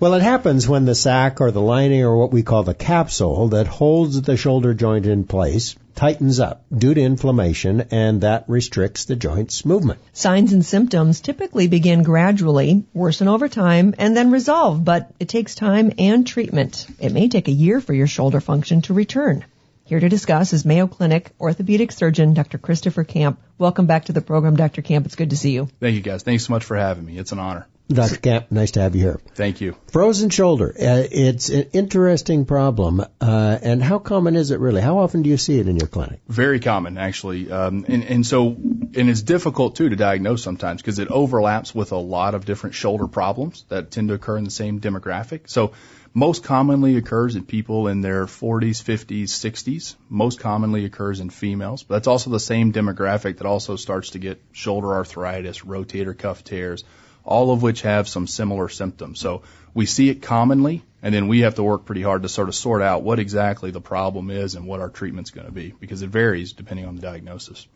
Well, 0.00 0.14
it 0.14 0.22
happens 0.22 0.66
when 0.66 0.86
the 0.86 0.94
sac 0.94 1.42
or 1.42 1.50
the 1.50 1.60
lining 1.60 2.02
or 2.02 2.16
what 2.16 2.32
we 2.32 2.42
call 2.42 2.62
the 2.62 2.72
capsule 2.72 3.48
that 3.48 3.66
holds 3.66 4.22
the 4.22 4.38
shoulder 4.38 4.72
joint 4.72 5.04
in 5.04 5.24
place 5.24 5.76
tightens 5.94 6.40
up 6.40 6.64
due 6.74 6.94
to 6.94 7.00
inflammation 7.02 7.82
and 7.90 8.22
that 8.22 8.46
restricts 8.48 9.04
the 9.04 9.14
joint's 9.14 9.66
movement. 9.66 10.00
Signs 10.14 10.54
and 10.54 10.64
symptoms 10.64 11.20
typically 11.20 11.68
begin 11.68 12.02
gradually, 12.02 12.82
worsen 12.94 13.28
over 13.28 13.46
time, 13.46 13.94
and 13.98 14.16
then 14.16 14.30
resolve, 14.30 14.82
but 14.82 15.12
it 15.20 15.28
takes 15.28 15.54
time 15.54 15.92
and 15.98 16.26
treatment. 16.26 16.86
It 16.98 17.12
may 17.12 17.28
take 17.28 17.48
a 17.48 17.52
year 17.52 17.82
for 17.82 17.92
your 17.92 18.06
shoulder 18.06 18.40
function 18.40 18.80
to 18.82 18.94
return. 18.94 19.44
Here 19.84 20.00
to 20.00 20.08
discuss 20.08 20.54
is 20.54 20.64
Mayo 20.64 20.86
Clinic 20.86 21.30
orthopedic 21.38 21.92
surgeon 21.92 22.32
Dr. 22.32 22.56
Christopher 22.56 23.04
Camp. 23.04 23.38
Welcome 23.58 23.84
back 23.84 24.06
to 24.06 24.14
the 24.14 24.22
program, 24.22 24.56
Dr. 24.56 24.80
Camp. 24.80 25.04
It's 25.04 25.16
good 25.16 25.28
to 25.28 25.36
see 25.36 25.50
you. 25.50 25.68
Thank 25.78 25.96
you, 25.96 26.00
guys. 26.00 26.22
Thanks 26.22 26.46
so 26.46 26.54
much 26.54 26.64
for 26.64 26.78
having 26.78 27.04
me. 27.04 27.18
It's 27.18 27.32
an 27.32 27.38
honor. 27.38 27.66
Dr. 27.90 28.16
Camp, 28.16 28.50
nice 28.50 28.72
to 28.72 28.80
have 28.80 28.94
you 28.94 29.02
here. 29.02 29.20
Thank 29.34 29.60
you. 29.60 29.76
Frozen 29.88 30.30
shoulder. 30.30 30.68
Uh, 30.70 31.02
it's 31.10 31.48
an 31.48 31.70
interesting 31.72 32.44
problem. 32.44 33.04
Uh, 33.20 33.58
and 33.62 33.82
how 33.82 33.98
common 33.98 34.36
is 34.36 34.52
it 34.52 34.60
really? 34.60 34.80
How 34.80 34.98
often 34.98 35.22
do 35.22 35.30
you 35.30 35.36
see 35.36 35.58
it 35.58 35.66
in 35.66 35.76
your 35.76 35.88
clinic? 35.88 36.20
Very 36.28 36.60
common, 36.60 36.98
actually. 36.98 37.50
Um, 37.50 37.84
and, 37.88 38.04
and 38.04 38.26
so, 38.26 38.46
and 38.48 39.10
it's 39.10 39.22
difficult 39.22 39.74
too 39.74 39.88
to 39.88 39.96
diagnose 39.96 40.42
sometimes 40.42 40.80
because 40.80 41.00
it 41.00 41.08
overlaps 41.08 41.74
with 41.74 41.90
a 41.90 41.98
lot 41.98 42.34
of 42.34 42.44
different 42.44 42.76
shoulder 42.76 43.08
problems 43.08 43.64
that 43.68 43.90
tend 43.90 44.08
to 44.08 44.14
occur 44.14 44.36
in 44.36 44.44
the 44.44 44.50
same 44.50 44.80
demographic. 44.80 45.50
So, 45.50 45.72
most 46.12 46.42
commonly 46.42 46.96
occurs 46.96 47.36
in 47.36 47.44
people 47.44 47.86
in 47.86 48.00
their 48.00 48.26
40s, 48.26 48.82
50s, 48.82 49.28
60s. 49.28 49.94
Most 50.08 50.40
commonly 50.40 50.84
occurs 50.84 51.20
in 51.20 51.30
females, 51.30 51.84
but 51.84 51.96
that's 51.96 52.08
also 52.08 52.30
the 52.30 52.40
same 52.40 52.72
demographic 52.72 53.38
that 53.38 53.46
also 53.46 53.76
starts 53.76 54.10
to 54.10 54.18
get 54.18 54.42
shoulder 54.50 54.92
arthritis, 54.92 55.60
rotator 55.60 56.18
cuff 56.18 56.42
tears, 56.42 56.82
all 57.30 57.52
of 57.52 57.62
which 57.62 57.82
have 57.82 58.08
some 58.08 58.26
similar 58.26 58.68
symptoms. 58.68 59.20
So 59.20 59.42
we 59.72 59.86
see 59.86 60.10
it 60.10 60.20
commonly, 60.20 60.82
and 61.00 61.14
then 61.14 61.28
we 61.28 61.40
have 61.40 61.54
to 61.54 61.62
work 61.62 61.84
pretty 61.84 62.02
hard 62.02 62.22
to 62.22 62.28
sort 62.28 62.48
of 62.48 62.54
sort 62.56 62.82
out 62.82 63.02
what 63.02 63.20
exactly 63.20 63.70
the 63.70 63.80
problem 63.80 64.30
is 64.30 64.56
and 64.56 64.66
what 64.66 64.80
our 64.80 64.90
treatment's 64.90 65.30
going 65.30 65.46
to 65.46 65.52
be 65.52 65.72
because 65.78 66.02
it 66.02 66.10
varies 66.10 66.52
depending 66.52 66.86
on 66.86 66.96
the 66.96 67.02
diagnosis. 67.02 67.66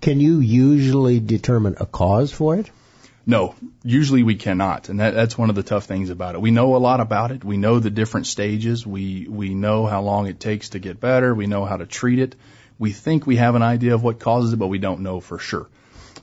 Can 0.00 0.20
you 0.20 0.38
usually 0.38 1.18
determine 1.18 1.76
a 1.80 1.86
cause 1.86 2.30
for 2.32 2.56
it? 2.56 2.70
No, 3.28 3.56
usually 3.82 4.22
we 4.22 4.36
cannot, 4.36 4.88
and 4.88 5.00
that, 5.00 5.14
that's 5.14 5.36
one 5.36 5.50
of 5.50 5.56
the 5.56 5.64
tough 5.64 5.86
things 5.86 6.10
about 6.10 6.36
it. 6.36 6.40
We 6.40 6.52
know 6.52 6.76
a 6.76 6.78
lot 6.78 7.00
about 7.00 7.32
it. 7.32 7.42
We 7.42 7.56
know 7.56 7.80
the 7.80 7.90
different 7.90 8.28
stages. 8.28 8.86
We 8.86 9.26
we 9.28 9.52
know 9.52 9.84
how 9.86 10.02
long 10.02 10.28
it 10.28 10.38
takes 10.38 10.68
to 10.70 10.78
get 10.78 11.00
better. 11.00 11.34
We 11.34 11.48
know 11.48 11.64
how 11.64 11.76
to 11.76 11.86
treat 11.86 12.20
it. 12.20 12.36
We 12.78 12.92
think 12.92 13.26
we 13.26 13.34
have 13.36 13.56
an 13.56 13.62
idea 13.62 13.94
of 13.94 14.04
what 14.04 14.20
causes 14.20 14.52
it, 14.52 14.58
but 14.58 14.68
we 14.68 14.78
don't 14.78 15.00
know 15.00 15.18
for 15.18 15.40
sure. 15.40 15.66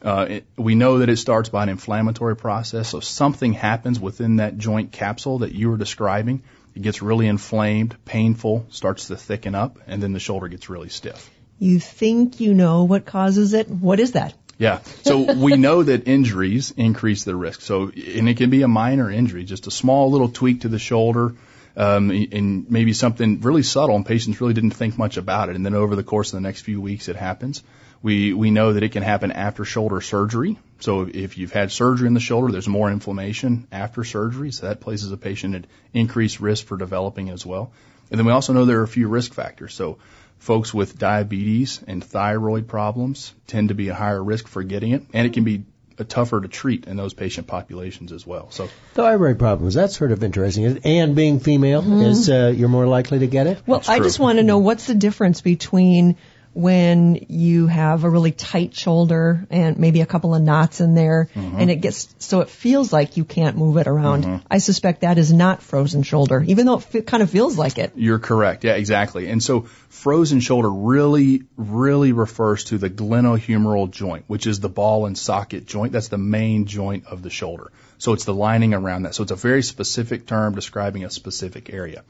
Uh, 0.04 0.42
we 0.58 0.76
know 0.76 1.00
that 1.00 1.10
it 1.10 1.18
starts 1.18 1.48
by 1.48 1.64
an 1.64 1.70
inflammatory 1.70 2.36
process. 2.36 2.90
So 2.90 3.00
something 3.00 3.54
happens 3.54 4.00
within 4.00 4.38
that 4.38 4.58
joint 4.58 4.92
capsule 4.92 5.40
that 5.40 5.54
you 5.54 5.70
were 5.70 5.78
describing. 5.78 6.44
It 6.76 6.82
gets 6.82 7.02
really 7.02 7.28
inflamed, 7.28 7.96
painful, 8.04 8.66
starts 8.70 9.08
to 9.08 9.16
thicken 9.16 9.56
up, 9.56 9.80
and 9.88 10.04
then 10.04 10.12
the 10.12 10.20
shoulder 10.20 10.50
gets 10.50 10.70
really 10.70 10.90
stiff. 10.90 11.30
You 11.58 11.80
think 11.80 12.42
you 12.42 12.54
know 12.54 12.84
what 12.84 13.06
causes 13.06 13.54
it? 13.54 13.70
What 13.70 14.00
is 14.02 14.14
that? 14.14 14.34
Yeah. 14.58 14.80
So 15.04 15.34
we 15.38 15.56
know 15.56 15.84
that 15.84 16.08
injuries 16.08 16.72
increase 16.76 17.24
the 17.24 17.36
risk. 17.36 17.62
So, 17.62 17.84
and 17.84 18.28
it 18.28 18.38
can 18.38 18.50
be 18.50 18.64
a 18.64 18.68
minor 18.68 19.10
injury, 19.10 19.46
just 19.46 19.68
a 19.68 19.72
small 19.72 20.12
little 20.12 20.30
tweak 20.30 20.62
to 20.62 20.68
the 20.68 20.80
shoulder, 20.80 21.36
um, 21.78 22.10
and 22.10 22.70
maybe 22.70 22.92
something 22.92 23.40
really 23.40 23.64
subtle, 23.64 23.96
and 23.96 24.06
patients 24.06 24.42
really 24.42 24.54
didn't 24.54 24.72
think 24.72 24.98
much 24.98 25.16
about 25.16 25.50
it. 25.50 25.56
And 25.56 25.66
then 25.66 25.76
over 25.76 25.96
the 25.96 26.04
course 26.04 26.34
of 26.34 26.38
the 26.38 26.42
next 26.42 26.62
few 26.62 26.82
weeks, 26.82 27.08
it 27.08 27.16
happens. 27.16 27.64
We 28.04 28.34
we 28.34 28.52
know 28.52 28.74
that 28.74 28.84
it 28.84 28.92
can 28.92 29.02
happen 29.02 29.32
after 29.32 29.66
shoulder 29.66 30.02
surgery. 30.02 30.60
So 30.80 31.10
if 31.12 31.38
you've 31.38 31.54
had 31.54 31.72
surgery 31.72 32.08
in 32.08 32.14
the 32.14 32.20
shoulder, 32.20 32.52
there's 32.52 32.68
more 32.68 32.92
inflammation 32.92 33.68
after 33.72 34.04
surgery, 34.04 34.52
so 34.52 34.68
that 34.68 34.82
places 34.82 35.12
a 35.12 35.18
patient 35.18 35.56
at 35.56 35.66
increased 35.94 36.40
risk 36.42 36.68
for 36.68 36.78
developing 36.78 37.30
as 37.30 37.46
well. 37.46 37.72
And 38.12 38.20
then 38.20 38.26
we 38.28 38.34
also 38.34 38.54
know 38.54 38.66
there 38.66 38.82
are 38.82 38.84
a 38.84 38.88
few 38.88 39.08
risk 39.08 39.34
factors. 39.34 39.74
So 39.74 39.98
folks 40.38 40.74
with 40.74 41.00
diabetes 41.00 41.82
and 41.88 42.04
thyroid 42.04 42.68
problems 42.68 43.34
tend 43.48 43.70
to 43.70 43.76
be 43.76 43.90
at 43.90 43.96
higher 43.96 44.22
risk 44.22 44.48
for 44.48 44.62
getting 44.62 44.92
it, 44.92 45.04
and 45.14 45.26
it 45.26 45.34
can 45.34 45.46
be 45.46 45.64
tougher 46.04 46.42
to 46.42 46.48
treat 46.48 46.86
in 46.86 46.98
those 46.98 47.14
patient 47.14 47.48
populations 47.48 48.12
as 48.12 48.28
well. 48.28 48.52
So 48.52 48.68
thyroid 48.94 49.40
problems, 49.40 49.74
that's 49.74 49.96
sort 49.96 50.12
of 50.12 50.24
interesting. 50.24 50.80
And 50.84 51.16
being 51.16 51.40
female 51.40 51.82
mm-hmm. 51.82 52.02
is 52.02 52.30
uh, 52.30 52.54
you're 52.54 52.68
more 52.68 52.88
likely 52.88 53.20
to 53.20 53.28
get 53.28 53.48
it. 53.48 53.62
Well, 53.66 53.82
I 53.88 54.00
just 54.00 54.20
want 54.20 54.40
to 54.40 54.44
know 54.44 54.58
what's 54.58 54.88
the 54.88 54.96
difference 54.96 55.42
between 55.42 56.18
when 56.54 57.26
you 57.30 57.68
have 57.68 58.04
a 58.04 58.10
really 58.10 58.32
tight 58.32 58.76
shoulder 58.76 59.48
and 59.50 59.78
maybe 59.80 60.02
a 60.02 60.06
couple 60.06 60.36
of 60.36 60.42
knots 60.42 60.82
in 60.82 60.94
there 60.94 61.30
mm-hmm. 61.34 61.58
and 61.58 61.72
it 61.72 61.78
gets 61.78 62.14
so 62.20 62.42
it 62.42 62.50
feels 62.50 62.94
like 62.94 63.18
you 63.18 63.26
can't 63.26 63.58
move 63.58 63.78
it 63.78 63.88
around. 63.88 64.24
Mm-hmm. 64.24 64.48
I 64.50 64.60
suspect 64.60 65.02
that 65.02 65.18
is 65.18 65.34
not 65.34 65.64
frozen 65.64 66.04
shoulder, 66.04 66.44
even 66.46 66.66
though 66.66 66.82
it 66.94 67.08
kind 67.08 67.24
of 67.24 67.30
feels 67.30 67.58
like 67.58 67.78
it. 67.80 67.94
You're 67.96 68.20
correct. 68.20 68.64
Yeah, 68.64 68.74
exactly. 68.74 69.30
And 69.30 69.42
so 69.42 69.62
frozen 69.90 70.40
shoulder 70.42 70.70
really, 70.70 71.44
really 71.58 72.12
refers 72.12 72.66
to 72.66 72.78
the 72.78 72.90
glenohumeral 72.90 73.90
joint, 73.90 74.26
which 74.28 74.46
is 74.46 74.60
the 74.60 74.70
ball 74.70 75.06
and 75.08 75.18
socket 75.18 75.66
joint. 75.66 75.92
That's 75.92 76.10
the 76.10 76.18
main 76.20 76.66
joint 76.66 77.06
of 77.08 77.24
the 77.24 77.30
shoulder. 77.32 77.72
So 77.98 78.14
it's 78.14 78.26
the 78.26 78.34
lining 78.34 78.74
around 78.74 79.04
that. 79.04 79.16
So 79.16 79.24
it's 79.24 79.32
a 79.32 79.36
very 79.36 79.64
specific 79.64 80.28
term 80.28 80.56
describing 80.56 81.04
a 81.04 81.10
specific 81.10 81.74
area 81.74 82.04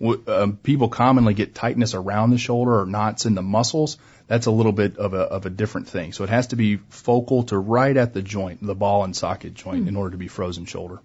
um, 0.00 0.56
people 0.56 0.88
commonly 0.88 1.34
get 1.34 1.54
tightness 1.54 1.94
around 1.94 2.30
the 2.30 2.38
shoulder 2.38 2.80
or 2.80 2.86
knots 2.86 3.26
in 3.26 3.34
the 3.34 3.42
muscles. 3.42 3.98
That's 4.26 4.46
a 4.46 4.50
little 4.50 4.72
bit 4.72 4.98
of 4.98 5.14
a, 5.14 5.20
of 5.20 5.46
a 5.46 5.50
different 5.50 5.88
thing. 5.88 6.12
So 6.12 6.22
it 6.24 6.30
has 6.30 6.48
to 6.48 6.56
be 6.56 6.76
focal 6.90 7.44
to 7.44 7.58
right 7.58 7.96
at 7.96 8.12
the 8.12 8.22
joint, 8.22 8.62
the 8.62 8.74
ball 8.74 9.04
and 9.04 9.16
socket 9.16 9.54
joint, 9.54 9.84
mm. 9.84 9.88
in 9.88 9.96
order 9.96 10.10
to 10.10 10.18
be 10.18 10.28
frozen 10.28 10.66
shoulder. 10.66 11.00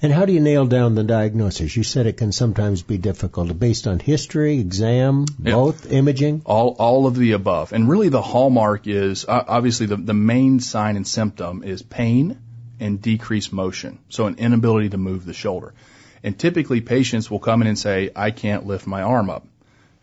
And 0.00 0.12
how 0.12 0.26
do 0.26 0.32
you 0.32 0.40
nail 0.40 0.66
down 0.66 0.94
the 0.94 1.04
diagnosis? 1.04 1.76
You 1.76 1.82
said 1.82 2.06
it 2.06 2.16
can 2.16 2.32
sometimes 2.32 2.82
be 2.82 2.98
difficult 2.98 3.58
based 3.58 3.86
on 3.86 3.98
history, 3.98 4.58
exam, 4.58 5.26
both, 5.38 5.90
imaging? 5.90 6.42
All, 6.44 6.76
all 6.78 7.06
of 7.06 7.16
the 7.16 7.32
above. 7.32 7.72
And 7.72 7.88
really 7.88 8.08
the 8.08 8.22
hallmark 8.22 8.86
is, 8.86 9.24
uh, 9.26 9.44
obviously 9.46 9.86
the, 9.86 9.96
the 9.96 10.14
main 10.14 10.60
sign 10.60 10.96
and 10.96 11.06
symptom 11.06 11.62
is 11.62 11.82
pain 11.82 12.38
and 12.78 13.00
decreased 13.00 13.52
motion. 13.52 13.98
So 14.08 14.26
an 14.26 14.36
inability 14.36 14.90
to 14.90 14.98
move 14.98 15.24
the 15.24 15.34
shoulder. 15.34 15.74
And 16.22 16.38
typically 16.38 16.80
patients 16.80 17.30
will 17.30 17.38
come 17.38 17.62
in 17.62 17.68
and 17.68 17.78
say, 17.78 18.10
I 18.14 18.30
can't 18.30 18.66
lift 18.66 18.86
my 18.86 19.02
arm 19.02 19.30
up. 19.30 19.46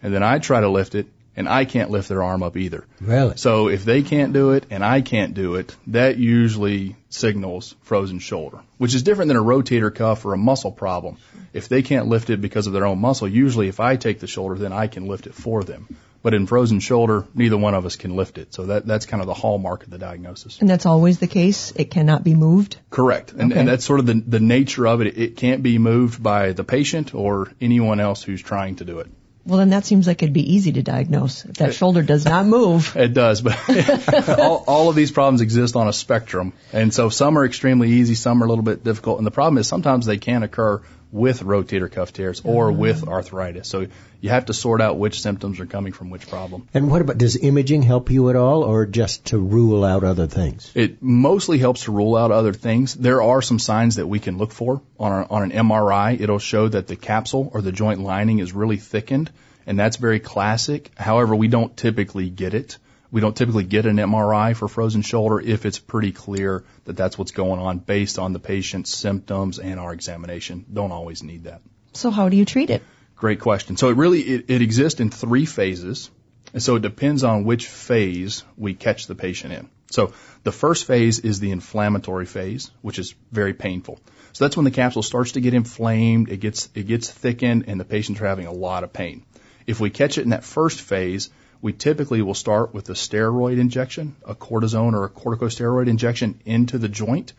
And 0.01 0.13
then 0.13 0.23
I 0.23 0.39
try 0.39 0.61
to 0.61 0.69
lift 0.69 0.95
it 0.95 1.07
and 1.35 1.49
I 1.49 1.65
can't 1.65 1.89
lift 1.89 2.09
their 2.09 2.21
arm 2.21 2.43
up 2.43 2.57
either. 2.57 2.85
Really? 3.01 3.37
So 3.37 3.67
if 3.67 3.85
they 3.85 4.03
can't 4.03 4.33
do 4.33 4.51
it 4.51 4.65
and 4.69 4.83
I 4.83 5.01
can't 5.01 5.33
do 5.33 5.55
it, 5.55 5.75
that 5.87 6.17
usually 6.17 6.95
signals 7.09 7.75
frozen 7.81 8.19
shoulder, 8.19 8.59
which 8.77 8.93
is 8.93 9.03
different 9.03 9.29
than 9.29 9.37
a 9.37 9.43
rotator 9.43 9.93
cuff 9.93 10.25
or 10.25 10.33
a 10.33 10.37
muscle 10.37 10.71
problem. 10.71 11.17
If 11.53 11.69
they 11.69 11.81
can't 11.81 12.07
lift 12.07 12.29
it 12.29 12.41
because 12.41 12.67
of 12.67 12.73
their 12.73 12.85
own 12.85 12.99
muscle, 12.99 13.27
usually 13.27 13.67
if 13.67 13.79
I 13.79 13.95
take 13.95 14.19
the 14.19 14.27
shoulder, 14.27 14.55
then 14.55 14.73
I 14.73 14.87
can 14.87 15.07
lift 15.07 15.27
it 15.27 15.33
for 15.33 15.63
them. 15.63 15.95
But 16.23 16.33
in 16.33 16.47
frozen 16.47 16.79
shoulder, 16.79 17.25
neither 17.35 17.57
one 17.57 17.73
of 17.75 17.85
us 17.85 17.97
can 17.97 18.15
lift 18.15 18.37
it. 18.37 18.53
So 18.53 18.67
that, 18.67 18.87
that's 18.87 19.05
kind 19.05 19.21
of 19.21 19.27
the 19.27 19.33
hallmark 19.33 19.83
of 19.83 19.89
the 19.89 19.97
diagnosis. 19.97 20.59
And 20.59 20.69
that's 20.69 20.85
always 20.85 21.19
the 21.19 21.27
case? 21.27 21.73
It 21.75 21.91
cannot 21.91 22.23
be 22.23 22.33
moved? 22.33 22.77
Correct. 22.89 23.33
And, 23.33 23.51
okay. 23.51 23.59
and 23.59 23.67
that's 23.67 23.83
sort 23.83 23.99
of 23.99 24.05
the, 24.05 24.23
the 24.25 24.39
nature 24.39 24.87
of 24.87 25.01
it. 25.01 25.17
It 25.17 25.35
can't 25.35 25.61
be 25.61 25.77
moved 25.77 26.23
by 26.23 26.53
the 26.53 26.63
patient 26.63 27.13
or 27.13 27.51
anyone 27.59 27.99
else 27.99 28.23
who's 28.23 28.41
trying 28.41 28.77
to 28.77 28.85
do 28.85 28.99
it. 28.99 29.11
Well, 29.45 29.57
then 29.57 29.71
that 29.71 29.83
seems 29.83 30.07
like 30.07 30.23
it'd 30.23 30.33
be 30.33 30.53
easy 30.53 30.71
to 30.73 30.83
diagnose 30.83 31.43
if 31.43 31.55
that 31.55 31.69
it, 31.69 31.73
shoulder 31.73 32.01
does 32.01 32.23
not 32.23 32.45
move. 32.45 32.95
It 32.95 33.13
does, 33.13 33.41
but 33.41 33.59
all, 34.39 34.63
all 34.65 34.89
of 34.89 34.95
these 34.95 35.11
problems 35.11 35.41
exist 35.41 35.75
on 35.75 35.89
a 35.89 35.93
spectrum. 35.93 36.53
And 36.71 36.93
so 36.93 37.09
some 37.09 37.37
are 37.37 37.45
extremely 37.45 37.89
easy, 37.91 38.15
some 38.15 38.41
are 38.41 38.45
a 38.45 38.49
little 38.49 38.63
bit 38.63 38.85
difficult. 38.85 39.17
And 39.17 39.27
the 39.27 39.31
problem 39.31 39.57
is 39.57 39.67
sometimes 39.67 40.05
they 40.05 40.17
can 40.17 40.43
occur 40.43 40.81
with 41.13 41.41
rotator 41.41 41.89
cuff 41.89 42.11
tears 42.11 42.41
or 42.43 42.69
mm-hmm. 42.69 42.79
with 42.79 43.07
arthritis. 43.07 43.67
So 43.67 43.85
you 44.19 44.29
have 44.29 44.45
to 44.45 44.53
sort 44.53 44.81
out 44.81 44.97
which 44.97 45.21
symptoms 45.21 45.59
are 45.59 45.67
coming 45.67 45.93
from 45.93 46.09
which 46.09 46.27
problem. 46.27 46.67
And 46.73 46.89
what 46.89 47.01
about, 47.01 47.19
does 47.19 47.37
imaging 47.37 47.83
help 47.83 48.09
you 48.09 48.31
at 48.31 48.35
all 48.35 48.63
or 48.63 48.87
just 48.87 49.25
to 49.25 49.37
rule 49.37 49.85
out 49.85 50.03
other 50.03 50.25
things? 50.25 50.71
It 50.73 51.03
mostly 51.03 51.59
helps 51.59 51.83
to 51.83 51.91
rule 51.91 52.15
out 52.15 52.31
other 52.31 52.51
things. 52.51 52.95
There 52.95 53.21
are 53.21 53.43
some 53.43 53.59
signs 53.59 53.97
that 53.97 54.07
we 54.07 54.19
can 54.19 54.39
look 54.39 54.51
for 54.51 54.81
on, 54.99 55.11
our, 55.11 55.27
on 55.29 55.43
an 55.43 55.51
MRI. 55.51 56.19
It'll 56.19 56.39
show 56.39 56.67
that 56.67 56.87
the 56.87 56.95
capsule 56.95 57.51
or 57.53 57.61
the 57.61 57.71
joint 57.71 57.99
lining 57.99 58.39
is 58.39 58.51
really 58.51 58.77
thickened, 58.77 59.29
and 59.67 59.77
that's 59.77 59.97
very 59.97 60.19
classic. 60.19 60.89
However, 60.97 61.35
we 61.35 61.47
don't 61.47 61.77
typically 61.77 62.31
get 62.31 62.55
it. 62.55 62.79
We 63.13 63.21
don't 63.21 63.37
typically 63.37 63.63
get 63.63 63.85
an 63.85 63.97
MRI 63.97 64.55
for 64.55 64.67
frozen 64.67 65.03
shoulder 65.03 65.39
if 65.39 65.67
it's 65.67 65.77
pretty 65.77 66.11
clear 66.11 66.63
that 66.85 66.97
that's 66.97 67.15
what's 67.15 67.29
going 67.29 67.59
on 67.59 67.77
based 67.77 68.17
on 68.17 68.33
the 68.33 68.39
patient's 68.39 68.89
symptoms 68.89 69.59
and 69.59 69.79
our 69.79 69.93
examination. 69.93 70.65
Don't 70.73 70.91
always 70.91 71.21
need 71.21 71.43
that. 71.43 71.61
So 71.93 72.09
how 72.09 72.29
do 72.29 72.35
you 72.35 72.43
treat 72.43 72.71
it? 72.71 72.81
Great 73.15 73.39
question. 73.39 73.77
So 73.77 73.89
it 73.89 73.97
really 73.97 74.21
it, 74.21 74.45
it 74.47 74.61
exists 74.63 74.99
in 74.99 75.11
three 75.11 75.45
phases, 75.45 76.09
and 76.53 76.63
so 76.63 76.77
it 76.77 76.81
depends 76.81 77.23
on 77.23 77.43
which 77.43 77.67
phase 77.67 78.43
we 78.57 78.73
catch 78.73 79.05
the 79.05 79.13
patient 79.13 79.53
in. 79.53 79.69
So 79.91 80.13
the 80.41 80.51
first 80.51 80.85
phase 80.85 81.19
is 81.19 81.39
the 81.39 81.51
inflammatory 81.51 82.25
phase, 82.25 82.71
which 82.81 82.97
is 82.97 83.13
very 83.31 83.53
painful. 83.53 83.99
So 84.31 84.43
that's 84.43 84.57
when 84.57 84.65
the 84.65 84.71
capsule 84.71 85.03
starts 85.03 85.33
to 85.33 85.39
get 85.39 85.53
inflamed, 85.53 86.29
it 86.29 86.37
gets 86.37 86.67
it 86.73 86.87
gets 86.87 87.11
thickened, 87.11 87.65
and 87.67 87.79
the 87.79 87.85
patient's 87.85 88.21
are 88.21 88.25
having 88.25 88.47
a 88.47 88.51
lot 88.51 88.83
of 88.83 88.91
pain. 88.91 89.23
If 89.67 89.79
we 89.79 89.91
catch 89.91 90.17
it 90.17 90.23
in 90.23 90.31
that 90.31 90.43
first 90.43 90.81
phase, 90.81 91.29
we 91.63 91.71
typically 91.71 92.21
will 92.21 92.33
start 92.33 92.73
with 92.73 92.89
a 92.89 92.93
steroid 92.93 93.57
injection, 93.57 94.17
a 94.27 94.35
cortisone 94.35 94.93
or 94.93 95.05
a 95.05 95.09
corticosteroid 95.09 95.87
injection 95.87 96.41
into 96.45 96.77
the 96.77 96.89
joint. 96.89 97.31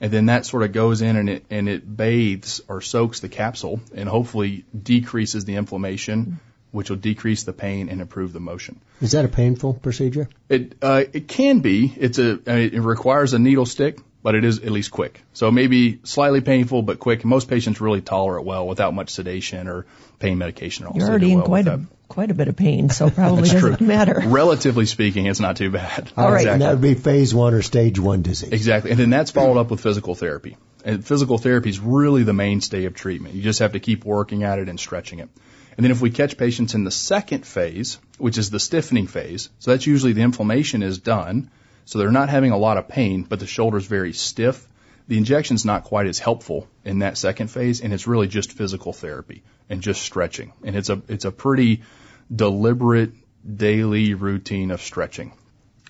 And 0.00 0.10
then 0.12 0.26
that 0.26 0.44
sort 0.44 0.64
of 0.64 0.72
goes 0.72 1.00
in 1.00 1.16
and 1.16 1.30
it, 1.30 1.44
and 1.48 1.68
it 1.68 1.96
bathes 1.96 2.60
or 2.68 2.80
soaks 2.80 3.20
the 3.20 3.28
capsule 3.28 3.80
and 3.94 4.08
hopefully 4.08 4.64
decreases 4.76 5.44
the 5.44 5.54
inflammation, 5.54 6.40
which 6.72 6.90
will 6.90 6.96
decrease 6.96 7.44
the 7.44 7.52
pain 7.52 7.88
and 7.88 8.00
improve 8.00 8.32
the 8.32 8.40
motion. 8.40 8.80
Is 9.00 9.12
that 9.12 9.24
a 9.24 9.28
painful 9.28 9.74
procedure? 9.74 10.28
It, 10.48 10.74
uh, 10.82 11.04
it 11.12 11.28
can 11.28 11.60
be. 11.60 11.94
It's 11.96 12.18
a, 12.18 12.40
mean, 12.46 12.74
it 12.74 12.80
requires 12.80 13.32
a 13.32 13.38
needle 13.38 13.66
stick, 13.66 14.00
but 14.28 14.34
it 14.34 14.44
is 14.44 14.58
at 14.58 14.70
least 14.70 14.90
quick. 14.90 15.22
So 15.32 15.50
maybe 15.50 16.00
slightly 16.04 16.42
painful, 16.42 16.82
but 16.82 16.98
quick. 16.98 17.24
Most 17.24 17.48
patients 17.48 17.80
really 17.80 18.02
tolerate 18.02 18.44
well 18.44 18.68
without 18.68 18.92
much 18.92 19.08
sedation 19.08 19.68
or 19.68 19.86
pain 20.18 20.36
medication. 20.36 20.86
You're 20.94 21.08
already 21.08 21.32
in 21.32 21.40
quite 21.40 21.66
a 21.66 21.80
quite 22.08 22.30
a 22.30 22.34
bit 22.34 22.46
of 22.46 22.54
pain, 22.54 22.90
so 22.90 23.08
probably 23.22 23.48
doesn't 23.48 23.76
true. 23.78 23.86
matter. 23.86 24.20
Relatively 24.26 24.84
speaking, 24.84 25.24
it's 25.24 25.40
not 25.40 25.56
too 25.56 25.70
bad. 25.70 26.12
All 26.14 26.30
right. 26.30 26.46
And 26.46 26.60
that 26.60 26.72
would 26.72 26.82
be 26.82 26.92
phase 26.92 27.34
one 27.34 27.54
or 27.54 27.62
stage 27.62 27.98
one 27.98 28.20
disease. 28.20 28.52
Exactly. 28.52 28.90
And 28.90 29.00
then 29.00 29.08
that's 29.08 29.30
followed 29.30 29.58
up 29.58 29.70
with 29.70 29.80
physical 29.80 30.14
therapy. 30.14 30.58
And 30.84 31.02
physical 31.02 31.38
therapy 31.38 31.70
is 31.70 31.80
really 31.80 32.22
the 32.22 32.34
mainstay 32.34 32.84
of 32.84 32.92
treatment. 32.92 33.34
You 33.34 33.40
just 33.40 33.60
have 33.60 33.72
to 33.72 33.80
keep 33.80 34.04
working 34.04 34.42
at 34.42 34.58
it 34.58 34.68
and 34.68 34.78
stretching 34.78 35.20
it. 35.20 35.30
And 35.78 35.84
then 35.84 35.90
if 35.90 36.02
we 36.02 36.10
catch 36.10 36.36
patients 36.36 36.74
in 36.74 36.84
the 36.84 36.90
second 36.90 37.46
phase, 37.46 37.98
which 38.18 38.36
is 38.36 38.50
the 38.50 38.60
stiffening 38.60 39.06
phase, 39.06 39.48
so 39.58 39.70
that's 39.70 39.86
usually 39.86 40.12
the 40.12 40.20
inflammation 40.20 40.82
is 40.82 40.98
done, 40.98 41.50
so 41.88 41.98
they're 41.98 42.10
not 42.10 42.28
having 42.28 42.50
a 42.50 42.58
lot 42.58 42.76
of 42.76 42.86
pain, 42.86 43.22
but 43.22 43.40
the 43.40 43.46
shoulder's 43.46 43.86
very 43.86 44.12
stiff. 44.12 44.68
The 45.06 45.16
injection's 45.16 45.64
not 45.64 45.84
quite 45.84 46.06
as 46.06 46.18
helpful 46.18 46.68
in 46.84 46.98
that 46.98 47.16
second 47.16 47.48
phase, 47.48 47.80
and 47.80 47.94
it's 47.94 48.06
really 48.06 48.28
just 48.28 48.52
physical 48.52 48.92
therapy 48.92 49.42
and 49.70 49.80
just 49.80 50.02
stretching. 50.02 50.52
And 50.62 50.76
it's 50.76 50.90
a 50.90 51.00
it's 51.08 51.24
a 51.24 51.30
pretty 51.30 51.84
deliberate 52.30 53.12
daily 53.42 54.12
routine 54.12 54.70
of 54.70 54.82
stretching. 54.82 55.32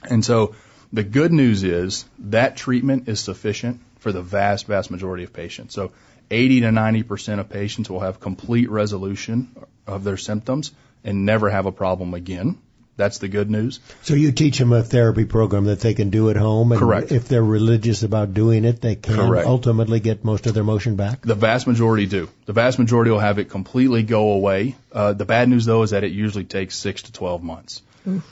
And 0.09 0.25
so 0.25 0.55
the 0.93 1.03
good 1.03 1.33
news 1.33 1.65
is 1.65 2.05
that 2.21 2.57
treatment 2.57 3.09
is 3.09 3.19
sufficient 3.19 3.81
for 3.99 4.13
the 4.13 4.23
vast, 4.23 4.69
vast 4.69 4.93
majority 4.93 5.25
of 5.25 5.33
patients. 5.33 5.75
So 5.75 5.91
80 6.31 6.61
to 6.61 6.69
90% 6.69 7.41
of 7.41 7.49
patients 7.49 7.91
will 7.91 8.07
have 8.07 8.21
complete 8.21 8.71
resolution 8.71 9.49
of 9.85 10.05
their 10.05 10.17
symptoms 10.17 10.71
and 11.03 11.27
never 11.27 11.51
have 11.51 11.67
a 11.67 11.73
problem 11.73 12.15
again. 12.15 12.59
That's 12.99 13.19
the 13.19 13.29
good 13.29 13.49
news. 13.49 13.79
So 14.03 14.15
you 14.15 14.33
teach 14.33 14.59
them 14.59 14.73
a 14.73 14.83
therapy 14.83 15.25
program 15.25 15.67
that 15.67 15.79
they 15.79 15.95
can 15.95 16.11
do 16.11 16.31
at 16.31 16.37
home, 16.37 16.73
and 16.73 16.81
Correct. 16.81 17.13
if 17.13 17.29
they're 17.29 17.45
religious 17.45 18.03
about 18.03 18.35
doing 18.35 18.65
it, 18.65 18.81
they 18.81 18.97
can 18.97 19.15
Correct. 19.15 19.47
ultimately 19.47 20.01
get 20.01 20.25
most 20.25 20.49
of 20.49 20.55
their 20.55 20.65
motion 20.65 20.97
back. 20.97 21.23
The 21.23 21.37
vast 21.37 21.69
majority 21.69 22.07
do. 22.07 22.29
The 22.47 22.53
vast 22.53 22.77
majority 22.77 23.13
will 23.13 23.21
have 23.21 23.39
it 23.39 23.51
completely 23.51 24.03
go 24.03 24.33
away. 24.33 24.75
Uh, 24.93 25.13
the 25.13 25.25
bad 25.25 25.49
news 25.49 25.65
though 25.65 25.85
is 25.85 25.91
that 25.91 26.03
it 26.03 26.11
usually 26.11 26.45
takes 26.45 26.75
six 26.75 27.03
to 27.03 27.13
12 27.13 27.43
months. 27.43 27.83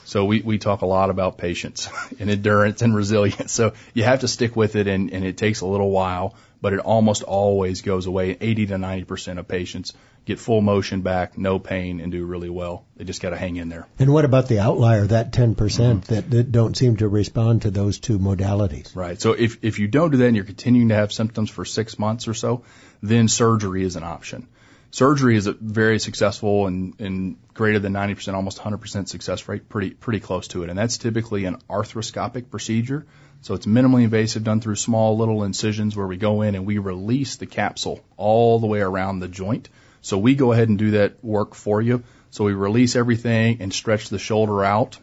So 0.05 0.25
we, 0.25 0.41
we 0.41 0.57
talk 0.57 0.81
a 0.81 0.87
lot 0.87 1.11
about 1.11 1.37
patience 1.37 1.87
and 2.19 2.31
endurance 2.31 2.81
and 2.81 2.95
resilience. 2.95 3.51
So 3.51 3.73
you 3.93 4.03
have 4.03 4.21
to 4.21 4.27
stick 4.27 4.55
with 4.55 4.75
it 4.75 4.87
and, 4.87 5.13
and 5.13 5.23
it 5.23 5.37
takes 5.37 5.61
a 5.61 5.67
little 5.67 5.91
while, 5.91 6.35
but 6.61 6.73
it 6.73 6.79
almost 6.79 7.21
always 7.21 7.83
goes 7.83 8.07
away. 8.07 8.35
80 8.41 8.65
to 8.67 8.75
90% 8.75 9.37
of 9.37 9.47
patients 9.47 9.93
get 10.27 10.39
full 10.39 10.61
motion 10.61 11.01
back, 11.01 11.37
no 11.37 11.57
pain, 11.57 12.01
and 12.01 12.11
do 12.11 12.25
really 12.25 12.49
well. 12.49 12.85
They 12.97 13.05
just 13.05 13.21
got 13.21 13.29
to 13.29 13.37
hang 13.37 13.55
in 13.55 13.69
there. 13.69 13.87
And 13.97 14.11
what 14.11 14.25
about 14.25 14.49
the 14.49 14.59
outlier, 14.59 15.07
that 15.07 15.31
10% 15.31 15.55
Mm-hmm. 15.55 16.13
that, 16.13 16.29
that 16.29 16.51
don't 16.51 16.75
seem 16.75 16.97
to 16.97 17.07
respond 17.07 17.61
to 17.61 17.71
those 17.71 17.99
two 17.99 18.19
modalities? 18.19 18.95
Right. 18.95 19.19
So 19.21 19.31
if, 19.31 19.57
if 19.63 19.79
you 19.79 19.87
don't 19.87 20.11
do 20.11 20.17
that 20.17 20.27
and 20.27 20.35
you're 20.35 20.45
continuing 20.45 20.89
to 20.89 20.95
have 20.95 21.13
symptoms 21.13 21.49
for 21.49 21.63
six 21.63 21.97
months 21.97 22.27
or 22.27 22.33
so, 22.33 22.63
then 23.01 23.29
surgery 23.29 23.83
is 23.83 23.95
an 23.95 24.03
option. 24.03 24.47
Surgery 24.91 25.37
is 25.37 25.47
a 25.47 25.53
very 25.53 25.99
successful 25.99 26.67
and, 26.67 26.99
and 26.99 27.37
greater 27.53 27.79
than 27.79 27.93
90%, 27.93 28.33
almost 28.33 28.59
100% 28.59 29.07
success 29.07 29.47
rate, 29.47 29.69
pretty, 29.69 29.91
pretty 29.91 30.19
close 30.19 30.47
to 30.49 30.63
it. 30.63 30.69
And 30.69 30.77
that's 30.77 30.97
typically 30.97 31.45
an 31.45 31.57
arthroscopic 31.69 32.49
procedure. 32.49 33.05
So 33.41 33.53
it's 33.53 33.65
minimally 33.65 34.03
invasive 34.03 34.43
done 34.43 34.61
through 34.61 34.75
small 34.75 35.17
little 35.17 35.43
incisions 35.43 35.95
where 35.95 36.07
we 36.07 36.17
go 36.17 36.41
in 36.41 36.55
and 36.55 36.65
we 36.65 36.79
release 36.79 37.35
the 37.37 37.45
capsule 37.45 38.01
all 38.17 38.59
the 38.59 38.67
way 38.67 38.81
around 38.81 39.19
the 39.19 39.27
joint. 39.27 39.69
So 40.07 40.17
we 40.17 40.35
go 40.35 40.53
ahead 40.53 40.69
and 40.69 40.77
do 40.77 40.91
that 40.91 41.23
work 41.23 41.53
for 41.53 41.81
you. 41.81 42.03
So 42.29 42.45
we 42.45 42.53
release 42.53 42.95
everything 42.95 43.57
and 43.61 43.73
stretch 43.73 44.07
the 44.09 44.19
shoulder 44.19 44.63
out 44.63 44.97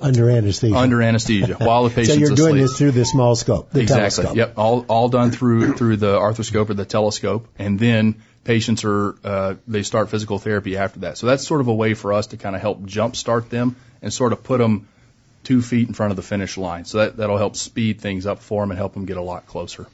Under 0.00 0.30
anesthesia. 0.30 0.76
under 0.76 1.02
anesthesia 1.02 1.56
while 1.60 1.84
the 1.84 1.90
so 1.90 1.96
patient's 1.96 2.20
you're 2.20 2.36
doing 2.36 2.56
asleep. 2.56 2.62
this 2.62 2.78
through 2.78 2.90
the 2.92 3.04
small 3.04 3.36
scope, 3.36 3.70
the 3.70 3.80
exactly. 3.80 4.24
telescope. 4.24 4.36
Yep. 4.36 4.54
All 4.56 4.86
all 4.88 5.08
done 5.10 5.30
through 5.30 5.74
through 5.74 5.96
the 5.98 6.16
arthroscope 6.16 6.70
or 6.70 6.74
the 6.74 6.86
telescope, 6.86 7.48
and 7.58 7.78
then 7.78 8.22
patients 8.44 8.84
are 8.84 9.14
uh, 9.24 9.54
they 9.66 9.82
start 9.82 10.08
physical 10.10 10.38
therapy 10.38 10.76
after 10.76 11.00
that. 11.00 11.18
So 11.18 11.26
that's 11.26 11.46
sort 11.46 11.60
of 11.60 11.68
a 11.68 11.74
way 11.74 11.92
for 11.94 12.12
us 12.14 12.28
to 12.28 12.38
kind 12.38 12.56
of 12.56 12.62
help 12.62 12.80
jumpstart 12.82 13.50
them 13.50 13.76
and 14.00 14.12
sort 14.12 14.32
of 14.32 14.42
put 14.42 14.58
them 14.58 14.88
two 15.42 15.60
feet 15.60 15.88
in 15.88 15.94
front 15.94 16.12
of 16.12 16.16
the 16.16 16.22
finish 16.22 16.56
line. 16.56 16.86
So 16.86 16.98
that 16.98 17.18
that'll 17.18 17.38
help 17.38 17.56
speed 17.56 18.00
things 18.00 18.26
up 18.26 18.38
for 18.38 18.62
them 18.62 18.70
and 18.70 18.78
help 18.78 18.94
them 18.94 19.04
get 19.04 19.18
a 19.18 19.22
lot 19.22 19.46
closer. 19.46 19.86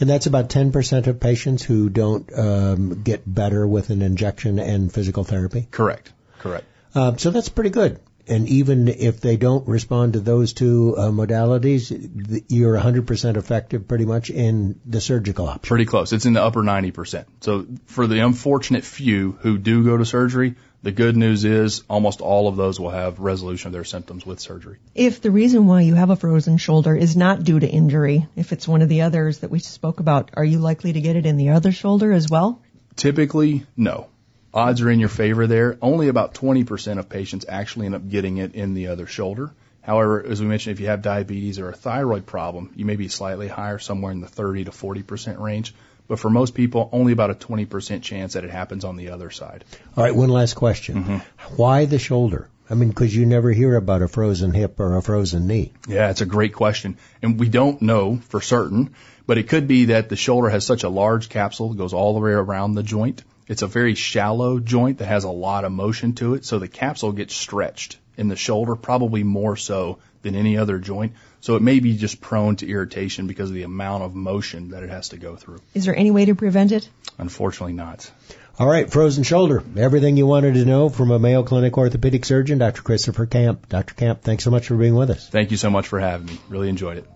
And 0.00 0.08
that's 0.08 0.26
about 0.26 0.48
10% 0.48 1.06
of 1.06 1.20
patients 1.20 1.62
who 1.62 1.90
don't 1.90 2.30
um, 2.36 3.02
get 3.02 3.22
better 3.26 3.66
with 3.66 3.90
an 3.90 4.00
injection 4.02 4.58
and 4.58 4.92
physical 4.92 5.24
therapy. 5.24 5.68
Correct. 5.70 6.12
Correct. 6.38 6.64
Uh, 6.94 7.16
so 7.16 7.30
that's 7.30 7.50
pretty 7.50 7.70
good. 7.70 8.00
And 8.26 8.48
even 8.48 8.88
if 8.88 9.20
they 9.20 9.36
don't 9.36 9.66
respond 9.66 10.12
to 10.12 10.20
those 10.20 10.52
two 10.52 10.94
uh, 10.96 11.08
modalities, 11.08 11.88
th- 11.88 12.44
you're 12.48 12.78
100% 12.78 13.36
effective 13.36 13.88
pretty 13.88 14.04
much 14.04 14.30
in 14.30 14.78
the 14.86 15.00
surgical 15.00 15.48
option. 15.48 15.68
Pretty 15.68 15.84
close. 15.84 16.12
It's 16.12 16.26
in 16.26 16.34
the 16.34 16.42
upper 16.42 16.62
90%. 16.62 17.24
So 17.40 17.66
for 17.86 18.06
the 18.06 18.20
unfortunate 18.20 18.84
few 18.84 19.32
who 19.40 19.58
do 19.58 19.84
go 19.84 19.96
to 19.96 20.04
surgery, 20.04 20.54
the 20.82 20.92
good 20.92 21.16
news 21.16 21.44
is 21.44 21.82
almost 21.88 22.20
all 22.20 22.48
of 22.48 22.56
those 22.56 22.80
will 22.80 22.90
have 22.90 23.18
resolution 23.18 23.68
of 23.68 23.72
their 23.72 23.84
symptoms 23.84 24.24
with 24.24 24.40
surgery. 24.40 24.78
If 24.94 25.20
the 25.20 25.30
reason 25.30 25.66
why 25.66 25.82
you 25.82 25.94
have 25.94 26.10
a 26.10 26.16
frozen 26.16 26.56
shoulder 26.56 26.96
is 26.96 27.16
not 27.16 27.44
due 27.44 27.60
to 27.60 27.68
injury, 27.68 28.26
if 28.36 28.52
it's 28.52 28.66
one 28.66 28.82
of 28.82 28.88
the 28.88 29.02
others 29.02 29.38
that 29.38 29.50
we 29.50 29.58
spoke 29.58 30.00
about, 30.00 30.30
are 30.34 30.44
you 30.44 30.58
likely 30.58 30.92
to 30.92 31.00
get 31.00 31.16
it 31.16 31.26
in 31.26 31.36
the 31.36 31.50
other 31.50 31.72
shoulder 31.72 32.12
as 32.12 32.30
well? 32.30 32.62
Typically, 32.96 33.66
no. 33.76 34.08
Odds 34.52 34.80
are 34.80 34.90
in 34.90 35.00
your 35.00 35.08
favor 35.08 35.46
there. 35.46 35.78
Only 35.80 36.08
about 36.08 36.34
20% 36.34 36.98
of 36.98 37.08
patients 37.08 37.44
actually 37.48 37.86
end 37.86 37.94
up 37.94 38.08
getting 38.08 38.38
it 38.38 38.54
in 38.54 38.74
the 38.74 38.88
other 38.88 39.06
shoulder. 39.06 39.52
However, 39.82 40.22
as 40.22 40.40
we 40.40 40.46
mentioned, 40.46 40.74
if 40.74 40.80
you 40.80 40.86
have 40.86 41.02
diabetes 41.02 41.58
or 41.58 41.68
a 41.68 41.74
thyroid 41.74 42.26
problem, 42.26 42.72
you 42.74 42.84
may 42.84 42.96
be 42.96 43.08
slightly 43.08 43.48
higher, 43.48 43.78
somewhere 43.78 44.12
in 44.12 44.20
the 44.20 44.28
30 44.28 44.64
to 44.64 44.70
40% 44.70 45.40
range. 45.40 45.74
But 46.10 46.18
for 46.18 46.28
most 46.28 46.56
people, 46.56 46.88
only 46.90 47.12
about 47.12 47.30
a 47.30 47.34
20% 47.34 48.02
chance 48.02 48.32
that 48.32 48.42
it 48.42 48.50
happens 48.50 48.84
on 48.84 48.96
the 48.96 49.10
other 49.10 49.30
side. 49.30 49.64
All 49.96 50.02
right, 50.02 50.12
one 50.12 50.28
last 50.28 50.54
question. 50.54 51.04
Mm-hmm. 51.04 51.54
Why 51.54 51.84
the 51.84 52.00
shoulder? 52.00 52.48
I 52.68 52.74
mean, 52.74 52.88
because 52.88 53.14
you 53.14 53.26
never 53.26 53.52
hear 53.52 53.76
about 53.76 54.02
a 54.02 54.08
frozen 54.08 54.50
hip 54.52 54.80
or 54.80 54.96
a 54.96 55.02
frozen 55.02 55.46
knee. 55.46 55.72
Yeah, 55.86 56.10
it's 56.10 56.20
a 56.20 56.26
great 56.26 56.52
question. 56.52 56.96
And 57.22 57.38
we 57.38 57.48
don't 57.48 57.80
know 57.80 58.16
for 58.28 58.40
certain, 58.40 58.96
but 59.24 59.38
it 59.38 59.48
could 59.48 59.68
be 59.68 59.84
that 59.84 60.08
the 60.08 60.16
shoulder 60.16 60.48
has 60.48 60.66
such 60.66 60.82
a 60.82 60.88
large 60.88 61.28
capsule 61.28 61.68
that 61.68 61.78
goes 61.78 61.94
all 61.94 62.14
the 62.14 62.20
way 62.20 62.32
around 62.32 62.74
the 62.74 62.82
joint. 62.82 63.22
It's 63.46 63.62
a 63.62 63.68
very 63.68 63.94
shallow 63.94 64.58
joint 64.58 64.98
that 64.98 65.06
has 65.06 65.22
a 65.22 65.30
lot 65.30 65.64
of 65.64 65.70
motion 65.70 66.14
to 66.14 66.34
it, 66.34 66.44
so 66.44 66.58
the 66.58 66.66
capsule 66.66 67.12
gets 67.12 67.36
stretched 67.36 67.98
in 68.16 68.26
the 68.26 68.34
shoulder, 68.34 68.74
probably 68.74 69.22
more 69.22 69.56
so 69.56 70.00
than 70.22 70.34
any 70.34 70.56
other 70.58 70.78
joint. 70.78 71.12
So 71.40 71.56
it 71.56 71.62
may 71.62 71.80
be 71.80 71.96
just 71.96 72.20
prone 72.20 72.56
to 72.56 72.68
irritation 72.68 73.26
because 73.26 73.50
of 73.50 73.54
the 73.54 73.62
amount 73.62 74.02
of 74.02 74.14
motion 74.14 74.70
that 74.70 74.82
it 74.82 74.90
has 74.90 75.10
to 75.10 75.16
go 75.16 75.36
through. 75.36 75.60
Is 75.74 75.84
there 75.86 75.96
any 75.96 76.10
way 76.10 76.26
to 76.26 76.34
prevent 76.34 76.72
it? 76.72 76.88
Unfortunately 77.18 77.72
not. 77.72 78.10
All 78.58 78.68
right, 78.68 78.90
frozen 78.90 79.24
shoulder. 79.24 79.62
Everything 79.76 80.18
you 80.18 80.26
wanted 80.26 80.54
to 80.54 80.66
know 80.66 80.90
from 80.90 81.10
a 81.10 81.18
Mayo 81.18 81.42
Clinic 81.42 81.78
orthopedic 81.78 82.26
surgeon, 82.26 82.58
Dr. 82.58 82.82
Christopher 82.82 83.24
Camp. 83.24 83.70
Dr. 83.70 83.94
Camp, 83.94 84.20
thanks 84.20 84.44
so 84.44 84.50
much 84.50 84.68
for 84.68 84.76
being 84.76 84.94
with 84.94 85.08
us. 85.08 85.28
Thank 85.30 85.50
you 85.50 85.56
so 85.56 85.70
much 85.70 85.88
for 85.88 85.98
having 85.98 86.26
me. 86.26 86.38
Really 86.50 86.68
enjoyed 86.68 86.98
it. 86.98 87.06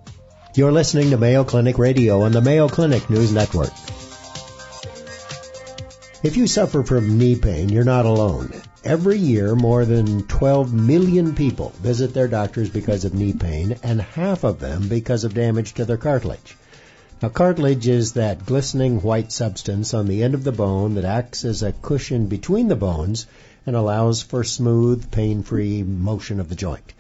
You're 0.55 0.73
listening 0.73 1.11
to 1.11 1.19
Mayo 1.19 1.45
Clinic 1.45 1.77
Radio 1.79 2.23
on 2.23 2.33
the 2.33 2.41
Mayo 2.41 2.69
Clinic 2.69 3.11
News 3.11 3.33
Network. 3.33 3.73
If 6.23 6.39
you 6.39 6.47
suffer 6.47 6.83
from 6.83 7.19
knee 7.19 7.37
pain, 7.37 7.69
you're 7.69 7.85
not 7.85 8.07
alone. 8.07 8.51
Every 8.85 9.17
year, 9.17 9.55
more 9.55 9.87
than 9.87 10.25
12 10.25 10.75
million 10.75 11.35
people 11.35 11.73
visit 11.81 12.13
their 12.13 12.29
doctors 12.29 12.69
because 12.69 13.07
of 13.07 13.15
knee 13.15 13.33
pain, 13.33 13.77
and 13.83 13.99
half 13.99 14.45
of 14.45 14.61
them 14.61 14.89
because 14.89 15.25
of 15.25 15.33
damage 15.33 15.73
to 15.75 15.87
their 15.87 15.97
cartilage. 15.97 16.55
Now, 17.23 17.31
cartilage 17.31 17.89
is 17.89 18.13
that 18.13 18.45
glistening 18.45 19.01
white 19.01 19.33
substance 19.33 19.95
on 19.95 20.07
the 20.07 20.23
end 20.23 20.35
of 20.35 20.45
the 20.45 20.53
bone 20.53 20.97
that 20.97 21.07
acts 21.07 21.47
as 21.47 21.63
a 21.63 21.73
cushion 21.73 22.27
between 22.27 22.69
the 22.69 22.77
bones 22.77 23.27
and 23.65 23.75
allows 23.75 24.21
for 24.21 24.45
smooth, 24.45 25.11
pain-free 25.11 25.83
motion 25.83 26.39
of 26.39 26.51
the 26.51 26.55
joint. 26.55 26.93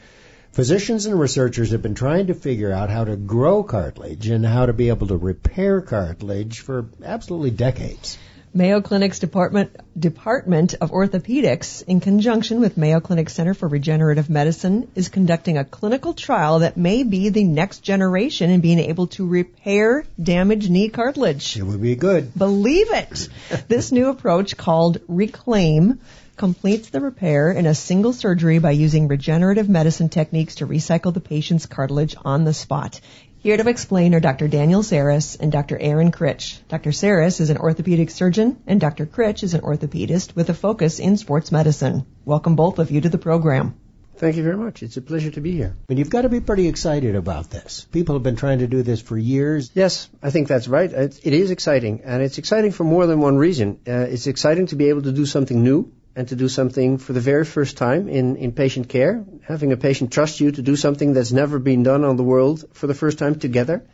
Physicians 0.53 1.05
and 1.05 1.21
researchers 1.21 1.73
have 1.73 1.83
been 1.83 1.95
trying 1.95 2.29
to 2.29 2.35
figure 2.35 2.73
out 2.73 2.89
how 2.89 3.05
to 3.05 3.17
grow 3.17 3.63
cartilage 3.63 4.29
and 4.29 4.47
how 4.47 4.65
to 4.65 4.73
be 4.73 4.89
able 4.89 5.09
to 5.09 5.19
repair 5.19 5.83
cartilage 5.83 6.61
for 6.61 6.87
absolutely 7.05 7.51
decades. 7.51 8.17
Mayo 8.57 8.81
Clinic's 8.81 9.19
Department, 9.19 9.77
Department 9.99 10.75
of 10.81 10.93
Orthopedics, 10.93 11.83
in 11.83 11.99
conjunction 11.99 12.61
with 12.61 12.77
Mayo 12.77 13.01
Clinic 13.01 13.29
Center 13.29 13.53
for 13.53 13.67
Regenerative 13.67 14.31
Medicine, 14.31 14.87
is 14.95 15.09
conducting 15.09 15.59
a 15.59 15.65
clinical 15.65 16.15
trial 16.15 16.61
that 16.61 16.77
may 16.77 17.03
be 17.03 17.31
the 17.31 17.43
next 17.43 17.81
generation 17.81 18.51
in 18.51 18.61
being 18.61 18.79
able 18.79 19.09
to 19.09 19.27
repair 19.27 20.05
damaged 20.23 20.71
knee 20.71 20.89
cartilage. 20.89 21.57
It 21.57 21.65
would 21.65 21.83
be 21.83 21.97
good. 21.97 22.33
Believe 22.39 22.93
it! 22.93 23.29
this 23.67 23.91
new 23.91 24.09
approach 24.09 24.57
called 24.57 25.01
Reclaim 25.09 25.99
completes 26.37 26.91
the 26.91 27.01
repair 27.01 27.51
in 27.53 27.67
a 27.67 27.75
single 27.75 28.13
surgery 28.13 28.59
by 28.59 28.73
using 28.73 29.09
regenerative 29.09 29.69
medicine 29.69 30.09
techniques 30.09 30.57
to 30.57 30.67
recycle 30.67 31.15
the 31.15 31.21
patient's 31.21 31.67
cartilage 31.67 32.17
on 32.25 32.45
the 32.45 32.55
spot. 32.55 33.01
Here 33.45 33.59
to 33.59 33.69
explain 33.69 34.15
are 34.15 34.21
Dr. 34.21 34.49
Daniel 34.49 34.83
Saris 34.83 35.37
and 35.37 35.53
Dr. 35.53 35.77
Aaron 35.79 36.13
Krych. 36.13 36.61
Dr. 36.69 36.93
Saris 36.93 37.41
is 37.41 37.51
an 37.51 37.59
orthopedic 37.59 38.09
surgeon 38.09 38.57
and 38.67 38.81
Dr. 38.81 39.05
Krych 39.05 39.43
is 39.43 39.53
an 39.53 39.61
orthopedist 39.61 40.35
with 40.35 40.49
a 40.49 40.55
focus 40.55 40.99
in 40.99 41.19
sports 41.19 41.53
medicine. 41.53 42.07
Welcome 42.25 42.57
both 42.57 42.79
of 42.79 42.91
you 42.91 43.03
to 43.03 43.11
the 43.11 43.19
program. 43.19 43.75
Thank 44.17 44.37
you 44.37 44.43
very 44.43 44.57
much. 44.57 44.83
It's 44.83 44.97
a 44.97 45.03
pleasure 45.03 45.31
to 45.33 45.43
be 45.43 45.53
here. 45.53 45.77
And 45.91 45.99
you've 45.99 46.09
got 46.09 46.23
to 46.23 46.31
be 46.31 46.41
pretty 46.41 46.69
excited 46.69 47.17
about 47.17 47.51
this. 47.51 47.87
People 47.93 48.15
have 48.15 48.23
been 48.23 48.37
trying 48.37 48.61
to 48.61 48.67
do 48.67 48.83
this 48.83 49.03
for 49.03 49.19
years. 49.19 49.71
Yes, 49.75 50.09
I 50.23 50.31
think 50.31 50.49
that's 50.49 50.67
right. 50.67 50.91
It, 50.91 51.21
it 51.23 51.35
is 51.35 51.51
exciting, 51.51 52.01
and 52.05 52.23
it's 52.23 52.39
exciting 52.39 52.73
for 52.73 52.85
more 52.85 53.07
than 53.07 53.21
one 53.21 53.37
reason. 53.37 53.81
Uh, 53.87 54.07
it's 54.09 54.27
exciting 54.27 54.69
to 54.69 54.77
be 54.77 54.89
able 54.89 55.03
to 55.03 55.13
do 55.13 55.27
something 55.27 55.63
new 55.63 55.93
and 56.17 56.29
to 56.29 56.37
do 56.37 56.49
something 56.49 56.99
for 56.99 57.13
the 57.13 57.21
very 57.21 57.45
first 57.45 57.77
time 57.77 58.09
in, 58.09 58.37
in 58.37 58.53
patient 58.53 58.89
care, 58.89 59.25
having 59.43 59.73
a 59.73 59.77
patient 59.77 60.13
trust 60.13 60.41
you 60.41 60.53
to 60.53 60.63
do 60.63 60.77
something 60.77 61.13
that's 61.13 61.33
never 61.33 61.59
been 61.59 61.83
done 61.83 62.05
on 62.05 62.17
the 62.17 62.23
world 62.23 62.65
for 62.73 62.87
the 62.87 62.95
first 62.95 63.19
time 63.19 63.39
together. 63.39 63.85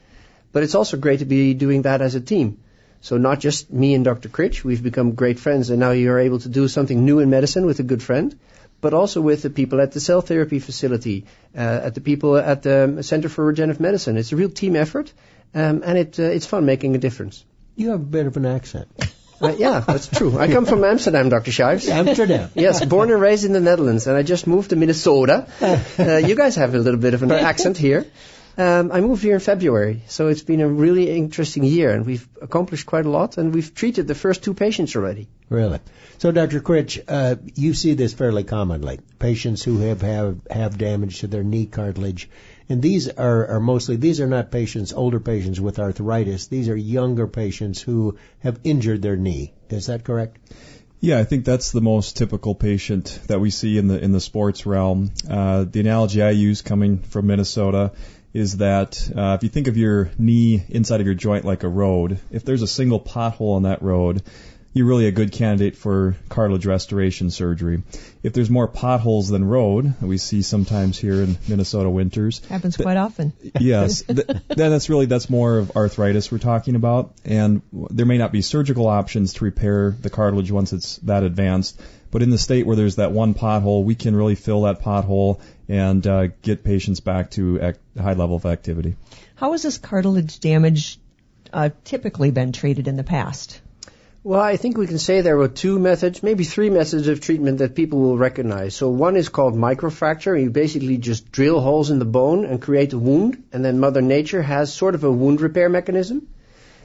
But 0.52 0.62
it's 0.62 0.74
also 0.74 0.96
great 0.96 1.20
to 1.20 1.24
be 1.24 1.54
doing 1.54 1.83
that 1.83 2.02
as 2.02 2.14
a 2.14 2.20
team. 2.20 2.59
So 3.00 3.16
not 3.16 3.40
just 3.40 3.72
me 3.72 3.94
and 3.94 4.04
Dr. 4.04 4.28
Krych, 4.28 4.62
we've 4.62 4.83
become 4.83 5.12
great 5.12 5.38
friends 5.38 5.70
and 5.70 5.80
now 5.80 5.92
you're 5.92 6.18
able 6.18 6.38
to 6.40 6.48
do 6.50 6.68
something 6.68 7.04
new 7.04 7.20
in 7.20 7.30
medicine 7.30 7.64
with 7.64 7.80
a 7.80 7.83
good 7.83 8.02
friend, 8.02 8.38
but 8.83 8.92
also 8.92 9.22
with 9.22 9.42
the 9.42 9.50
people 9.50 9.80
at 9.80 9.92
the 9.92 10.00
cell 10.00 10.20
therapy 10.20 10.59
facility, 10.59 11.24
uh, 11.56 11.80
at 11.85 11.94
the 11.94 12.02
people 12.02 12.37
at 12.37 12.62
the 12.62 12.98
Center 13.02 13.30
for 13.30 13.44
Regenerative 13.44 13.80
Medicine. 13.80 14.18
It's 14.18 14.33
a 14.33 14.37
real 14.37 14.50
team 14.50 14.76
effort, 14.76 15.12
um, 15.54 15.83
and 15.85 15.98
it, 15.98 16.20
uh, 16.20 16.24
it's 16.24 16.46
fun 16.46 16.66
making 16.66 16.94
a 16.94 16.98
difference. 16.98 17.44
You 17.76 17.90
have 17.90 18.00
a 18.00 18.12
bit 18.18 18.26
of 18.26 18.37
an 18.37 18.44
accent. 18.44 18.88
Uh, 19.40 19.55
yeah, 19.57 19.81
that's 19.81 20.07
true. 20.07 20.38
I 20.38 20.48
come 20.48 20.66
from 20.66 20.85
Amsterdam, 20.85 21.31
Dr. 21.31 21.50
Shives. 21.50 21.88
Amsterdam. 21.88 22.50
yes, 22.55 22.85
born 22.85 23.11
and 23.11 23.20
raised 23.20 23.44
in 23.44 23.53
the 23.53 23.61
Netherlands, 23.61 24.07
and 24.07 24.16
I 24.16 24.22
just 24.22 24.46
moved 24.46 24.70
to 24.70 24.76
Minnesota. 24.76 25.46
Uh, 26.00 26.16
you 26.16 26.35
guys 26.35 26.57
have 26.57 26.74
a 26.74 26.79
little 26.79 27.00
bit 27.00 27.14
of 27.14 27.22
an 27.22 27.31
accent 27.31 27.76
here. 27.76 28.07
Um, 28.57 28.90
I 28.92 29.00
moved 29.00 29.22
here 29.22 29.35
in 29.35 29.40
February, 29.40 30.03
so 30.09 30.29
it's 30.29 30.42
been 30.42 30.61
a 30.61 30.68
really 30.68 31.11
interesting 31.16 31.64
year, 31.64 31.90
and 31.92 32.05
we've 32.05 32.29
accomplished 32.42 32.87
quite 32.87 33.07
a 33.07 33.09
lot, 33.11 33.38
and 33.38 33.55
we've 33.55 33.74
treated 33.74 34.07
the 34.07 34.14
first 34.14 34.42
two 34.42 34.55
patients 34.55 34.96
already. 34.96 35.29
Really? 35.48 35.79
So, 36.18 36.33
Dr. 36.33 36.61
Krych, 36.61 37.03
uh, 37.09 37.37
you 37.55 37.74
see 37.74 37.94
this 37.94 38.12
fairly 38.12 38.44
commonly. 38.44 39.00
Patients 39.18 39.62
who 39.62 39.79
have, 39.79 40.03
have, 40.03 40.40
have 40.50 40.76
damage 40.79 41.20
to 41.20 41.26
their 41.26 41.44
knee 41.44 41.66
cartilage. 41.66 42.29
And 42.70 42.80
these 42.80 43.09
are, 43.09 43.48
are 43.48 43.61
mostly, 43.61 43.96
these 43.96 44.20
are 44.20 44.28
not 44.28 44.52
patients, 44.52 44.92
older 44.92 45.18
patients 45.18 45.61
with 45.61 45.80
arthritis. 45.80 46.46
These 46.46 46.68
are 46.68 46.76
younger 46.76 47.26
patients 47.26 47.83
who 47.83 48.16
have 48.38 48.61
injured 48.62 49.02
their 49.02 49.16
knee. 49.16 49.52
Is 49.68 49.87
that 49.87 50.04
correct? 50.04 50.38
Yeah, 51.00 51.18
I 51.18 51.24
think 51.24 51.44
that's 51.44 51.72
the 51.72 51.80
most 51.80 52.16
typical 52.16 52.54
patient 52.54 53.18
that 53.26 53.40
we 53.40 53.50
see 53.50 53.76
in 53.76 53.88
the 53.88 53.98
in 53.98 54.12
the 54.12 54.20
sports 54.20 54.66
realm. 54.66 55.11
Uh, 55.28 55.64
the 55.64 55.80
analogy 55.80 56.22
I 56.22 56.30
use, 56.30 56.62
coming 56.62 56.98
from 56.98 57.26
Minnesota, 57.26 57.92
is 58.33 58.59
that 58.59 59.11
uh, 59.16 59.35
if 59.37 59.42
you 59.42 59.48
think 59.48 59.66
of 59.66 59.76
your 59.76 60.11
knee 60.16 60.62
inside 60.68 61.00
of 61.00 61.06
your 61.06 61.16
joint 61.16 61.44
like 61.44 61.64
a 61.64 61.68
road, 61.68 62.20
if 62.30 62.44
there's 62.44 62.62
a 62.62 62.68
single 62.68 63.00
pothole 63.00 63.56
on 63.56 63.62
that 63.62 63.83
road, 63.83 64.22
you're 64.72 64.87
really 64.87 65.06
a 65.06 65.12
good 65.12 65.33
candidate 65.33 65.76
for 65.76 66.16
cartilage 66.28 66.64
restoration 66.64 67.30
surgery. 67.30 67.83
If 68.22 68.35
there's 68.35 68.50
more 68.50 68.68
potholes 68.68 69.28
than 69.28 69.44
road, 69.44 69.94
we 70.00 70.18
see 70.18 70.42
sometimes 70.42 70.96
here 70.98 71.22
in 71.22 71.38
Minnesota 71.48 71.90
winters. 71.90 72.44
Happens 72.46 72.76
th- 72.76 72.85
quite 72.85 72.96
often. 72.96 73.33
yes, 73.61 74.02
th- 74.02 74.26
then 74.48 74.70
that's 74.70 74.88
really 74.88 75.06
that's 75.06 75.28
more 75.28 75.59
of 75.59 75.76
arthritis 75.76 76.30
we're 76.30 76.38
talking 76.38 76.76
about, 76.76 77.12
and 77.24 77.62
there 77.72 78.06
may 78.06 78.18
not 78.18 78.30
be 78.30 78.42
surgical 78.42 78.87
options 78.87 79.35
to 79.35 79.44
repair 79.44 79.96
the 80.00 80.11
cartilage 80.11 80.50
once 80.52 80.72
it's 80.72 80.96
that 80.98 81.24
advanced. 81.24 81.80
But 82.12 82.22
in 82.22 82.30
the 82.30 82.38
state 82.38 82.66
where 82.66 82.76
there's 82.76 82.96
that 82.96 83.12
one 83.12 83.35
pothole, 83.35 83.85
we 83.85 83.94
can 83.94 84.16
really 84.16 84.35
fill 84.35 84.62
that 84.62 84.83
pothole 84.83 85.40
and 85.68 86.04
uh, 86.06 86.28
get 86.42 86.64
patients 86.64 87.00
back 87.00 87.30
to 87.33 87.74
a 87.96 88.02
high 88.02 88.14
level 88.14 88.37
of 88.37 88.46
activity. 88.46 88.96
How 89.37 89.52
has 89.52 89.62
this 89.62 89.78
cartilage 89.78 90.40
damage 90.40 90.98
uh, 91.52 91.70
typically 91.85 92.33
been 92.33 92.52
treated 92.52 92.88
in 92.88 92.96
the 92.96 93.04
past? 93.04 93.61
Well, 94.22 94.40
I 94.40 94.56
think 94.56 94.76
we 94.76 94.87
can 94.87 94.98
say 94.98 95.22
there 95.22 95.37
were 95.37 95.48
two 95.48 95.78
methods, 95.78 96.22
maybe 96.22 96.44
three 96.44 96.68
methods 96.68 97.09
of 97.09 97.22
treatment 97.22 97.59
that 97.59 97.74
people 97.74 98.00
will 98.00 98.18
recognize. 98.18 98.74
So 98.74 98.90
one 98.90 99.16
is 99.16 99.30
called 99.30 99.54
microfracture. 99.54 100.40
You 100.40 100.50
basically 100.50 100.98
just 100.98 101.33
drill 101.33 101.61
holes 101.61 101.90
in 101.90 101.98
the 101.98 102.04
bone 102.04 102.44
and 102.44 102.61
create 102.61 102.92
a 102.92 102.98
wound, 102.98 103.44
and 103.50 103.64
then 103.64 103.80
Mother 103.80 104.02
Nature 104.02 104.42
has 104.42 104.74
sort 104.74 104.94
of 104.94 105.04
a 105.04 105.11
wound 105.11 105.40
repair 105.40 105.70
mechanism. 105.70 106.28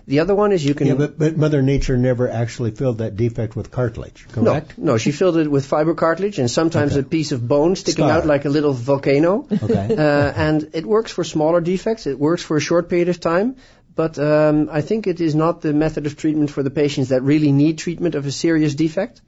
The 0.07 0.19
other 0.19 0.35
one 0.35 0.51
is 0.51 0.63
you 0.63 0.75
can. 0.75 0.87
Yeah, 0.87 0.93
but, 0.93 1.17
but 1.17 1.35
Mother 1.35 1.61
Nature 1.63 1.97
never 1.97 2.29
actually 2.29 2.71
filled 2.71 2.99
that 2.99 3.15
defect 3.17 3.55
with 3.55 3.71
cartilage, 3.71 4.27
correct? 4.31 4.77
No, 4.77 4.93
no, 4.93 4.97
she 4.97 5.11
filled 5.11 5.37
it 5.37 5.49
with 5.49 5.67
fibrocartilage 5.67 6.37
and 6.37 6.49
sometimes 6.49 6.91
okay. 6.91 7.01
a 7.01 7.03
piece 7.03 7.31
of 7.31 7.45
bone 7.45 7.75
sticking 7.75 8.05
out 8.05 8.25
like 8.25 8.45
a 8.45 8.49
little 8.49 8.71
volcano. 8.71 9.47
Okay. 9.51 9.95
Uh, 9.97 10.31
and 10.35 10.69
it 10.73 10.85
works 10.85 11.11
for 11.11 11.23
smaller 11.23 11.59
defects. 11.59 12.05
It 12.05 12.19
works 12.19 12.43
for 12.43 12.55
a 12.55 12.61
short 12.61 12.87
period 12.87 13.09
of 13.09 13.19
time. 13.19 13.55
But 13.95 14.19
um, 14.19 14.69
I 14.71 14.81
think 14.81 15.07
it 15.07 15.21
is 15.21 15.35
not 15.35 15.61
the 15.61 15.73
method 15.73 16.05
of 16.05 16.17
treatment 16.17 16.51
for 16.51 16.63
the 16.63 16.69
patients 16.69 17.09
that 17.09 17.23
really 17.23 17.51
need 17.51 17.77
treatment 17.77 18.15
of 18.15 18.25
a 18.25 18.31
serious 18.31 18.75
defect. 18.75 19.21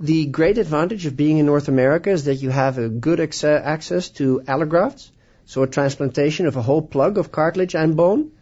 The 0.00 0.26
great 0.26 0.58
advantage 0.58 1.06
of 1.06 1.16
being 1.16 1.38
in 1.38 1.46
North 1.46 1.68
America 1.68 2.10
is 2.10 2.24
that 2.24 2.36
you 2.36 2.50
have 2.50 2.78
a 2.78 2.88
good 2.88 3.20
ex- 3.20 3.44
access 3.44 4.08
to 4.20 4.42
allografts, 4.46 5.10
so 5.46 5.62
a 5.62 5.68
transplantation 5.68 6.46
of 6.46 6.56
a 6.56 6.62
whole 6.62 6.82
plug 6.82 7.18
of 7.18 7.30
cartilage 7.30 7.76
and 7.76 7.96
bone. 7.96 8.32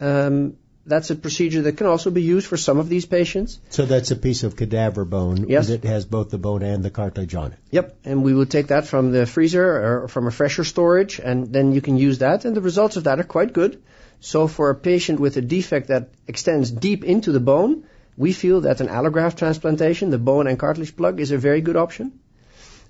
Um, 0.00 0.56
that's 0.84 1.10
a 1.10 1.16
procedure 1.16 1.62
that 1.62 1.76
can 1.76 1.86
also 1.86 2.10
be 2.10 2.22
used 2.22 2.46
for 2.46 2.56
some 2.56 2.78
of 2.78 2.88
these 2.88 3.04
patients. 3.06 3.60
So 3.68 3.84
that's 3.84 4.10
a 4.10 4.16
piece 4.16 4.42
of 4.42 4.56
cadaver 4.56 5.04
bone 5.04 5.46
yes. 5.48 5.68
that 5.68 5.84
has 5.84 6.06
both 6.06 6.30
the 6.30 6.38
bone 6.38 6.62
and 6.62 6.82
the 6.82 6.90
cartilage 6.90 7.34
on 7.34 7.52
it. 7.52 7.58
Yep, 7.70 7.98
and 8.04 8.24
we 8.24 8.34
would 8.34 8.50
take 8.50 8.68
that 8.68 8.86
from 8.86 9.12
the 9.12 9.26
freezer 9.26 9.64
or 9.64 10.08
from 10.08 10.26
a 10.26 10.30
fresher 10.30 10.64
storage, 10.64 11.18
and 11.18 11.52
then 11.52 11.72
you 11.72 11.80
can 11.80 11.96
use 11.96 12.18
that, 12.18 12.44
and 12.44 12.56
the 12.56 12.62
results 12.62 12.96
of 12.96 13.04
that 13.04 13.20
are 13.20 13.24
quite 13.24 13.52
good. 13.52 13.82
So 14.20 14.46
for 14.48 14.70
a 14.70 14.74
patient 14.74 15.20
with 15.20 15.36
a 15.36 15.40
defect 15.40 15.88
that 15.88 16.10
extends 16.26 16.70
deep 16.70 17.04
into 17.04 17.32
the 17.32 17.40
bone, 17.40 17.84
we 18.16 18.32
feel 18.32 18.62
that 18.62 18.80
an 18.80 18.88
allograft 18.88 19.36
transplantation, 19.36 20.10
the 20.10 20.18
bone 20.18 20.48
and 20.48 20.58
cartilage 20.58 20.96
plug, 20.96 21.20
is 21.20 21.30
a 21.30 21.38
very 21.38 21.60
good 21.60 21.76
option. 21.76 22.12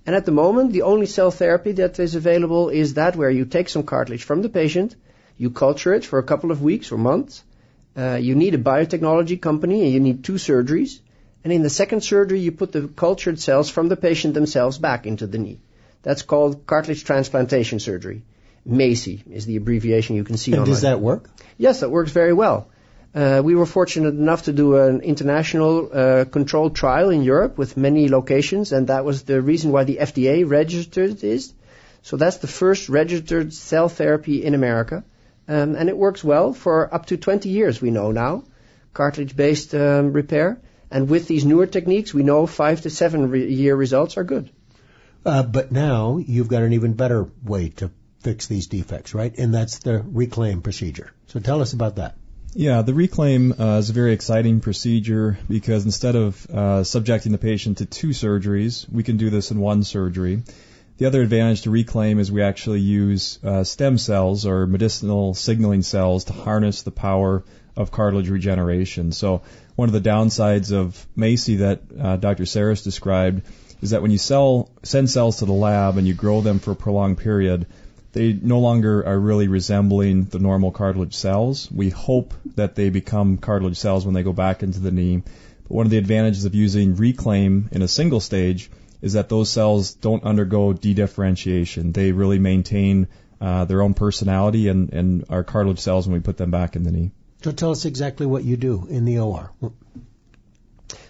And 0.06 0.16
at 0.16 0.24
the 0.24 0.32
moment, 0.32 0.72
the 0.72 0.82
only 0.82 1.04
cell 1.04 1.30
therapy 1.30 1.72
that 1.72 1.98
is 1.98 2.14
available 2.14 2.70
is 2.70 2.94
that 2.94 3.14
where 3.14 3.30
you 3.30 3.44
take 3.44 3.68
some 3.68 3.82
cartilage 3.82 4.24
from 4.24 4.40
the 4.40 4.48
patient, 4.48 4.96
you 5.36 5.50
culture 5.50 5.92
it 5.92 6.04
for 6.04 6.18
a 6.18 6.22
couple 6.22 6.50
of 6.50 6.62
weeks 6.62 6.90
or 6.90 6.96
months, 6.96 7.44
uh, 7.96 8.14
you 8.14 8.34
need 8.34 8.54
a 8.54 8.58
biotechnology 8.58 9.38
company 9.40 9.84
and 9.84 9.92
you 9.92 10.00
need 10.00 10.24
two 10.24 10.34
surgeries. 10.34 11.00
And 11.44 11.52
in 11.52 11.62
the 11.62 11.70
second 11.70 12.02
surgery, 12.02 12.40
you 12.40 12.52
put 12.52 12.72
the 12.72 12.88
cultured 12.88 13.38
cells 13.38 13.68
from 13.68 13.88
the 13.88 13.96
patient 13.96 14.34
themselves 14.34 14.78
back 14.78 15.06
into 15.06 15.26
the 15.26 15.38
knee. 15.38 15.60
That's 16.02 16.22
called 16.22 16.66
cartilage 16.66 17.04
transplantation 17.04 17.78
surgery. 17.78 18.22
MACI 18.68 19.26
is 19.30 19.46
the 19.46 19.56
abbreviation 19.56 20.16
you 20.16 20.24
can 20.24 20.36
see 20.36 20.52
and 20.52 20.60
online. 20.60 20.72
Does 20.72 20.82
that 20.82 21.00
work? 21.00 21.30
Yes, 21.56 21.80
that 21.80 21.90
works 21.90 22.10
very 22.12 22.32
well. 22.32 22.68
Uh, 23.14 23.40
we 23.42 23.54
were 23.54 23.66
fortunate 23.66 24.14
enough 24.14 24.42
to 24.42 24.52
do 24.52 24.76
an 24.76 25.00
international 25.00 25.88
uh, 25.92 26.24
controlled 26.26 26.76
trial 26.76 27.08
in 27.08 27.22
Europe 27.22 27.56
with 27.56 27.76
many 27.76 28.08
locations, 28.08 28.72
and 28.72 28.88
that 28.88 29.04
was 29.04 29.22
the 29.22 29.40
reason 29.40 29.72
why 29.72 29.84
the 29.84 29.96
FDA 29.96 30.48
registered 30.48 31.18
this. 31.18 31.52
So 32.02 32.16
that's 32.16 32.36
the 32.36 32.46
first 32.46 32.88
registered 32.88 33.54
cell 33.54 33.88
therapy 33.88 34.44
in 34.44 34.54
America. 34.54 35.04
Um, 35.48 35.74
and 35.74 35.88
it 35.88 35.96
works 35.96 36.22
well 36.22 36.52
for 36.52 36.92
up 36.94 37.06
to 37.06 37.16
20 37.16 37.48
years, 37.48 37.80
we 37.80 37.90
know 37.90 38.12
now, 38.12 38.44
cartilage-based 38.92 39.74
um, 39.74 40.12
repair. 40.12 40.60
And 40.90 41.08
with 41.08 41.26
these 41.26 41.44
newer 41.44 41.66
techniques, 41.66 42.12
we 42.12 42.22
know 42.22 42.46
five 42.46 42.82
to 42.82 42.90
seven 42.90 43.30
re- 43.30 43.50
year 43.52 43.74
results 43.74 44.18
are 44.18 44.24
good. 44.24 44.50
Uh, 45.24 45.42
but 45.42 45.72
now 45.72 46.18
you've 46.18 46.48
got 46.48 46.62
an 46.62 46.74
even 46.74 46.92
better 46.92 47.28
way 47.42 47.70
to 47.70 47.90
fix 48.20 48.46
these 48.46 48.66
defects, 48.66 49.14
right? 49.14 49.36
And 49.38 49.54
that's 49.54 49.78
the 49.78 50.02
reclaim 50.02 50.62
procedure. 50.62 51.12
So 51.26 51.40
tell 51.40 51.60
us 51.60 51.72
about 51.72 51.96
that. 51.96 52.16
Yeah, 52.54 52.82
the 52.82 52.94
reclaim 52.94 53.52
uh, 53.52 53.78
is 53.78 53.90
a 53.90 53.92
very 53.92 54.12
exciting 54.12 54.60
procedure 54.60 55.38
because 55.48 55.84
instead 55.84 56.16
of 56.16 56.46
uh, 56.50 56.82
subjecting 56.82 57.32
the 57.32 57.38
patient 57.38 57.78
to 57.78 57.86
two 57.86 58.08
surgeries, 58.08 58.90
we 58.90 59.02
can 59.02 59.16
do 59.16 59.30
this 59.30 59.50
in 59.50 59.60
one 59.60 59.84
surgery. 59.84 60.42
The 60.96 61.06
other 61.06 61.22
advantage 61.22 61.62
to 61.62 61.70
reclaim 61.70 62.18
is 62.18 62.32
we 62.32 62.42
actually 62.42 62.80
use 62.80 63.38
uh, 63.44 63.62
stem 63.64 63.98
cells 63.98 64.46
or 64.46 64.66
medicinal 64.66 65.34
signaling 65.34 65.82
cells 65.82 66.24
to 66.24 66.32
harness 66.32 66.82
the 66.82 66.90
power 66.90 67.44
of 67.76 67.92
cartilage 67.92 68.28
regeneration. 68.28 69.12
So 69.12 69.42
one 69.76 69.88
of 69.88 69.92
the 69.92 70.10
downsides 70.10 70.72
of 70.72 71.06
MACI 71.16 71.58
that 71.58 71.82
uh, 72.00 72.16
Dr. 72.16 72.46
Saris 72.46 72.82
described 72.82 73.42
is 73.80 73.90
that 73.90 74.02
when 74.02 74.10
you 74.10 74.18
sell, 74.18 74.70
send 74.82 75.08
cells 75.08 75.38
to 75.38 75.44
the 75.44 75.52
lab 75.52 75.98
and 75.98 76.08
you 76.08 76.14
grow 76.14 76.40
them 76.40 76.58
for 76.58 76.72
a 76.72 76.76
prolonged 76.76 77.18
period, 77.18 77.66
they 78.18 78.32
no 78.32 78.58
longer 78.58 79.06
are 79.06 79.18
really 79.18 79.46
resembling 79.46 80.24
the 80.24 80.40
normal 80.40 80.72
cartilage 80.72 81.14
cells. 81.14 81.70
We 81.70 81.90
hope 81.90 82.34
that 82.56 82.74
they 82.74 82.90
become 82.90 83.36
cartilage 83.36 83.76
cells 83.76 84.04
when 84.04 84.14
they 84.14 84.24
go 84.24 84.32
back 84.32 84.64
into 84.64 84.80
the 84.80 84.90
knee. 84.90 85.18
But 85.18 85.70
one 85.70 85.86
of 85.86 85.90
the 85.90 85.98
advantages 85.98 86.44
of 86.44 86.52
using 86.52 86.96
reclaim 86.96 87.68
in 87.70 87.80
a 87.80 87.86
single 87.86 88.18
stage 88.18 88.72
is 89.00 89.12
that 89.12 89.28
those 89.28 89.50
cells 89.50 89.94
don't 89.94 90.24
undergo 90.24 90.72
dedifferentiation. 90.72 91.94
They 91.94 92.10
really 92.10 92.40
maintain 92.40 93.06
uh, 93.40 93.66
their 93.66 93.82
own 93.82 93.94
personality 93.94 94.66
and, 94.66 94.92
and 94.92 95.24
are 95.30 95.44
cartilage 95.44 95.78
cells 95.78 96.08
when 96.08 96.14
we 96.14 96.20
put 96.20 96.38
them 96.38 96.50
back 96.50 96.74
in 96.74 96.82
the 96.82 96.90
knee. 96.90 97.12
So 97.44 97.52
tell 97.52 97.70
us 97.70 97.84
exactly 97.84 98.26
what 98.26 98.42
you 98.42 98.56
do 98.56 98.88
in 98.90 99.04
the 99.04 99.20
OR. 99.20 99.52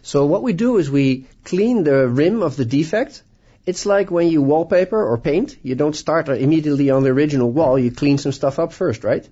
So 0.03 0.27
what 0.27 0.43
we 0.43 0.53
do 0.53 0.77
is 0.77 0.91
we 0.91 1.25
clean 1.43 1.85
the 1.85 2.07
rim 2.07 2.43
of 2.43 2.57
the 2.57 2.67
defect. 2.67 3.23
It's 3.67 3.85
like 3.85 4.11
when 4.11 4.29
you 4.29 4.41
wallpaper 4.43 5.03
or 5.03 5.19
paint. 5.19 5.57
You 5.63 5.75
don't 5.75 5.97
start 5.97 6.29
immediately 6.29 6.91
on 6.91 7.03
the 7.03 7.11
original 7.11 7.51
wall. 7.51 7.79
You 7.79 7.91
clean 7.91 8.19
some 8.19 8.33
stuff 8.33 8.59
up 8.59 8.73
first, 8.73 9.05
right? 9.05 9.29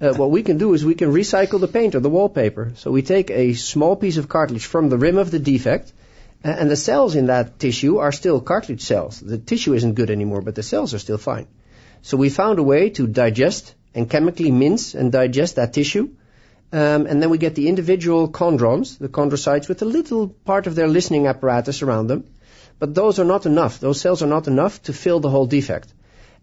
Uh, 0.00 0.12
what 0.14 0.30
we 0.30 0.42
can 0.42 0.58
do 0.58 0.74
is 0.74 0.84
we 0.84 0.94
can 0.94 1.12
recycle 1.12 1.60
the 1.60 1.68
paint 1.68 1.94
or 1.94 2.00
the 2.00 2.10
wallpaper. 2.10 2.72
So 2.76 2.90
we 2.90 3.02
take 3.02 3.30
a 3.30 3.54
small 3.54 3.96
piece 3.96 4.16
of 4.16 4.28
cartilage 4.28 4.66
from 4.66 4.88
the 4.88 4.98
rim 4.98 5.18
of 5.18 5.30
the 5.30 5.38
defect, 5.38 5.92
and 6.42 6.70
the 6.70 6.76
cells 6.76 7.14
in 7.14 7.26
that 7.26 7.58
tissue 7.58 7.98
are 7.98 8.12
still 8.12 8.40
cartilage 8.40 8.82
cells. 8.82 9.20
The 9.20 9.38
tissue 9.38 9.72
isn't 9.74 9.94
good 9.94 10.10
anymore, 10.10 10.42
but 10.42 10.54
the 10.54 10.62
cells 10.62 10.92
are 10.92 10.98
still 10.98 11.18
fine. 11.18 11.46
So 12.02 12.16
we 12.16 12.28
found 12.28 12.58
a 12.58 12.62
way 12.62 12.90
to 12.90 13.06
digest 13.06 13.74
and 13.94 14.10
chemically 14.10 14.50
mince 14.50 14.94
and 14.94 15.10
digest 15.10 15.56
that 15.56 15.72
tissue 15.72 16.10
um, 16.72 17.06
and 17.06 17.22
then 17.22 17.30
we 17.30 17.38
get 17.38 17.54
the 17.54 17.68
individual 17.68 18.28
chondrons, 18.28 18.98
the 18.98 19.08
chondrocytes, 19.08 19.68
with 19.68 19.82
a 19.82 19.84
little 19.84 20.28
part 20.28 20.66
of 20.66 20.74
their 20.74 20.88
listening 20.88 21.26
apparatus 21.26 21.82
around 21.82 22.08
them. 22.08 22.24
But 22.78 22.94
those 22.94 23.18
are 23.18 23.24
not 23.24 23.46
enough. 23.46 23.80
Those 23.80 24.00
cells 24.00 24.22
are 24.22 24.32
not 24.34 24.46
enough 24.46 24.82
to 24.82 24.92
fill 24.92 25.20
the 25.20 25.30
whole 25.30 25.46
defect. 25.46 25.92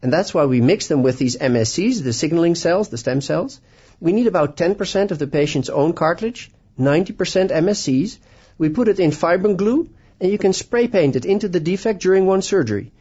And 0.02 0.12
that's 0.12 0.34
why 0.34 0.46
we 0.46 0.62
mix 0.62 0.88
them 0.88 1.04
with 1.04 1.18
these 1.18 1.38
MSCs, 1.38 2.04
the 2.04 2.14
signaling 2.14 2.56
cells, 2.56 2.90
the 2.90 2.98
stem 2.98 3.22
cells. 3.22 3.60
We 4.00 4.12
need 4.12 4.28
about 4.28 4.58
10% 4.58 5.12
of 5.12 5.20
the 5.20 5.28
patient's 5.28 5.70
own 5.70 5.94
cartilage, 5.94 6.52
90% 6.80 7.52
MSCs. 7.52 8.18
We 8.58 8.70
put 8.70 8.88
it 8.88 9.00
in 9.00 9.12
fibrin 9.12 9.56
glue, 9.56 9.90
and 10.20 10.32
you 10.32 10.38
can 10.38 10.54
spray 10.54 10.88
paint 10.88 11.16
it 11.16 11.26
into 11.26 11.48
the 11.48 11.60
defect 11.60 12.02
during 12.02 12.26
one 12.26 12.42
surgery. 12.42 12.92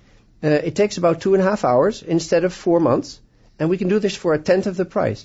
Uh, 0.45 0.49
it 0.49 0.76
takes 0.76 0.99
about 0.99 1.20
two 1.20 1.35
and 1.35 1.43
a 1.43 1.47
half 1.47 1.64
hours 1.64 2.03
instead 2.03 2.45
of 2.45 2.53
four 2.53 2.80
months, 2.80 3.20
and 3.59 3.70
we 3.70 3.78
can 3.78 3.89
do 3.89 3.99
this 3.99 4.16
for 4.16 4.35
a 4.35 4.39
tenth 4.39 4.66
of 4.66 4.76
the 4.76 4.85
price. 4.85 5.24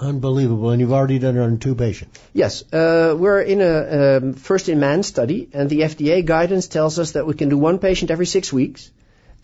Unbelievable. 0.00 0.70
And 0.70 0.80
you've 0.80 0.92
already 0.92 1.18
done 1.18 1.36
it 1.36 1.40
on 1.40 1.58
two 1.58 1.74
patients. 1.74 2.18
Yes. 2.32 2.62
Uh, 2.72 3.14
we're 3.18 3.40
in 3.40 3.60
a 3.60 4.18
um, 4.18 4.34
first 4.34 4.68
in 4.68 4.80
man 4.80 5.02
study, 5.02 5.48
and 5.52 5.70
the 5.70 5.80
FDA 5.80 6.24
guidance 6.24 6.68
tells 6.68 6.98
us 6.98 7.12
that 7.12 7.26
we 7.26 7.34
can 7.34 7.48
do 7.48 7.58
one 7.58 7.78
patient 7.78 8.10
every 8.10 8.26
six 8.26 8.52
weeks. 8.52 8.90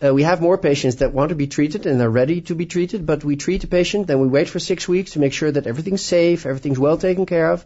Uh, 0.03 0.13
we 0.13 0.23
have 0.23 0.41
more 0.41 0.57
patients 0.57 0.97
that 0.97 1.13
want 1.13 1.29
to 1.29 1.35
be 1.35 1.47
treated 1.47 1.85
and 1.85 2.01
are 2.01 2.09
ready 2.09 2.41
to 2.41 2.55
be 2.55 2.65
treated, 2.65 3.05
but 3.05 3.23
we 3.23 3.35
treat 3.35 3.63
a 3.63 3.67
patient, 3.67 4.07
then 4.07 4.19
we 4.19 4.27
wait 4.27 4.49
for 4.49 4.59
six 4.59 4.87
weeks 4.87 5.11
to 5.11 5.19
make 5.19 5.31
sure 5.31 5.51
that 5.51 5.65
everything's 5.65 6.01
safe, 6.01 6.45
everything's 6.45 6.79
well 6.79 6.97
taken 6.97 7.25
care 7.25 7.51
of, 7.51 7.65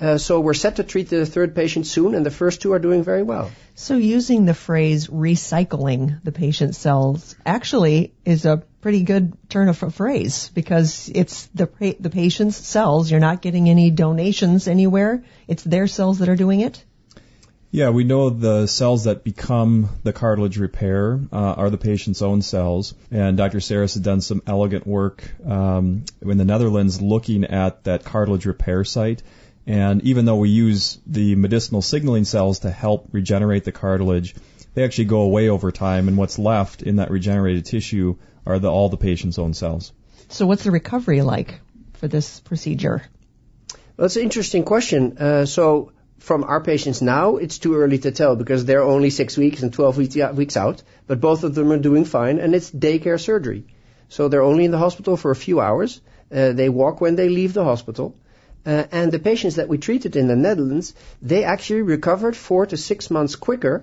uh, 0.00 0.16
so 0.16 0.38
we're 0.38 0.54
set 0.54 0.76
to 0.76 0.84
treat 0.84 1.08
the 1.08 1.26
third 1.26 1.54
patient 1.54 1.86
soon, 1.86 2.14
and 2.14 2.24
the 2.24 2.30
first 2.30 2.62
two 2.62 2.72
are 2.72 2.78
doing 2.78 3.02
very 3.02 3.22
well. 3.22 3.50
So 3.74 3.96
using 3.96 4.44
the 4.44 4.54
phrase 4.54 5.08
recycling 5.08 6.22
the 6.22 6.32
patient 6.32 6.76
cells 6.76 7.34
actually 7.44 8.12
is 8.24 8.44
a 8.44 8.62
pretty 8.80 9.02
good 9.02 9.32
turn 9.48 9.68
of 9.68 9.82
a 9.82 9.90
phrase 9.90 10.50
because 10.54 11.10
it's 11.12 11.46
the 11.46 11.68
the 11.98 12.10
patient's 12.10 12.56
cells. 12.56 13.10
You're 13.10 13.20
not 13.20 13.42
getting 13.42 13.68
any 13.68 13.90
donations 13.90 14.68
anywhere. 14.68 15.24
It's 15.48 15.64
their 15.64 15.88
cells 15.88 16.20
that 16.20 16.28
are 16.28 16.36
doing 16.36 16.60
it. 16.60 16.84
Yeah, 17.70 17.90
we 17.90 18.04
know 18.04 18.30
the 18.30 18.66
cells 18.66 19.04
that 19.04 19.24
become 19.24 19.90
the 20.02 20.14
cartilage 20.14 20.56
repair 20.56 21.20
uh, 21.30 21.36
are 21.36 21.68
the 21.68 21.76
patient's 21.76 22.22
own 22.22 22.40
cells, 22.40 22.94
and 23.10 23.36
Dr. 23.36 23.60
Saris 23.60 23.92
has 23.92 24.02
done 24.02 24.22
some 24.22 24.42
elegant 24.46 24.86
work 24.86 25.30
um, 25.44 26.04
in 26.22 26.38
the 26.38 26.46
Netherlands 26.46 27.02
looking 27.02 27.44
at 27.44 27.84
that 27.84 28.04
cartilage 28.04 28.46
repair 28.46 28.84
site 28.84 29.22
and 29.68 30.02
even 30.04 30.24
though 30.24 30.36
we 30.36 30.48
use 30.48 30.98
the 31.06 31.34
medicinal 31.36 31.82
signaling 31.82 32.24
cells 32.24 32.60
to 32.60 32.70
help 32.70 33.08
regenerate 33.12 33.64
the 33.64 33.70
cartilage, 33.70 34.34
they 34.72 34.82
actually 34.82 35.04
go 35.04 35.20
away 35.20 35.50
over 35.50 35.70
time, 35.70 36.08
and 36.08 36.16
what's 36.16 36.38
left 36.38 36.82
in 36.82 36.96
that 36.96 37.10
regenerated 37.10 37.66
tissue 37.66 38.16
are 38.46 38.58
the, 38.58 38.70
all 38.70 38.88
the 38.88 38.96
patient's 38.96 39.38
own 39.38 39.52
cells. 39.52 39.92
So, 40.30 40.46
what's 40.46 40.64
the 40.64 40.70
recovery 40.70 41.20
like 41.20 41.60
for 41.92 42.08
this 42.08 42.40
procedure? 42.40 43.02
Well, 43.98 44.06
it's 44.06 44.16
an 44.16 44.22
interesting 44.22 44.64
question. 44.64 45.18
Uh, 45.18 45.44
so, 45.44 45.92
from 46.18 46.44
our 46.44 46.62
patients 46.62 47.02
now, 47.02 47.36
it's 47.36 47.58
too 47.58 47.76
early 47.76 47.98
to 47.98 48.10
tell 48.10 48.36
because 48.36 48.64
they're 48.64 48.82
only 48.82 49.10
six 49.10 49.36
weeks 49.36 49.62
and 49.62 49.70
12 49.70 49.98
weeks 50.34 50.56
out, 50.56 50.82
but 51.06 51.20
both 51.20 51.44
of 51.44 51.54
them 51.54 51.70
are 51.72 51.78
doing 51.78 52.06
fine, 52.06 52.38
and 52.38 52.54
it's 52.54 52.70
daycare 52.70 53.20
surgery. 53.20 53.66
So, 54.08 54.28
they're 54.28 54.48
only 54.50 54.64
in 54.64 54.70
the 54.70 54.78
hospital 54.78 55.18
for 55.18 55.30
a 55.30 55.36
few 55.36 55.60
hours. 55.60 56.00
Uh, 56.32 56.52
they 56.52 56.70
walk 56.70 57.02
when 57.02 57.16
they 57.16 57.28
leave 57.28 57.52
the 57.52 57.64
hospital. 57.64 58.16
Uh, 58.68 58.84
and 58.92 59.10
the 59.10 59.18
patients 59.18 59.54
that 59.56 59.68
we 59.68 59.78
treated 59.78 60.14
in 60.14 60.28
the 60.28 60.36
Netherlands, 60.36 60.94
they 61.22 61.42
actually 61.42 61.80
recovered 61.80 62.36
four 62.36 62.66
to 62.66 62.76
six 62.76 63.10
months 63.10 63.34
quicker 63.34 63.76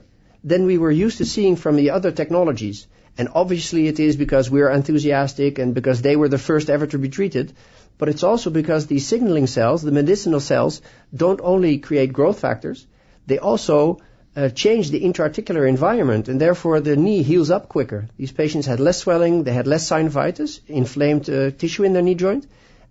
than 0.43 0.67
we 0.67 0.77
were 0.77 0.91
used 0.91 1.17
to 1.17 1.25
seeing 1.25 1.55
from 1.55 1.75
the 1.75 1.89
other 1.89 2.11
technologies. 2.11 2.85
And 3.17 3.29
obviously 3.33 3.87
it 3.87 3.99
is 3.99 4.15
because 4.15 4.51
we 4.51 4.61
are 4.61 4.69
enthusiastic 4.69 5.57
and 5.57 5.73
because 5.73 6.03
they 6.03 6.15
were 6.15 6.29
the 6.29 6.37
first 6.37 6.69
ever 6.69 6.85
to 6.87 6.99
be 6.99 7.09
treated, 7.09 7.53
but 7.97 8.09
it's 8.09 8.21
also 8.21 8.51
because 8.51 8.85
these 8.85 9.07
signaling 9.07 9.47
cells, 9.47 9.81
the 9.81 9.91
medicinal 9.91 10.39
cells, 10.39 10.81
don't 11.23 11.41
only 11.41 11.79
create 11.79 12.13
growth 12.13 12.39
factors, 12.39 12.85
they 13.25 13.39
also 13.39 14.01
uh, 14.35 14.49
change 14.49 14.91
the 14.91 15.01
intraarticular 15.01 15.67
environment, 15.67 16.27
and 16.27 16.39
therefore 16.39 16.79
the 16.79 16.95
knee 16.95 17.23
heals 17.23 17.49
up 17.49 17.69
quicker. 17.69 18.07
These 18.17 18.33
patients 18.33 18.67
had 18.67 18.79
less 18.79 18.99
swelling, 18.99 19.45
they 19.45 19.53
had 19.53 19.65
less 19.65 19.89
synovitis, 19.89 20.59
inflamed 20.67 21.27
uh, 21.27 21.49
tissue 21.49 21.85
in 21.85 21.93
their 21.93 22.03
knee 22.03 22.13
joint, 22.13 22.45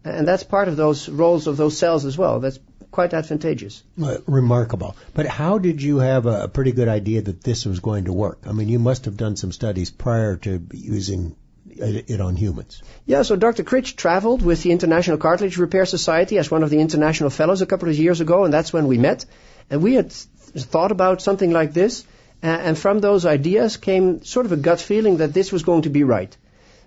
and 0.05 0.29
that's 0.29 0.45
part 0.45 0.69
of 0.69 0.77
those 0.77 1.09
roles 1.09 1.47
of 1.47 1.57
those 1.57 1.77
cells 1.77 2.05
as 2.05 2.17
well. 2.17 2.41
That's 2.41 2.59
quite 2.91 3.13
advantageous. 3.13 3.83
Remarkable. 4.27 4.97
But 5.15 5.27
how 5.27 5.59
did 5.59 5.83
you 5.83 5.99
have 5.99 6.27
a 6.27 6.49
pretty 6.49 6.73
good 6.73 6.89
idea 6.89 7.23
that 7.23 7.43
this 7.43 7.67
was 7.67 7.81
going 7.81 8.05
to 8.05 8.13
work? 8.13 8.39
I 8.47 8.53
mean, 8.53 8.69
you 8.69 8.79
must 8.79 9.07
have 9.07 9.17
done 9.17 9.37
some 9.37 9.51
studies 9.51 9.91
prior 9.91 10.37
to 10.37 10.63
using 10.73 11.35
it 11.77 12.21
on 12.21 12.37
humans. 12.37 12.83
Yeah, 13.05 13.23
so 13.23 13.35
Dr. 13.35 13.65
Krych 13.65 13.97
traveled 13.97 14.43
with 14.43 14.63
the 14.63 14.71
International 14.71 15.17
Cartilage 15.17 15.59
Repair 15.59 15.87
Society 15.87 16.39
as 16.39 16.51
one 16.51 16.63
of 16.63 16.71
the 16.71 16.79
international 16.79 17.31
fellows 17.31 17.63
a 17.63 17.67
couple 17.67 17.89
of 17.89 17.97
years 17.97 18.21
ago, 18.21 18.45
and 18.45 18.55
that's 18.55 18.73
when 18.73 18.87
we 18.87 18.97
met. 18.97 19.25
And 19.71 19.83
we 19.83 19.95
had 19.95 20.13
thought 20.13 20.93
about 20.93 21.21
something 21.21 21.51
like 21.51 21.73
this, 21.73 22.05
and 22.43 22.79
from 22.79 23.01
those 23.01 23.27
ideas 23.27 23.77
came 23.77 24.23
sort 24.23 24.47
of 24.47 24.53
a 24.53 24.57
gut 24.57 24.81
feeling 24.81 25.17
that 25.17 25.35
this 25.35 25.51
was 25.51 25.65
going 25.65 25.83
to 25.83 25.91
be 25.91 26.05
right. 26.05 26.37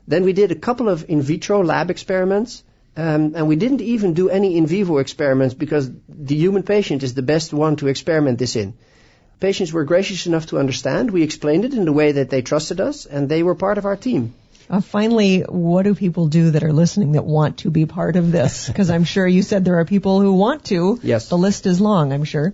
Then 0.08 0.24
we 0.24 0.32
did 0.32 0.52
a 0.52 0.56
couple 0.56 0.88
of 0.88 1.10
in 1.10 1.22
vitro 1.22 1.64
lab 1.64 1.92
experiments, 1.92 2.64
um, 2.98 3.34
and 3.36 3.48
we 3.48 3.56
didn't 3.56 3.82
even 3.82 4.14
do 4.14 4.30
any 4.30 4.58
in 4.58 4.66
vivo 4.66 4.98
experiments 4.98 5.54
because 5.54 5.90
the 6.10 6.36
human 6.36 6.64
patient 6.64 7.04
is 7.04 7.14
the 7.14 7.22
best 7.22 7.54
one 7.54 7.76
to 7.78 7.88
experiment 7.88 8.40
this 8.40 8.56
in. 8.56 8.74
Patients 9.40 9.72
were 9.72 9.84
gracious 9.84 10.26
enough 10.26 10.48
to 10.48 10.58
understand. 10.58 11.12
We 11.12 11.22
explained 11.22 11.64
it 11.64 11.76
in 11.76 11.86
the 11.86 11.94
way 11.94 12.14
that 12.14 12.32
they 12.32 12.42
trusted 12.42 12.82
us, 12.82 13.06
and 13.06 13.30
they 13.30 13.44
were 13.44 13.54
part 13.54 13.78
of 13.78 13.86
our 13.86 13.96
team. 13.96 14.34
Uh, 14.68 14.82
finally, 14.82 15.42
what 15.42 15.84
do 15.84 15.94
people 15.94 16.28
do 16.28 16.52
that 16.52 16.64
are 16.64 16.74
listening 16.74 17.12
that 17.12 17.24
want 17.24 17.60
to 17.60 17.70
be 17.70 17.86
part 17.86 18.16
of 18.16 18.32
this? 18.32 18.68
Because 18.68 18.90
I'm 18.90 19.04
sure 19.04 19.28
you 19.28 19.44
said 19.44 19.64
there 19.64 19.80
are 19.80 19.86
people 19.86 20.20
who 20.20 20.34
want 20.34 20.66
to. 20.66 21.00
Yes. 21.04 21.30
The 21.30 21.38
list 21.38 21.68
is 21.68 21.80
long, 21.80 22.12
I'm 22.12 22.24
sure. 22.24 22.54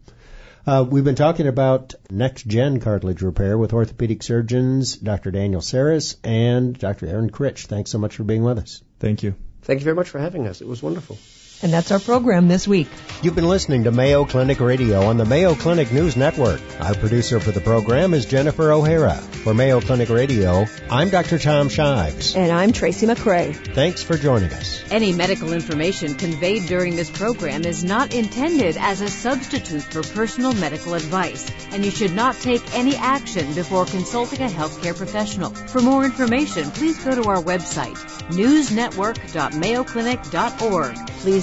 Uh, 0.67 0.85
we've 0.89 1.05
been 1.05 1.15
talking 1.15 1.47
about 1.47 1.95
next 2.11 2.45
gen 2.45 2.81
cartilage 2.81 3.23
repair 3.23 3.57
with 3.57 3.73
orthopedic 3.73 4.25
surgeons 4.25 4.97
Dr. 4.97 5.31
Daniel 5.31 5.61
Saris 5.61 6.17
and 6.25 6.77
Dr. 6.77 7.07
Aaron 7.07 7.31
Krych. 7.31 7.67
Thanks 7.67 7.93
so 7.93 7.99
much 7.99 8.17
for 8.17 8.25
being 8.25 8.43
with 8.43 8.59
us. 8.59 8.83
Thank 8.99 9.23
you. 9.23 9.37
Thank 9.63 9.79
you 9.79 9.85
very 9.85 9.95
much 9.95 10.09
for 10.09 10.19
having 10.19 10.49
us. 10.49 10.61
It 10.61 10.67
was 10.67 10.83
wonderful. 10.83 11.19
And 11.63 11.73
that's 11.73 11.91
our 11.91 11.99
program 11.99 12.49
this 12.49 12.69
week. 12.69 12.89
You've 13.23 13.35
been 13.35 13.49
listening 13.49 13.85
to 13.85 13.93
Mayo 13.93 14.27
Clinic 14.27 14.61
Radio 14.61 15.07
on 15.07 15.17
the 15.17 15.25
Mayo 15.25 15.55
Clinic 15.55 15.91
News 15.91 16.19
Network. 16.19 16.61
Our 16.81 16.95
producer 16.95 17.41
for 17.41 17.51
the 17.51 17.63
program 17.63 18.13
is 18.13 18.27
Jennifer 18.27 18.73
O'Hara. 18.73 19.15
For 19.15 19.55
Mayo 19.55 19.81
Clinic 19.81 20.11
Radio, 20.11 20.67
I'm 20.91 21.09
Dr. 21.09 21.39
Tom 21.39 21.71
Shives. 21.71 22.37
And 22.37 22.53
I'm 22.53 22.73
Tracy 22.73 23.07
McCray. 23.07 23.55
Thanks 23.75 24.03
for 24.03 24.19
joining 24.19 24.53
us. 24.53 24.83
Any 24.91 25.15
medical 25.15 25.55
information 25.55 26.15
conveyed 26.15 26.67
during 26.67 26.95
this 26.95 27.09
program 27.11 27.65
is 27.65 27.83
not 27.83 28.13
intended 28.13 28.77
as 28.77 29.01
a 29.01 29.09
substitute 29.09 29.83
for 29.83 30.03
personal 30.03 30.53
medical 30.53 30.93
advice, 30.93 31.51
and 31.71 31.83
you 31.85 31.91
should 31.91 32.13
not 32.13 32.35
take 32.35 32.75
any 32.75 32.97
action 32.97 33.55
before 33.55 33.87
consulting 33.87 34.43
a 34.43 34.49
healthcare 34.49 34.95
professional. 34.97 35.51
For 35.51 35.81
more 35.81 36.05
information, 36.05 36.71
please 36.73 37.03
go 37.03 37.23
to 37.23 37.29
our 37.31 37.43
website, 37.43 37.97
newsnetwork.mayoclinic.org. 38.31 40.97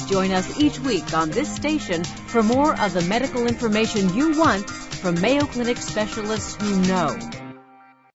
Please 0.04 0.12
join 0.12 0.32
us 0.32 0.60
each 0.60 0.80
week 0.80 1.14
on 1.14 1.30
this 1.30 1.54
station 1.54 2.04
for 2.04 2.44
more 2.44 2.80
of 2.82 2.94
the 2.94 3.02
medical 3.04 3.48
information 3.48 4.14
you 4.14 4.38
want 4.38 4.70
from 4.70 5.20
Mayo 5.22 5.46
Clinic 5.46 5.78
specialists 5.78 6.56
who 6.62 6.82
know. 6.82 7.43